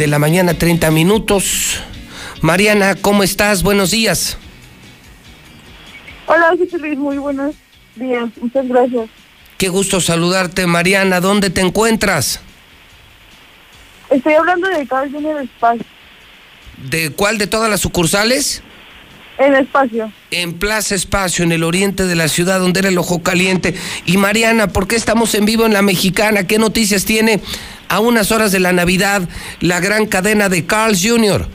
[0.00, 1.78] De la mañana, 30 minutos.
[2.40, 3.62] Mariana, ¿cómo estás?
[3.62, 4.38] Buenos días.
[6.24, 7.54] Hola, José Luis, muy buenos
[7.96, 8.30] días.
[8.40, 9.10] Muchas gracias.
[9.58, 11.20] Qué gusto saludarte, Mariana.
[11.20, 12.40] ¿Dónde te encuentras?
[14.08, 15.84] Estoy hablando de Carl Junior Espacio.
[16.90, 18.62] ¿De cuál de todas las sucursales?
[19.36, 20.10] En Espacio.
[20.30, 23.74] En Plaza Espacio, en el oriente de la ciudad, donde era el ojo caliente.
[24.06, 26.46] Y Mariana, ¿por qué estamos en vivo en la mexicana?
[26.46, 27.42] ¿Qué noticias tiene
[27.90, 29.22] a unas horas de la Navidad
[29.60, 31.46] la gran cadena de Carl's Jr.?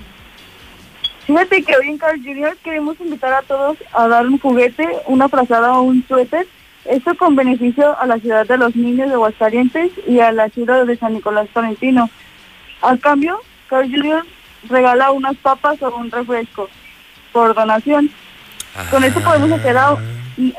[1.25, 2.55] Fíjate que hoy en Carl Jr.
[2.63, 6.45] queremos invitar a todos a dar un juguete, una frazada o un suéter.
[6.85, 10.85] Esto con beneficio a la ciudad de los niños de Aguascalientes y a la ciudad
[10.85, 12.11] de San Nicolás Tolentino.
[12.83, 14.23] Al cambio, Carl Jr.
[14.69, 16.69] regala unas papas o un refresco
[17.31, 18.11] por donación.
[18.91, 19.97] Con esto podemos hacer a-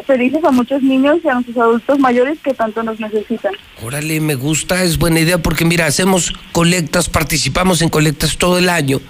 [0.06, 3.52] felices a muchos niños y a nuestros adultos mayores que tanto nos necesitan.
[3.82, 8.68] Órale, me gusta, es buena idea porque mira, hacemos colectas, participamos en colectas todo el
[8.68, 9.00] año.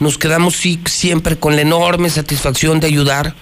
[0.00, 3.34] Nos quedamos sí, siempre con la enorme satisfacción de ayudar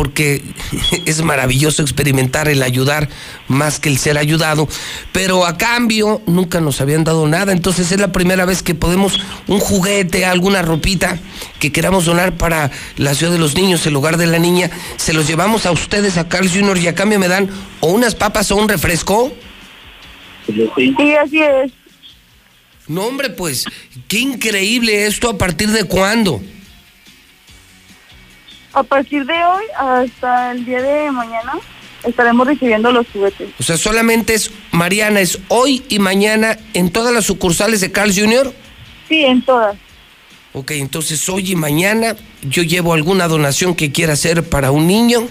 [0.00, 0.40] porque
[1.04, 3.10] es maravilloso experimentar el ayudar
[3.48, 4.66] más que el ser ayudado,
[5.12, 9.20] pero a cambio nunca nos habían dado nada, entonces es la primera vez que podemos
[9.46, 11.18] un juguete, alguna ropita
[11.58, 15.12] que queramos donar para la ciudad de los niños, el hogar de la niña, se
[15.12, 16.78] los llevamos a ustedes a Carl Jr.
[16.78, 19.30] y a cambio me dan o unas papas o un refresco.
[20.46, 21.72] Sí, así es.
[22.88, 23.66] No, hombre, pues,
[24.08, 26.40] qué increíble esto, ¿a partir de cuándo?
[28.72, 31.52] A partir de hoy hasta el día de mañana
[32.04, 33.48] estaremos recibiendo los juguetes.
[33.58, 38.12] O sea, solamente es, Mariana, es hoy y mañana en todas las sucursales de Carl
[38.14, 38.52] Jr.
[39.08, 39.76] Sí, en todas.
[40.52, 45.26] Ok, entonces hoy y mañana yo llevo alguna donación que quiera hacer para un niño.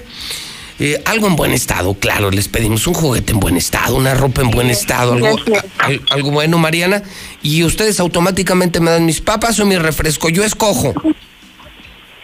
[0.82, 4.42] Eh, algo en buen estado, claro, les pedimos un juguete en buen estado, una ropa
[4.43, 5.38] en buen estado, algo,
[5.77, 7.03] al- algo bueno, Mariana.
[7.43, 10.93] Y ustedes automáticamente me dan mis papas o mi refresco, yo escojo.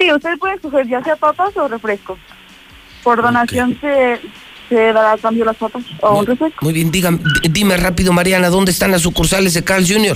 [0.05, 2.15] Sí, usted puede escoger ya sea papas o refresco.
[3.03, 4.19] Por donación se,
[4.69, 6.63] se dará a cambio las papas o un refresco.
[6.63, 7.19] Muy bien, dígame,
[7.49, 10.15] dime rápido, Mariana, ¿dónde están las sucursales de Carl Jr.?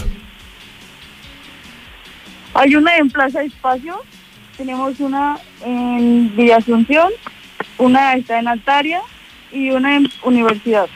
[2.54, 4.00] Hay una en Plaza Espacio,
[4.58, 7.10] tenemos una en Villa Asunción,
[7.80, 9.02] una está en Altaria
[9.52, 10.88] y una en Universidad.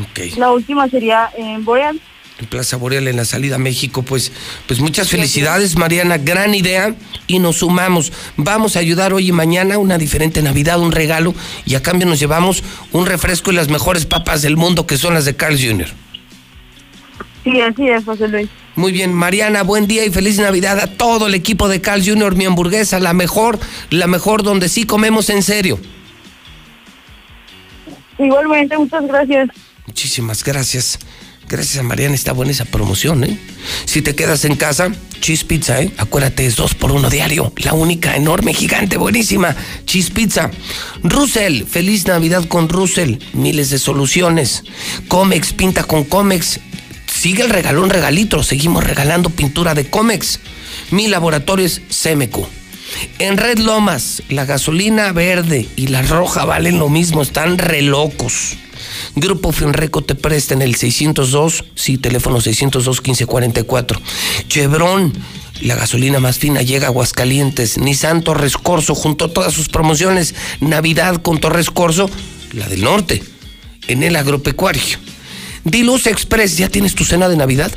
[0.00, 0.38] Ok.
[0.38, 2.00] La última sería en Boreal.
[2.38, 4.02] En Plaza Boreal en la salida a México.
[4.02, 4.32] Pues,
[4.66, 6.94] pues muchas felicidades, Mariana, gran idea
[7.26, 8.12] y nos sumamos.
[8.36, 11.34] Vamos a ayudar hoy y mañana una diferente Navidad, un regalo
[11.66, 15.14] y a cambio nos llevamos un refresco y las mejores papas del mundo que son
[15.14, 15.88] las de Carl Jr.
[17.44, 18.48] Sí, así es, José Luis.
[18.76, 22.36] Muy bien, Mariana, buen día y feliz Navidad a todo el equipo de Carl Jr.
[22.36, 23.58] Mi hamburguesa, la mejor,
[23.90, 25.80] la mejor donde sí comemos en serio.
[28.18, 29.48] Igualmente, muchas gracias.
[29.86, 30.98] Muchísimas gracias.
[31.48, 33.38] Gracias a Mariana, está buena esa promoción, ¿eh?
[33.86, 35.90] Si te quedas en casa, Cheese Pizza, ¿eh?
[35.96, 37.52] Acuérdate, es dos por uno diario.
[37.56, 39.56] La única, enorme, gigante, buenísima.
[39.86, 40.50] Cheese Pizza.
[41.02, 43.16] Russell, feliz Navidad con Russell.
[43.32, 44.62] Miles de soluciones.
[45.08, 46.60] Comex, pinta con Comex.
[47.06, 48.42] Sigue el regalón regalito.
[48.42, 50.40] Seguimos regalando pintura de Comex.
[50.90, 52.46] Mi laboratorio es CMQ.
[53.18, 58.56] En Red Lomas, la gasolina verde y la roja valen lo mismo, están re locos.
[59.14, 64.00] Grupo Finreco te presta en el 602, sí, teléfono 602-1544.
[64.48, 65.12] Chevron,
[65.60, 67.78] la gasolina más fina llega a Aguascalientes.
[67.78, 70.34] Nissan Torres Corso, junto a todas sus promociones.
[70.60, 72.08] Navidad con Torres Corso,
[72.52, 73.22] la del norte,
[73.88, 74.98] en el agropecuario.
[75.64, 77.72] Diluz Express, ¿ya tienes tu cena de Navidad?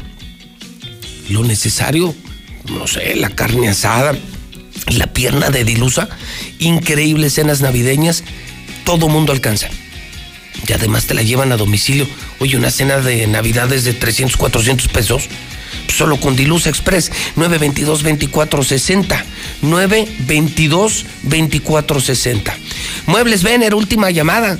[1.29, 2.13] Lo necesario,
[2.69, 4.15] no sé, la carne asada,
[4.87, 6.09] la pierna de dilusa,
[6.59, 8.23] increíbles cenas navideñas,
[8.85, 9.69] todo mundo alcanza.
[10.67, 12.07] Y además te la llevan a domicilio.
[12.39, 15.29] Oye, una cena de navidades de 300, 400 pesos.
[15.87, 19.23] Solo con Dilusa Express, 922-2460.
[19.63, 22.53] 922-2460.
[23.07, 24.57] Muebles Vener, última llamada.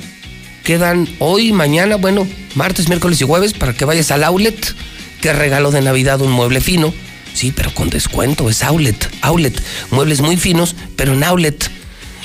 [0.64, 4.74] Quedan hoy, mañana, bueno, martes, miércoles y jueves para que vayas al outlet.
[5.20, 6.92] Que regalo de Navidad un mueble fino.
[7.34, 9.08] Sí, pero con descuento, es outlet.
[9.22, 9.62] Outlet.
[9.90, 11.70] Muebles muy finos, pero en outlet.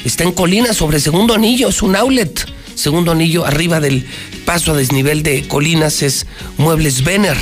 [0.03, 2.45] Está en colina sobre segundo anillo, es un outlet.
[2.77, 4.05] Segundo anillo arriba del
[4.45, 6.27] paso a desnivel de colinas es
[6.59, 7.35] Muebles Vener.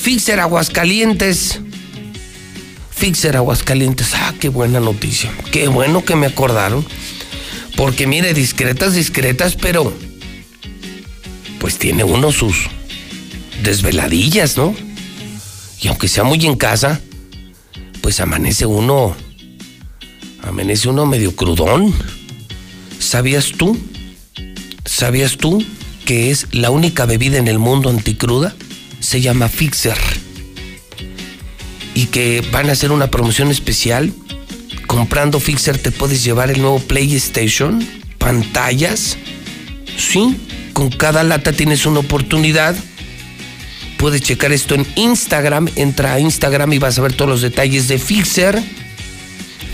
[0.00, 1.58] Fixer Aguascalientes.
[2.94, 4.14] Fixer Aguascalientes.
[4.14, 5.32] Ah, qué buena noticia.
[5.50, 6.86] Qué bueno que me acordaron.
[7.76, 9.92] Porque mire, discretas, discretas, pero
[11.58, 12.68] pues tiene uno sus
[13.64, 14.72] desveladillas, ¿no?
[15.82, 17.00] Y aunque sea muy en casa,
[18.02, 19.16] pues amanece uno,
[20.44, 21.92] amanece uno medio crudón.
[23.00, 23.76] ¿Sabías tú?
[24.98, 25.64] ¿Sabías tú
[26.06, 28.52] que es la única bebida en el mundo anticruda?
[28.98, 29.96] Se llama Fixer.
[31.94, 34.12] Y que van a hacer una promoción especial.
[34.88, 37.78] Comprando Fixer te puedes llevar el nuevo PlayStation,
[38.18, 39.16] pantallas.
[39.96, 40.36] Sí,
[40.72, 42.74] con cada lata tienes una oportunidad
[43.98, 45.68] Puedes checar esto en Instagram.
[45.76, 48.60] Entra a Instagram y vas a ver todos los detalles de Fixer.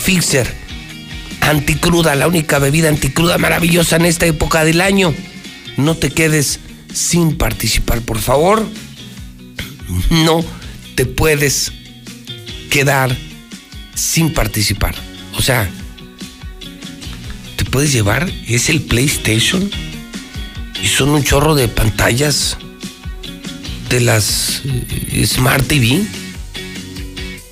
[0.01, 0.55] Fixer,
[1.51, 5.15] anticruda, la única bebida anticruda maravillosa en esta época del año.
[5.77, 6.61] No te quedes
[6.93, 8.67] sin participar, por favor.
[10.11, 10.45] No
[10.95, 11.73] te puedes
[12.71, 13.17] quedar
[13.95, 14.95] sin participar.
[15.37, 15.69] O sea,
[17.57, 19.71] te puedes llevar, es el PlayStation
[20.83, 22.57] y son un chorro de pantallas
[23.89, 26.05] de las eh, Smart TV.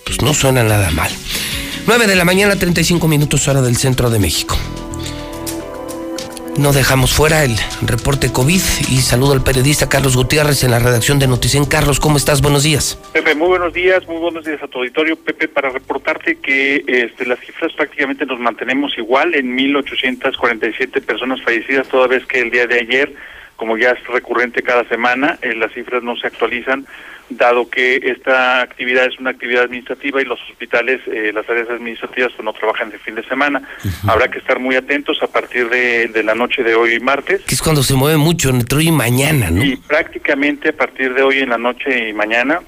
[0.04, 1.10] Pues no suena nada mal.
[1.84, 4.56] 9 de la mañana, 35 minutos hora del centro de México.
[6.56, 11.18] No dejamos fuera el reporte COVID y saludo al periodista Carlos Gutiérrez en la redacción
[11.18, 11.64] de Noticen.
[11.64, 12.40] Carlos, ¿cómo estás?
[12.40, 12.98] Buenos días.
[13.12, 15.16] Pepe, muy buenos días, muy buenos días a tu auditorio.
[15.16, 21.88] Pepe, para reportarte que este, las cifras prácticamente nos mantenemos igual en 1.847 personas fallecidas,
[21.88, 23.12] toda vez que el día de ayer,
[23.56, 26.86] como ya es recurrente cada semana, eh, las cifras no se actualizan
[27.36, 32.32] dado que esta actividad es una actividad administrativa y los hospitales, eh, las áreas administrativas,
[32.32, 33.62] pues no trabajan de fin de semana.
[34.06, 37.42] Habrá que estar muy atentos a partir de, la noche de hoy martes.
[37.42, 39.64] Que es cuando se mueve mucho, entre hoy y mañana, ¿no?
[39.64, 42.60] Y prácticamente a partir de hoy en la noche y mañana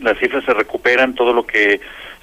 [0.00, 1.80] las cifras se recuperan, todo lo que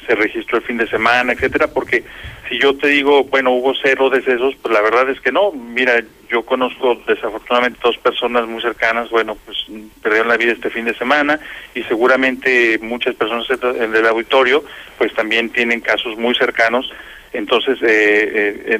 [0.07, 2.03] se registró el fin de semana, etcétera, porque
[2.49, 5.51] si yo te digo, bueno, hubo cero decesos, pues la verdad es que no.
[5.51, 9.57] Mira, yo conozco desafortunadamente dos personas muy cercanas, bueno, pues
[10.01, 11.40] perdieron la vida este fin de semana
[11.74, 14.64] y seguramente muchas personas en el auditorio,
[14.98, 16.91] pues también tienen casos muy cercanos.
[17.33, 18.80] Entonces, eh, eh,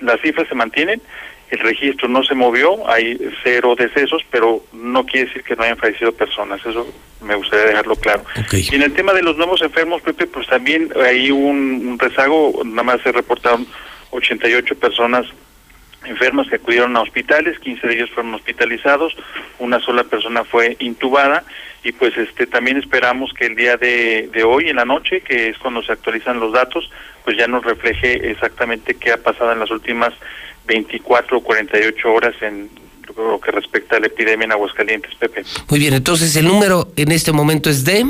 [0.00, 1.00] las cifras se mantienen
[1.50, 5.76] el registro no se movió, hay cero decesos, pero no quiere decir que no hayan
[5.76, 6.86] fallecido personas, eso
[7.20, 8.24] me gustaría dejarlo claro.
[8.52, 12.84] Y en el tema de los nuevos enfermos, Pepe, pues también hay un, rezago, nada
[12.84, 13.66] más se reportaron
[14.10, 15.26] 88 personas
[16.04, 19.14] enfermas que acudieron a hospitales, 15 de ellos fueron hospitalizados,
[19.58, 21.44] una sola persona fue intubada
[21.82, 25.48] y pues este también esperamos que el día de, de hoy en la noche, que
[25.48, 26.90] es cuando se actualizan los datos,
[27.24, 30.14] pues ya nos refleje exactamente qué ha pasado en las últimas
[30.66, 32.70] 24 o 48 horas en
[33.16, 35.44] lo que respecta a la epidemia en Aguascalientes, Pepe.
[35.68, 38.06] Muy bien, entonces el número en este momento es de...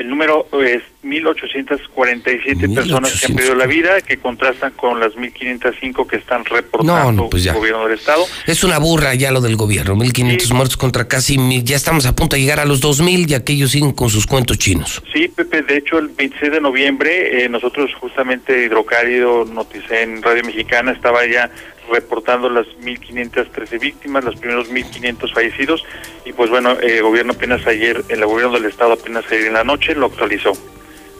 [0.00, 6.06] El número es 1.847 personas que han perdido la vida, que contrastan con las 1.505
[6.06, 8.24] que están reportando pues el gobierno del Estado.
[8.46, 11.62] Es una burra ya lo del gobierno, 1.500 muertos contra casi mil.
[11.64, 14.56] Ya estamos a punto de llegar a los 2.000 y aquellos siguen con sus cuentos
[14.56, 15.02] chinos.
[15.12, 20.92] Sí, Pepe, de hecho el 26 de noviembre eh, nosotros justamente Hidrocálido, Noticen, Radio Mexicana
[20.92, 21.50] estaba ya
[21.90, 25.84] reportando las 1.513 víctimas, los primeros 1.500 fallecidos
[26.24, 29.64] y pues bueno, el gobierno apenas ayer, el gobierno del estado apenas ayer en la
[29.64, 30.52] noche lo actualizó.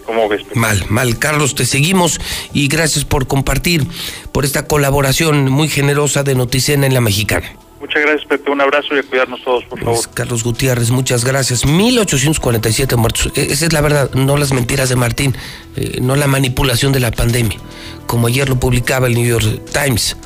[0.05, 0.43] ¿Cómo ves?
[0.55, 1.19] Mal, mal.
[1.19, 2.21] Carlos, te seguimos
[2.53, 3.87] y gracias por compartir,
[4.33, 7.47] por esta colaboración muy generosa de Noticena en la Mexicana.
[7.81, 8.51] Muchas gracias, Pepe.
[8.51, 9.99] Un abrazo y a cuidarnos todos, por favor.
[10.13, 11.65] Carlos Gutiérrez, muchas gracias.
[11.65, 13.33] 1847 muertos.
[13.35, 15.35] E, esa es la verdad, no las mentiras de Martín,
[15.77, 17.59] eh, no la manipulación de la pandemia.
[18.07, 20.17] Como ayer lo publicaba el New York Times.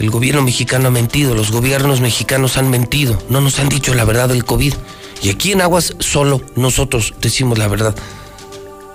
[0.00, 4.06] El gobierno mexicano ha mentido, los gobiernos mexicanos han mentido, no nos han dicho la
[4.06, 4.72] verdad del COVID.
[5.22, 7.94] Y aquí en Aguas solo nosotros decimos la verdad.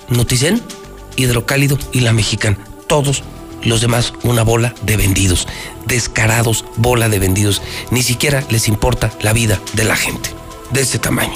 [0.10, 0.64] Noticen,
[1.16, 2.58] Hidrocálido y la Mexicana.
[2.88, 3.22] Todos
[3.62, 5.48] los demás una bola de vendidos.
[5.86, 7.62] Descarados, bola de vendidos.
[7.92, 10.32] Ni siquiera les importa la vida de la gente.
[10.72, 11.36] De ese tamaño.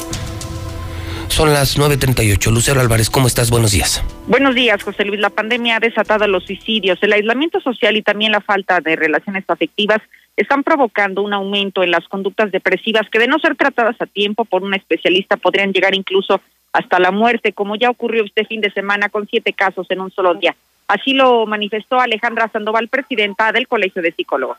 [1.29, 2.51] Son las 9.38.
[2.51, 3.49] Lucero Álvarez, ¿cómo estás?
[3.49, 4.03] Buenos días.
[4.27, 5.19] Buenos días, José Luis.
[5.19, 7.01] La pandemia ha desatado los suicidios.
[7.01, 9.99] El aislamiento social y también la falta de relaciones afectivas
[10.35, 14.43] están provocando un aumento en las conductas depresivas que de no ser tratadas a tiempo
[14.43, 16.41] por un especialista podrían llegar incluso
[16.73, 20.11] hasta la muerte, como ya ocurrió este fin de semana con siete casos en un
[20.11, 20.55] solo día.
[20.87, 24.57] Así lo manifestó Alejandra Sandoval, presidenta del Colegio de Psicólogos.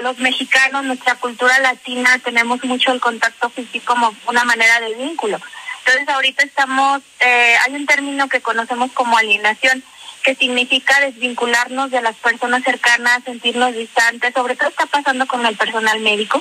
[0.00, 5.40] Los mexicanos, nuestra cultura latina, tenemos mucho el contacto físico como una manera de vínculo.
[5.84, 9.82] Entonces ahorita estamos, eh, hay un término que conocemos como alienación,
[10.22, 15.56] que significa desvincularnos de las personas cercanas, sentirnos distantes, sobre todo está pasando con el
[15.56, 16.40] personal médico.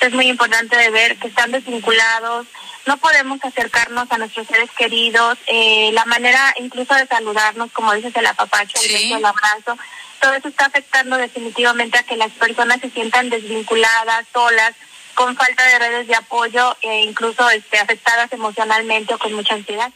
[0.00, 2.46] Es muy importante de ver que están desvinculados,
[2.86, 8.14] no podemos acercarnos a nuestros seres queridos, eh, la manera incluso de saludarnos, como dices,
[8.16, 9.78] el apapacho, el el abrazo,
[10.22, 14.72] todo eso está afectando definitivamente a que las personas se sientan desvinculadas, solas,
[15.14, 19.92] con falta de redes de apoyo e incluso este, afectadas emocionalmente o con mucha ansiedad.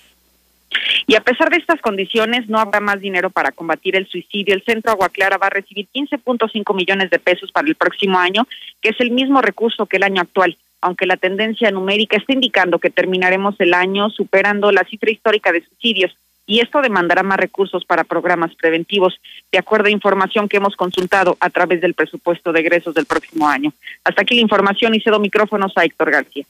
[1.07, 4.53] Y a pesar de estas condiciones, no habrá más dinero para combatir el suicidio.
[4.53, 8.49] El Centro Agua Clara va a recibir 15.5 millones de pesos para el próximo año,
[8.83, 12.81] que es el mismo recurso que el año actual, aunque la tendencia numérica está indicando
[12.81, 16.13] que terminaremos el año superando la cifra histórica de suicidios
[16.47, 21.37] y esto demandará más recursos para programas preventivos, de acuerdo a información que hemos consultado
[21.41, 23.73] a través del presupuesto de egresos del próximo año.
[24.05, 26.45] Hasta aquí la información y cedo micrófonos a Héctor García.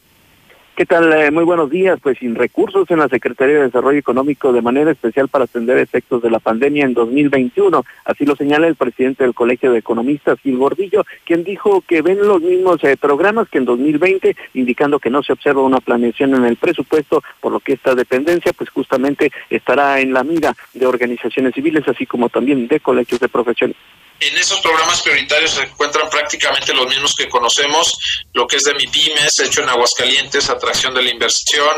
[0.77, 1.11] ¿Qué tal?
[1.11, 1.99] Eh, muy buenos días.
[2.03, 6.21] Pues sin recursos en la Secretaría de Desarrollo Económico de manera especial para atender efectos
[6.21, 7.83] de la pandemia en 2021.
[8.05, 12.19] Así lo señala el presidente del Colegio de Economistas, Gil Gordillo, quien dijo que ven
[12.19, 16.45] los mismos eh, programas que en 2020, indicando que no se observa una planeación en
[16.45, 21.55] el presupuesto, por lo que esta dependencia pues justamente estará en la mira de organizaciones
[21.55, 23.77] civiles, así como también de colegios de profesiones.
[24.19, 27.99] En esos programas prioritarios se encuentran prácticamente los mismos que conocemos,
[28.33, 31.77] lo que es de mi pymes, hecho en Aguascalientes, atracción de la inversión,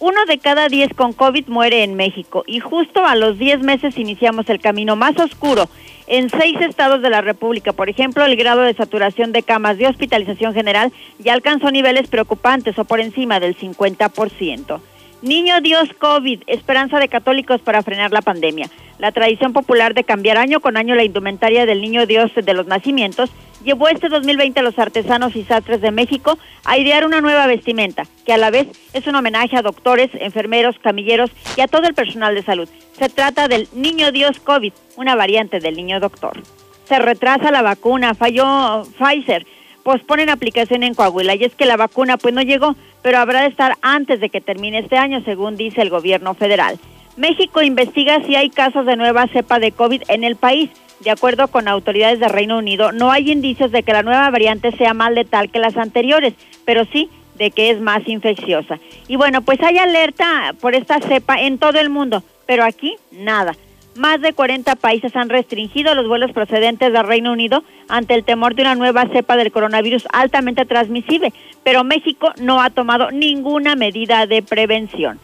[0.00, 3.98] Uno de cada diez con COVID muere en México y justo a los diez meses
[3.98, 5.68] iniciamos el camino más oscuro.
[6.06, 9.88] En seis estados de la República, por ejemplo, el grado de saturación de camas de
[9.88, 14.80] hospitalización general ya alcanzó niveles preocupantes o por encima del 50%.
[15.20, 18.70] Niño Dios COVID, esperanza de católicos para frenar la pandemia.
[19.00, 22.68] La tradición popular de cambiar año con año la indumentaria del Niño Dios de los
[22.68, 23.30] nacimientos
[23.64, 28.04] llevó este 2020 a los artesanos y sastres de México a idear una nueva vestimenta,
[28.24, 31.94] que a la vez es un homenaje a doctores, enfermeros, camilleros y a todo el
[31.94, 32.68] personal de salud.
[32.98, 36.42] Se trata del Niño Dios COVID, una variante del Niño Doctor.
[36.86, 39.46] Se retrasa la vacuna, falló Pfizer
[39.88, 43.46] posponen aplicación en Coahuila y es que la vacuna pues no llegó, pero habrá de
[43.46, 46.78] estar antes de que termine este año, según dice el gobierno federal.
[47.16, 50.68] México investiga si hay casos de nueva cepa de COVID en el país.
[51.00, 54.72] De acuerdo con autoridades de Reino Unido, no hay indicios de que la nueva variante
[54.72, 58.80] sea más letal que las anteriores, pero sí de que es más infecciosa.
[59.06, 63.54] Y bueno, pues hay alerta por esta cepa en todo el mundo, pero aquí nada.
[63.94, 68.54] Más de 40 países han restringido los vuelos procedentes del Reino Unido ante el temor
[68.54, 71.32] de una nueva cepa del coronavirus altamente transmisible,
[71.64, 75.18] pero México no ha tomado ninguna medida de prevención.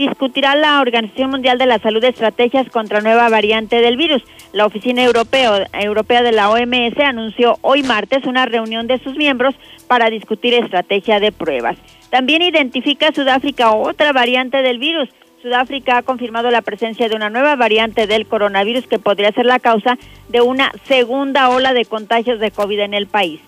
[0.00, 4.22] Discutirá la Organización Mundial de la Salud estrategias contra nueva variante del virus.
[4.54, 9.54] La Oficina Europea de la OMS anunció hoy martes una reunión de sus miembros
[9.88, 11.76] para discutir estrategia de pruebas.
[12.08, 15.10] También identifica Sudáfrica otra variante del virus,
[15.42, 19.58] Sudáfrica ha confirmado la presencia de una nueva variante del coronavirus que podría ser la
[19.58, 19.98] causa
[20.30, 23.42] de una segunda ola de contagios de COVID en el país.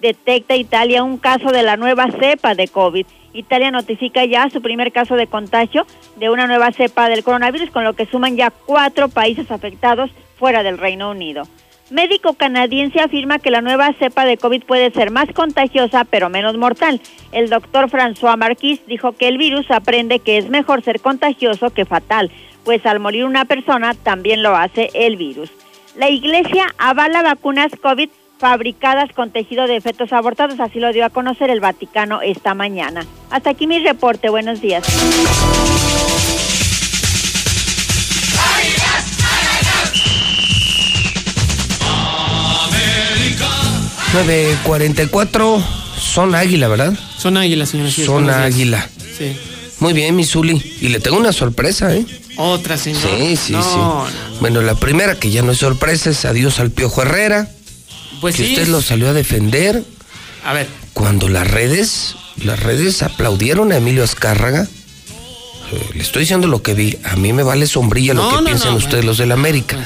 [0.00, 3.06] Detecta Italia un caso de la nueva cepa de COVID.
[3.36, 7.84] Italia notifica ya su primer caso de contagio de una nueva cepa del coronavirus, con
[7.84, 11.44] lo que suman ya cuatro países afectados fuera del Reino Unido.
[11.90, 16.56] Médico canadiense afirma que la nueva cepa de COVID puede ser más contagiosa pero menos
[16.56, 17.00] mortal.
[17.30, 21.84] El doctor François Marquis dijo que el virus aprende que es mejor ser contagioso que
[21.84, 22.32] fatal,
[22.64, 25.52] pues al morir una persona también lo hace el virus.
[25.96, 31.10] La iglesia avala vacunas COVID fabricadas con tejido de fetos abortados, así lo dio a
[31.10, 33.04] conocer el Vaticano esta mañana.
[33.30, 34.84] Hasta aquí mi reporte, buenos días.
[44.12, 45.62] 944
[45.98, 46.94] son águila, ¿verdad?
[47.18, 47.90] Son águila, señora.
[47.90, 48.88] son águila.
[49.18, 49.36] Sí.
[49.80, 50.78] Muy bien, mi Zuli.
[50.80, 52.06] Y le tengo una sorpresa, ¿eh?
[52.36, 53.08] Otra, señora.
[53.18, 53.78] Sí, sí, sí.
[54.40, 57.48] Bueno, la primera, que ya no es sorpresa, es adiós al Piojo Herrera.
[58.20, 58.52] Pues que sí.
[58.52, 59.82] usted lo salió a defender.
[60.44, 60.68] A ver.
[60.92, 64.66] Cuando las redes, las redes aplaudieron a Emilio Azcárraga.
[65.72, 66.96] Eh, le estoy diciendo lo que vi.
[67.04, 69.84] A mí me vale sombrilla lo que no, no, ustedes, los del América.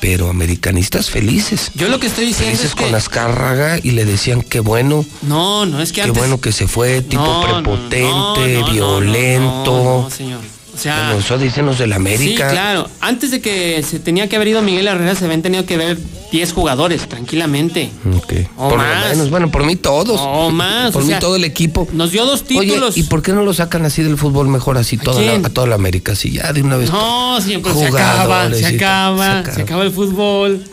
[0.00, 1.72] Pero americanistas felices.
[1.74, 2.84] Yo lo que estoy diciendo Felices es que...
[2.84, 5.04] con Azcárraga y le decían qué bueno.
[5.22, 6.18] No, no, es que Qué antes...
[6.18, 9.84] bueno que se fue, tipo prepotente, violento.
[9.84, 10.40] No, no, señor.
[10.80, 11.14] O sea...
[11.18, 12.48] Eso dicen los del América.
[12.48, 12.88] Sí, claro.
[13.00, 15.98] Antes de que se tenía que haber ido Miguel Herrera, se habían tenido que ver
[16.32, 17.90] 10 jugadores, tranquilamente.
[18.16, 18.32] Ok.
[18.56, 19.04] O por más.
[19.04, 20.18] lo menos, bueno, por mí todos.
[20.22, 21.86] O más, Por o mí sea, todo el equipo.
[21.92, 22.92] Nos dio dos títulos.
[22.94, 25.50] Oye, ¿y por qué no lo sacan así del fútbol mejor así toda la- a
[25.50, 26.12] toda la América?
[26.12, 26.90] Así ya de una vez.
[26.90, 30.64] No, señor, pero se acaba, se acaba, se se acaba el fútbol.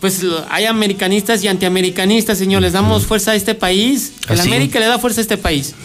[0.00, 2.62] Pues hay americanistas y antiamericanistas, señor.
[2.62, 4.12] Les damos fuerza a este país.
[4.30, 4.44] El ¿Ah?
[4.44, 5.74] América le da fuerza a este país.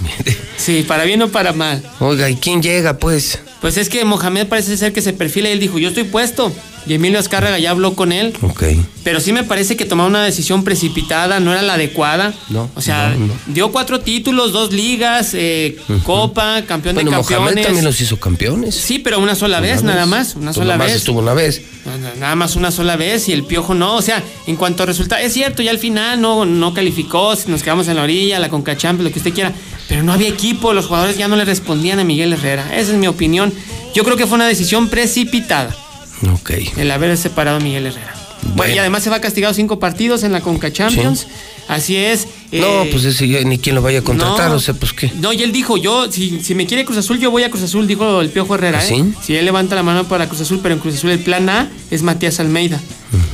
[0.58, 1.84] Sí, para bien o para mal.
[2.00, 3.38] Oiga, ¿y quién llega, pues?
[3.62, 6.52] Pues es que Mohamed parece ser que se perfila y él dijo, yo estoy puesto.
[6.88, 8.32] Y Emilio Azcárraga ya habló con él.
[8.44, 8.64] Ok.
[9.04, 12.32] Pero sí me parece que tomó una decisión precipitada, no era la adecuada.
[12.50, 12.70] No.
[12.76, 13.34] O sea, no, no.
[13.48, 17.66] dio cuatro títulos, dos ligas, eh, Copa, campeón Bueno, de Mohamed campeones.
[17.66, 18.76] también los hizo campeones.
[18.76, 19.84] Sí, pero una sola Una vez, vez.
[19.84, 20.36] nada más.
[20.36, 20.96] Una Tú sola nomás vez.
[20.98, 21.64] estuvo una vez.
[22.20, 23.96] Nada más una sola vez y el piojo no.
[23.96, 27.64] O sea, en cuanto a resultados, es cierto, ya al final no, no calificó, nos
[27.64, 29.54] quedamos en la orilla, la Conca Champions, lo que usted quiera.
[29.88, 32.76] Pero no había equipo, los jugadores ya no le respondían a Miguel Herrera.
[32.76, 33.54] Esa es mi opinión.
[33.94, 35.76] Yo creo que fue una decisión precipitada
[36.34, 36.52] Ok.
[36.78, 38.14] el haber separado a Miguel Herrera.
[38.56, 41.28] Bueno, y además se va castigado cinco partidos en la Conca Champions.
[41.68, 42.28] Así es.
[42.52, 44.58] No, eh, pues ese ya ni quién lo vaya a contratar, no.
[44.58, 45.12] o sea, pues qué.
[45.20, 47.64] No, y él dijo, yo, si, si me quiere Cruz Azul, yo voy a Cruz
[47.64, 48.80] Azul, dijo el Piojo Herrera.
[48.80, 48.88] ¿Ah, ¿eh?
[48.88, 49.14] sí?
[49.24, 51.70] Si él levanta la mano para Cruz Azul, pero en Cruz Azul el plan A
[51.90, 52.80] es Matías Almeida.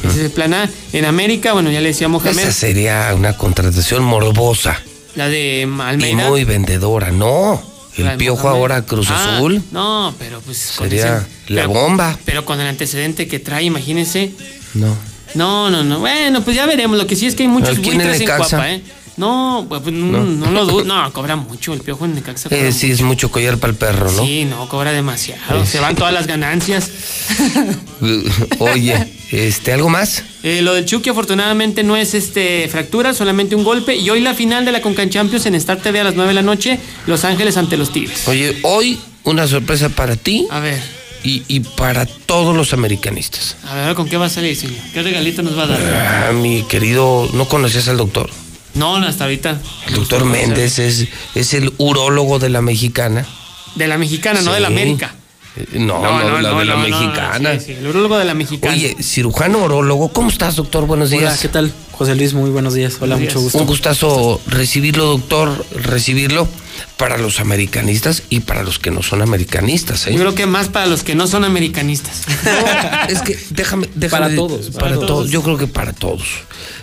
[0.04, 0.70] Ese es el plan A.
[0.94, 4.82] En América, bueno, ya le decía Mohamed, Esa sería una contratación morbosa
[5.16, 6.30] la de y Almeida.
[6.30, 7.12] muy vendedora.
[7.12, 7.62] No,
[7.98, 10.58] el piojo ahora Cruz Ah, Azul No, pero pues.
[10.58, 12.18] sería ese- la pero- bomba.
[12.26, 14.32] Pero con el antecedente que trae, imagínese.
[14.74, 14.96] No.
[15.34, 16.00] No, no, no.
[16.00, 16.98] Bueno, pues ya veremos.
[16.98, 18.28] Lo que sí es que hay muchos ¿Pero quién buitres en?
[18.28, 18.82] Cuapa, ¿eh?
[19.18, 20.84] No, pues, pues, no, no lo dudo.
[20.86, 21.74] No, cobra mucho.
[21.74, 24.24] El piojo en Necaxa cobra Eh, sí, es mucho collar para el perro, ¿no?
[24.26, 25.66] Sí, no, cobra demasiado.
[25.66, 26.90] Se van todas las ganancias.
[28.60, 30.24] Oye, este, ¿algo más?
[30.44, 33.96] Eh, lo del Chucky afortunadamente no es este fractura, solamente un golpe.
[33.96, 36.34] Y hoy la final de la Concan Champions en Star TV a las 9 de
[36.36, 38.28] la noche, Los Ángeles ante los Tigres.
[38.28, 40.82] Oye, hoy una sorpresa para ti A ver,
[41.24, 43.56] y, y para todos los americanistas.
[43.68, 44.78] a ver, ¿con qué va a salir, señor?
[44.94, 46.30] ¿Qué regalito nos va a dar?
[46.30, 48.30] Ah, mi querido, ¿no conocías al doctor?
[48.74, 49.60] No, no, hasta ahorita.
[49.88, 53.28] El doctor Méndez es, es el urólogo de la mexicana.
[53.76, 54.68] De la mexicana, no de la.
[54.68, 55.14] América.
[55.58, 57.60] Eh, No, no, la de la no, no, mexicana.
[57.60, 58.74] sí, sí, el urólogo de la mexicana.
[58.74, 60.86] Oye, cirujano urólogo, ¿cómo estás, doctor?
[60.86, 61.24] Buenos días.
[61.34, 61.74] Hola, ¿qué tal?
[61.92, 62.94] José Luis, muy buenos días.
[63.02, 63.44] Hola, Buenos mucho días.
[63.44, 63.58] gusto.
[63.60, 66.48] Un gustazo recibirlo, doctor, recibirlo
[66.98, 70.08] para los americanistas y para los que no son americanistas.
[70.08, 70.14] ¿eh?
[70.14, 72.24] Yo creo que más para los que no son americanistas.
[73.10, 75.08] Es que déjame, déjame Para todos, Para, para todos.
[75.08, 75.30] todos.
[75.32, 76.24] Yo creo que para todos.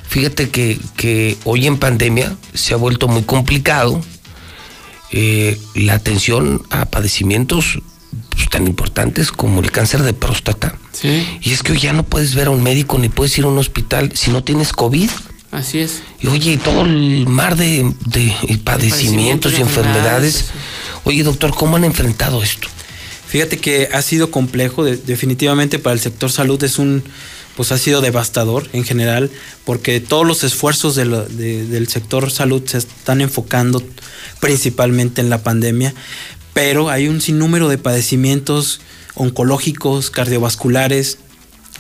[0.09, 4.01] Fíjate que, que hoy en pandemia se ha vuelto muy complicado
[5.11, 7.79] eh, la atención a padecimientos
[8.39, 10.79] pues, tan importantes como el cáncer de próstata.
[10.93, 13.45] Sí, Y es que hoy ya no puedes ver a un médico ni puedes ir
[13.45, 15.11] a un hospital si no tienes COVID.
[15.51, 16.03] así es.
[16.21, 20.47] Y oye, todo el mar de, de padecimientos y de enfermedades.
[21.05, 22.69] Oye, doctor, ¿cómo han enfrentado esto?
[23.27, 27.03] Fíjate que ha sido complejo, de- definitivamente para el sector salud es un,
[27.57, 29.31] pues ha sido devastador en general,
[29.65, 33.83] porque todos los esfuerzos de lo- de- del sector salud se están enfocando
[34.41, 35.95] principalmente en la pandemia,
[36.53, 38.81] pero hay un sinnúmero de padecimientos
[39.15, 41.19] oncológicos, cardiovasculares,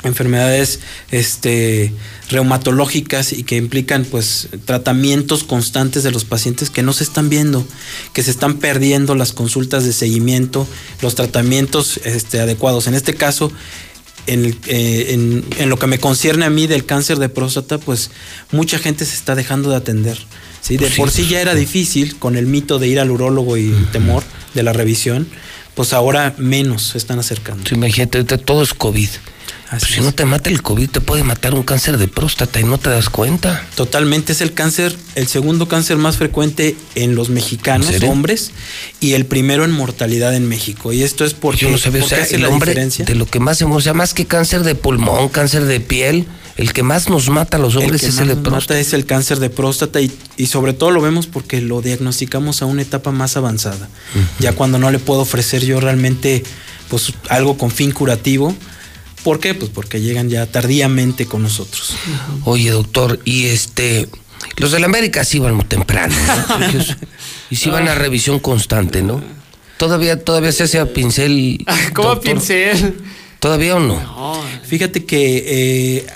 [0.04, 0.80] enfermedades
[1.10, 1.92] este,
[2.30, 7.66] reumatológicas y que implican pues tratamientos constantes de los pacientes que no se están viendo,
[8.12, 10.66] que se están perdiendo las consultas de seguimiento,
[11.02, 12.86] los tratamientos este, adecuados.
[12.86, 13.52] En este caso,
[14.26, 18.10] en, eh, en lo que me concierne a mí del cáncer de próstata, pues
[18.52, 20.18] mucha gente se está dejando de atender.
[20.60, 20.76] ¿Sí?
[20.76, 23.68] De Pues por sí ya era difícil con el mito de ir al urólogo y
[23.68, 24.22] el temor
[24.54, 25.28] de la revisión,
[25.74, 27.64] pues ahora menos se están acercando.
[27.72, 29.08] Imagínate, todo es COVID.
[29.70, 32.64] Pues si no te mata el COVID, te puede matar un cáncer de próstata y
[32.64, 33.66] no te das cuenta.
[33.74, 38.52] Totalmente, es el cáncer, el segundo cáncer más frecuente en los mexicanos, hombres,
[39.00, 40.94] y el primero en mortalidad en México.
[40.94, 42.70] Y esto es porque, Yo no sabía, o ¿por qué sea, hace el la hombre
[42.70, 43.04] diferencia?
[43.04, 46.26] de lo que más se o sea, más que cáncer de pulmón, cáncer de piel,
[46.58, 48.42] el que más nos mata a los El hombres que es más el de nos
[48.42, 48.74] próstata.
[48.74, 52.60] mata es el cáncer de próstata y, y sobre todo lo vemos porque lo diagnosticamos
[52.60, 53.88] a una etapa más avanzada.
[54.40, 56.42] Ya cuando no le puedo ofrecer yo realmente
[56.90, 58.54] pues algo con fin curativo.
[59.24, 59.54] ¿Por qué?
[59.54, 61.94] Pues porque llegan ya tardíamente con nosotros.
[62.44, 64.08] Oye, doctor, y este,
[64.56, 66.14] los de la América sí van muy temprano,
[66.58, 66.64] ¿no?
[66.68, 66.96] Ellos-
[67.50, 69.22] y sí van a revisión constante, ¿no?
[69.76, 71.64] Todavía, todavía se hace a pincel.
[71.94, 72.34] ¿Cómo doctor?
[72.34, 72.94] pincel?
[73.38, 74.42] ¿Todavía o no?
[74.64, 76.06] Fíjate que eh,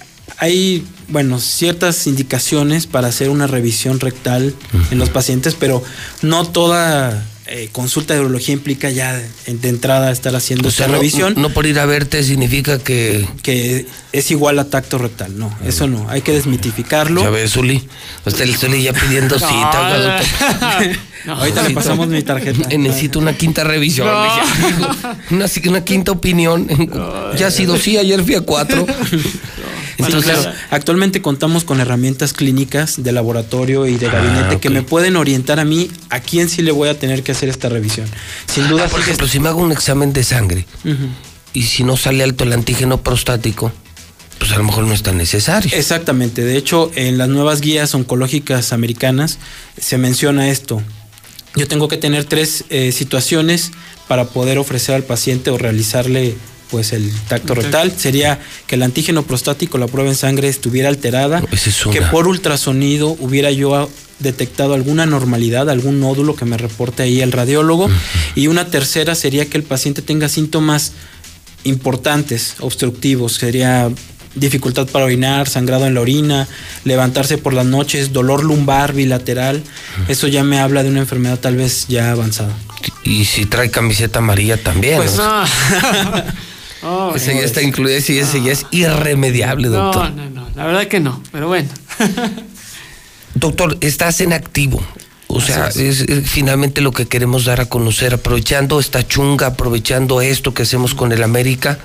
[0.42, 4.52] hay, bueno, ciertas indicaciones para hacer una revisión rectal
[4.90, 5.84] en los pacientes, pero
[6.20, 10.86] no toda eh, consulta de urología implica ya de, de entrada estar haciendo O sea,
[10.86, 11.34] esta no, revisión.
[11.36, 13.24] no por ir a verte significa que.
[13.44, 17.22] que es igual a tacto rectal, no, eso no, hay que desmitificarlo.
[17.22, 17.86] Ya ves, Zuli.
[18.26, 20.20] Usted el Zuli ya pidiendo cita.
[21.24, 21.34] no.
[21.34, 22.68] Ahorita le pasamos mi tarjeta.
[22.68, 24.08] Eh, Necesito una quinta revisión.
[24.08, 25.36] No.
[25.36, 26.66] Una, una quinta opinión.
[27.38, 28.84] Ya ha sido sí, ayer fui a cuatro.
[29.98, 34.60] Entonces, claro, actualmente contamos con herramientas clínicas de laboratorio y de gabinete ok.
[34.60, 37.48] que me pueden orientar a mí a quién sí le voy a tener que hacer
[37.48, 38.06] esta revisión.
[38.52, 40.66] Sin duda, Ah, por ejemplo, si me hago un examen de sangre
[41.52, 43.72] y si no sale alto el antígeno prostático,
[44.38, 45.70] pues a lo mejor no es tan necesario.
[45.76, 46.42] Exactamente.
[46.44, 49.38] De hecho, en las nuevas guías oncológicas americanas
[49.80, 50.82] se menciona esto.
[51.54, 53.70] yo tengo que tener tres eh, situaciones
[54.08, 56.34] para poder ofrecer al paciente o realizarle
[56.72, 61.42] pues el tacto rectal sería que el antígeno prostático, la prueba en sangre estuviera alterada,
[61.92, 67.30] que por ultrasonido hubiera yo detectado alguna normalidad, algún nódulo que me reporte ahí el
[67.30, 67.90] radiólogo
[68.34, 70.92] y una tercera sería que el paciente tenga síntomas
[71.64, 73.90] importantes, obstructivos, sería
[74.34, 76.48] dificultad para orinar, sangrado en la orina,
[76.84, 79.62] levantarse por las noches, dolor lumbar bilateral,
[80.08, 82.56] eso ya me habla de una enfermedad tal vez ya avanzada.
[83.04, 84.96] Y si trae camiseta amarilla también.
[84.96, 85.44] Pues no.
[86.82, 90.10] Oh, ese ya está incluido, ese, ese ya es irremediable, doctor.
[90.10, 91.68] No, no, no, la verdad que no, pero bueno.
[93.34, 94.82] doctor, estás en activo.
[95.28, 96.04] O sea, es.
[96.26, 101.12] finalmente lo que queremos dar a conocer, aprovechando esta chunga, aprovechando esto que hacemos con
[101.12, 101.78] el América.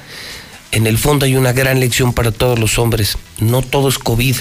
[0.72, 3.18] En el fondo hay una gran lección para todos los hombres.
[3.40, 4.36] No todo es COVID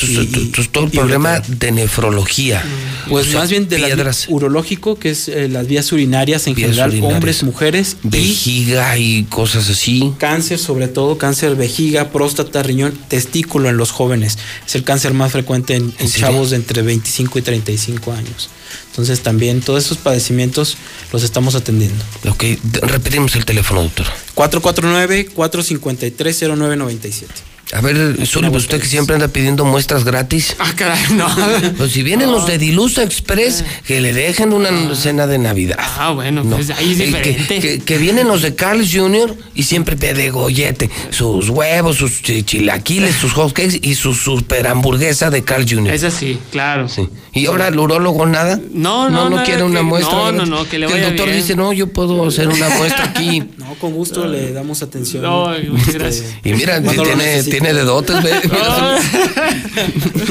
[0.73, 2.63] todo el problema de nefrología.
[3.09, 4.27] Pues más bien de piedras.
[4.29, 7.97] urológico, que es eh, las vías urinarias en general, hombres, mujeres.
[8.03, 10.13] Vejiga y, cosas así.
[10.19, 15.33] Cáncer, sobre todo, cáncer vejiga, próstata, riñón, testículo en los jóvenes es el cáncer más
[15.33, 18.51] frecuente en, chavos de entre 25 y 35 años.
[18.91, 20.77] Entonces también todos esos padecimientos
[21.13, 22.03] los estamos atendiendo.
[22.29, 22.43] Ok,
[22.83, 24.07] repetimos el teléfono, doctor.
[24.35, 27.27] 449-453-0997.
[27.73, 30.55] A ver, Zuli, usted que siempre anda pidiendo muestras gratis.
[30.59, 31.27] Ah, caray, no.
[31.77, 34.95] Pues si vienen los de Dilusa Express, que le dejen una ah.
[34.95, 35.77] cena de Navidad.
[35.81, 37.81] Ah, bueno, pues ahí es diferente.
[37.81, 39.35] Que, vienen los de Carl Jr.
[39.55, 40.91] y siempre pide gollete.
[41.11, 45.93] Sus huevos, sus chilaquiles, sus hot cakes y su super hamburguesa de Carl Jr.
[45.93, 46.89] Es así, claro.
[46.89, 47.09] Sí.
[47.37, 48.59] ¿Y ahora el urólogo nada?
[48.73, 49.37] No, no, no.
[49.37, 50.17] No, quiere una muestra.
[50.17, 53.05] No, no, no, que le vaya El doctor dice, no, yo puedo hacer una muestra
[53.05, 53.45] aquí.
[53.57, 55.25] No, con gusto le damos atención.
[55.25, 56.37] No, muchas gracias.
[56.45, 58.31] Y mira, tiene tiene dedotes, ve.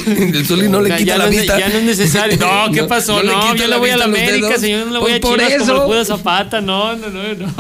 [0.34, 1.59] el Zuli no le quita la vista.
[1.59, 2.38] Ya no es necesario.
[2.40, 3.22] No, ¿qué pasó?
[3.22, 5.82] No, yo le voy a la América, señor, no le voy a por Chivas eso.
[5.82, 6.61] como el Zapata.
[6.61, 7.53] No, no, no, no.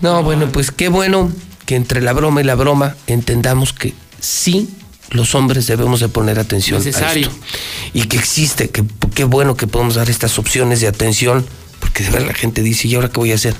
[0.00, 1.30] No, bueno, pues qué bueno
[1.64, 4.68] que entre la broma y la broma entendamos que sí
[5.10, 7.28] los hombres debemos de poner atención Necesario.
[7.28, 7.46] a esto.
[7.94, 11.44] Y que existe, que qué bueno que podemos dar estas opciones de atención,
[11.80, 13.54] porque de verdad la gente dice, ¿y ahora qué voy a hacer?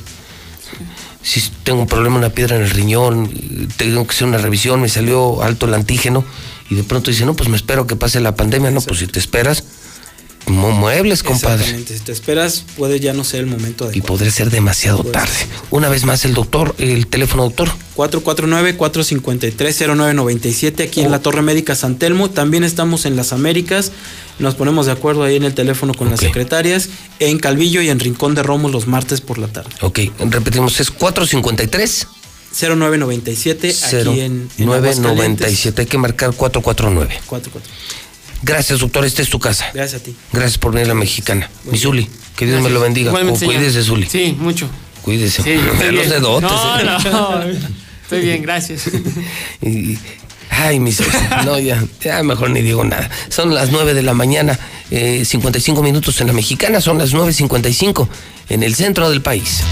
[1.22, 3.30] si tengo un problema, una piedra en el riñón,
[3.76, 6.24] tengo que hacer una revisión, me salió alto el antígeno
[6.70, 9.06] y de pronto dice, no, pues me espero que pase la pandemia, no, pues si
[9.06, 9.64] te esperas,
[10.48, 11.56] muebles, compadre.
[11.56, 13.98] Exactamente, si te esperas puede ya no ser el momento adecuado.
[13.98, 15.34] Y podría ser demasiado tarde.
[15.70, 17.70] Una vez más el doctor, el teléfono doctor.
[17.96, 22.30] 449-453-0997 aquí en la Torre Médica San Telmo.
[22.30, 23.92] También estamos en las Américas.
[24.38, 26.90] Nos ponemos de acuerdo ahí en el teléfono con las secretarias.
[27.18, 29.70] En Calvillo y en Rincón de Romos los martes por la tarde.
[29.80, 29.98] Ok,
[30.30, 32.06] repetimos, es 453.
[32.60, 35.82] 0997 aquí en, en 997.
[35.82, 37.20] Hay que marcar 449.
[37.26, 37.70] 44.
[38.42, 39.04] Gracias, doctor.
[39.04, 39.66] Esta es tu casa.
[39.74, 40.14] Gracias a ti.
[40.32, 41.50] Gracias por venir a la mexicana.
[41.64, 43.08] Mi Zuli, que Dios me lo bendiga.
[43.10, 44.06] Igualmente, cuídese, Zuli.
[44.08, 44.68] Sí, mucho.
[45.02, 45.42] Cuídese.
[45.42, 46.50] Sí, estoy los dedotes.
[46.84, 47.42] No, no.
[48.02, 48.82] Estoy bien, gracias.
[49.62, 49.98] Y-
[50.50, 51.00] ay, mis.
[51.44, 53.10] No, ya, ya mejor ni digo nada.
[53.28, 54.58] Son las 9 de la mañana,
[54.90, 58.08] eh, 55 minutos en la mexicana, son las 9.55
[58.48, 59.62] en el centro del país.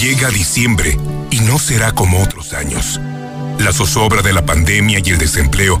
[0.00, 0.98] Llega diciembre
[1.30, 3.00] y no será como otros años.
[3.58, 5.80] La zozobra de la pandemia y el desempleo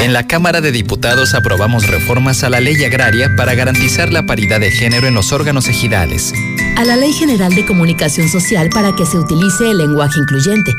[0.00, 4.58] En la Cámara de Diputados aprobamos reformas a la ley agraria para garantizar la paridad
[4.58, 6.32] de género en los órganos ejidales.
[6.76, 10.72] a la Ley General de Comunicación Social para que se utilice el lenguaje incluyente.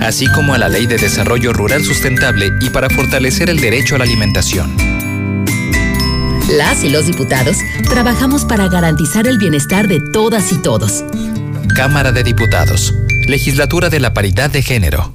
[0.00, 3.98] así como a la Ley de Desarrollo Rural Sustentable y para fortalecer el derecho a
[3.98, 4.74] la alimentación.
[6.56, 7.58] Las y los diputados
[7.88, 11.04] trabajamos para garantizar el bienestar de todas y todos.
[11.76, 12.94] Cámara de Diputados,
[13.28, 15.14] Legislatura de la Paridad de Género.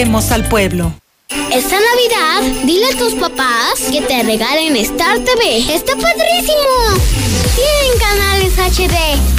[0.01, 0.91] Al pueblo.
[1.53, 5.75] Esta Navidad, dile a tus papás que te regalen Star TV.
[5.75, 6.97] ¡Está padrísimo!
[7.55, 8.97] Tienen canales HD,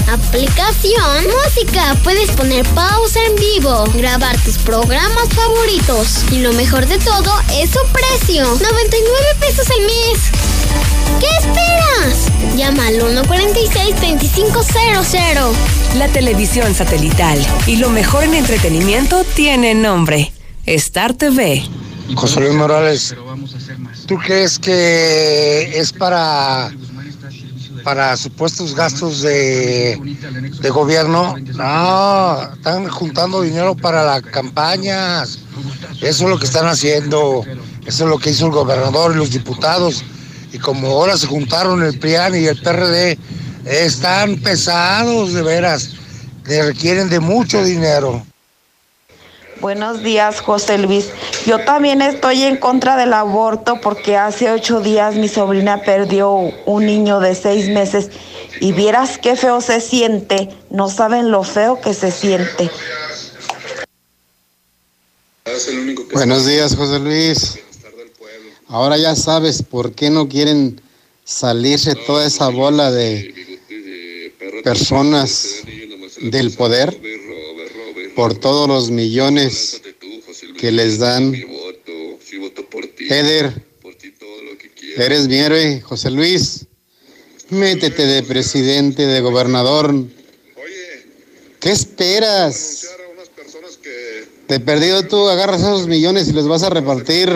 [0.08, 6.24] aplicación, música, puedes poner pausa en vivo, grabar tus programas favoritos.
[6.30, 10.30] Y lo mejor de todo es su precio, 99 pesos al mes.
[11.18, 12.28] ¿Qué esperas?
[12.56, 15.56] Llama al 146-2500.
[15.96, 20.32] La televisión satelital y lo mejor en entretenimiento tiene nombre.
[20.66, 21.62] Star TV.
[22.14, 23.14] José Luis Morales,
[24.06, 26.70] ¿tú crees que es para,
[27.82, 29.98] para supuestos gastos de,
[30.60, 31.36] de gobierno?
[31.54, 35.38] No, están juntando dinero para las campañas.
[36.00, 37.44] Eso es lo que están haciendo.
[37.86, 40.04] Eso es lo que hizo el gobernador y los diputados.
[40.52, 43.18] Y como ahora se juntaron el PRIAN y el PRD,
[43.64, 45.90] están pesados de veras.
[46.44, 48.24] Que requieren de mucho dinero.
[49.62, 51.10] Buenos días, José Luis.
[51.46, 56.84] Yo también estoy en contra del aborto porque hace ocho días mi sobrina perdió un
[56.84, 58.10] niño de seis meses
[58.60, 60.48] y vieras qué feo se siente.
[60.68, 62.72] No saben lo feo que se siente.
[66.12, 67.60] Buenos días, José Luis.
[68.66, 70.80] Ahora ya sabes por qué no quieren
[71.22, 73.32] salirse toda esa bola de
[74.64, 75.62] personas
[76.20, 76.98] del poder
[78.14, 79.80] por todos los millones
[80.58, 81.34] que les dan.
[83.08, 83.64] Eder,
[84.96, 86.66] eres mi héroe, José Luis.
[87.50, 89.94] Métete de presidente, de gobernador.
[91.60, 92.88] ¿Qué esperas?
[94.48, 97.30] De perdido tú agarras esos millones y los vas a repartir.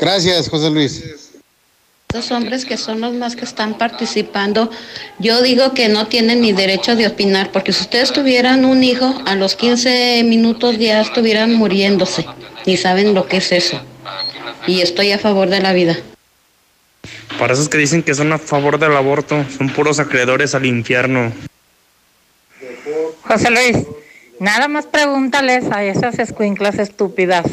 [0.00, 1.23] Gracias, José Luis.
[2.14, 4.70] Los hombres que son los más que están participando,
[5.18, 9.20] yo digo que no tienen ni derecho de opinar, porque si ustedes tuvieran un hijo,
[9.26, 12.24] a los 15 minutos ya estuvieran muriéndose,
[12.66, 13.80] ni saben lo que es eso.
[14.68, 15.98] Y estoy a favor de la vida.
[17.36, 21.32] Para esos que dicen que son a favor del aborto, son puros acreedores al infierno.
[23.22, 23.88] José Luis,
[24.38, 27.44] nada más pregúntales a esas escuinclas estúpidas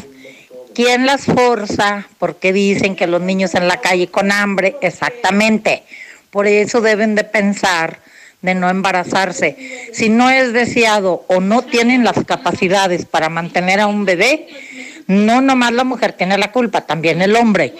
[0.74, 2.06] ¿Quién las forza?
[2.18, 5.84] Porque dicen que los niños en la calle con hambre, exactamente.
[6.30, 7.98] Por eso deben de pensar
[8.40, 9.90] de no embarazarse.
[9.92, 14.48] Si no es deseado o no tienen las capacidades para mantener a un bebé,
[15.06, 17.74] no nomás la mujer tiene la culpa, también el hombre.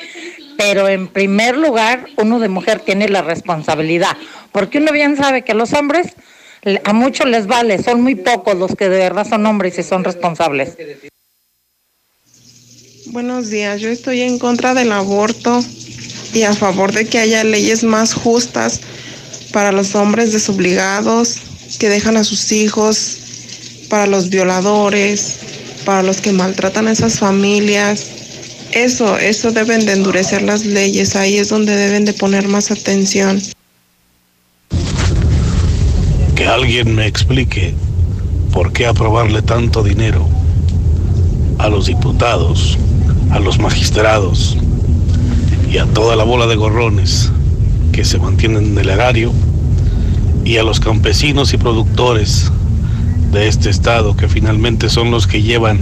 [0.57, 4.17] Pero en primer lugar, uno de mujer tiene la responsabilidad,
[4.53, 6.15] porque uno bien sabe que los hombres
[6.85, 10.05] a muchos les vale, son muy pocos los que de verdad son hombres y son
[10.05, 10.77] responsables.
[13.06, 15.60] Buenos días, yo estoy en contra del aborto
[16.32, 18.81] y a favor de que haya leyes más justas
[19.52, 21.39] para los hombres desobligados
[21.81, 23.16] que dejan a sus hijos,
[23.90, 25.34] para los violadores,
[25.84, 28.06] para los que maltratan a esas familias.
[28.70, 33.42] Eso, eso deben de endurecer las leyes, ahí es donde deben de poner más atención.
[36.36, 37.74] Que alguien me explique
[38.52, 40.42] por qué aprobarle tanto dinero
[41.62, 42.78] a los diputados
[43.32, 44.58] a los magistrados
[45.70, 47.32] y a toda la bola de gorrones
[47.91, 49.32] que se mantienen en el erario
[50.44, 52.52] y a los campesinos y productores
[53.31, 55.81] de este estado que finalmente son los que llevan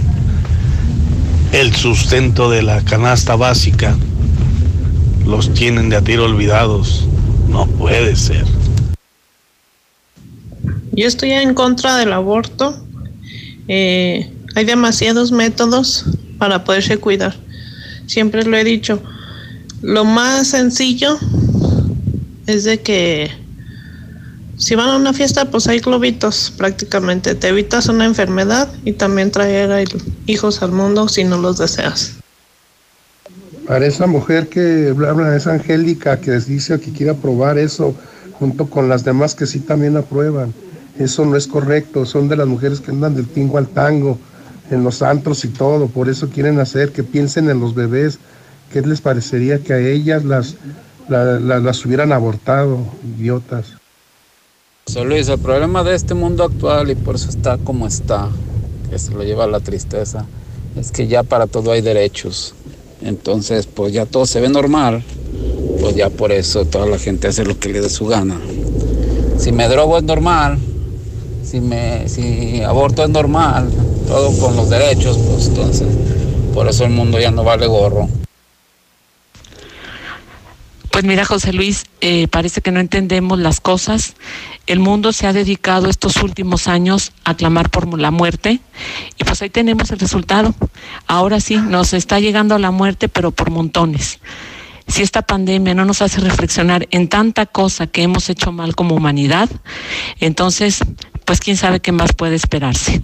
[1.51, 3.97] el sustento de la canasta básica,
[5.25, 7.05] los tienen de a tiro olvidados.
[7.49, 8.45] No puede ser.
[10.93, 12.81] Yo estoy en contra del aborto.
[13.67, 16.05] Eh, hay demasiados métodos
[16.37, 17.35] para poderse cuidar.
[18.07, 19.01] Siempre lo he dicho.
[19.81, 21.17] Lo más sencillo
[22.47, 23.31] es de que
[24.57, 27.33] si van a una fiesta, pues hay globitos prácticamente.
[27.35, 29.87] Te evitas una enfermedad y también traer
[30.27, 32.13] hijos al mundo si no los deseas.
[33.67, 37.95] Para esa mujer que habla, esa Angélica que dice que quiere aprobar eso,
[38.33, 40.53] junto con las demás que sí también aprueban.
[40.99, 44.19] Eso no es correcto, son de las mujeres que andan del tingo al tango
[44.71, 48.19] en los antros y todo, por eso quieren hacer que piensen en los bebés,
[48.71, 50.55] ¿qué les parecería que a ellas las,
[51.09, 52.79] las hubieran abortado,
[53.17, 53.73] idiotas?
[54.87, 58.29] José Luis, el problema de este mundo actual y por eso está como está,
[58.89, 60.25] que se lo lleva a la tristeza,
[60.77, 62.55] es que ya para todo hay derechos.
[63.01, 65.03] Entonces, pues ya todo se ve normal,
[65.81, 68.39] pues ya por eso toda la gente hace lo que le dé su gana.
[69.37, 70.59] Si me drogo es normal,
[71.43, 73.69] si, me, si aborto es normal,
[74.11, 75.87] todo con los derechos, pues entonces
[76.53, 78.09] por eso el mundo ya no vale gorro.
[80.91, 84.15] Pues mira, José Luis, eh, parece que no entendemos las cosas.
[84.67, 88.59] El mundo se ha dedicado estos últimos años a clamar por la muerte
[89.17, 90.53] y pues ahí tenemos el resultado.
[91.07, 94.19] Ahora sí, nos está llegando la muerte, pero por montones.
[94.87, 98.95] Si esta pandemia no nos hace reflexionar en tanta cosa que hemos hecho mal como
[98.95, 99.49] humanidad,
[100.19, 100.79] entonces,
[101.23, 103.01] pues quién sabe qué más puede esperarse.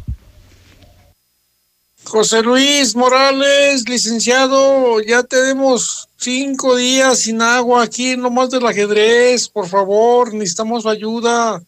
[2.07, 9.67] José Luis Morales, licenciado, ya tenemos cinco días sin agua aquí, nomás del ajedrez, por
[9.67, 11.61] favor, necesitamos ayuda.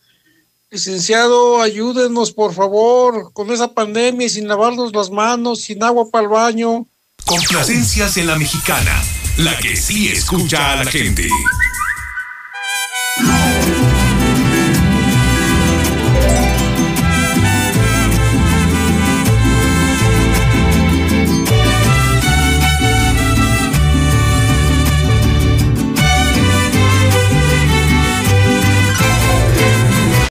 [0.72, 6.30] Licenciado, ayúdenos, por favor, con esa pandemia, sin lavarnos las manos, sin agua para el
[6.30, 6.86] baño.
[7.26, 9.04] Complacencias en la mexicana,
[9.38, 11.28] la que sí escucha a la gente.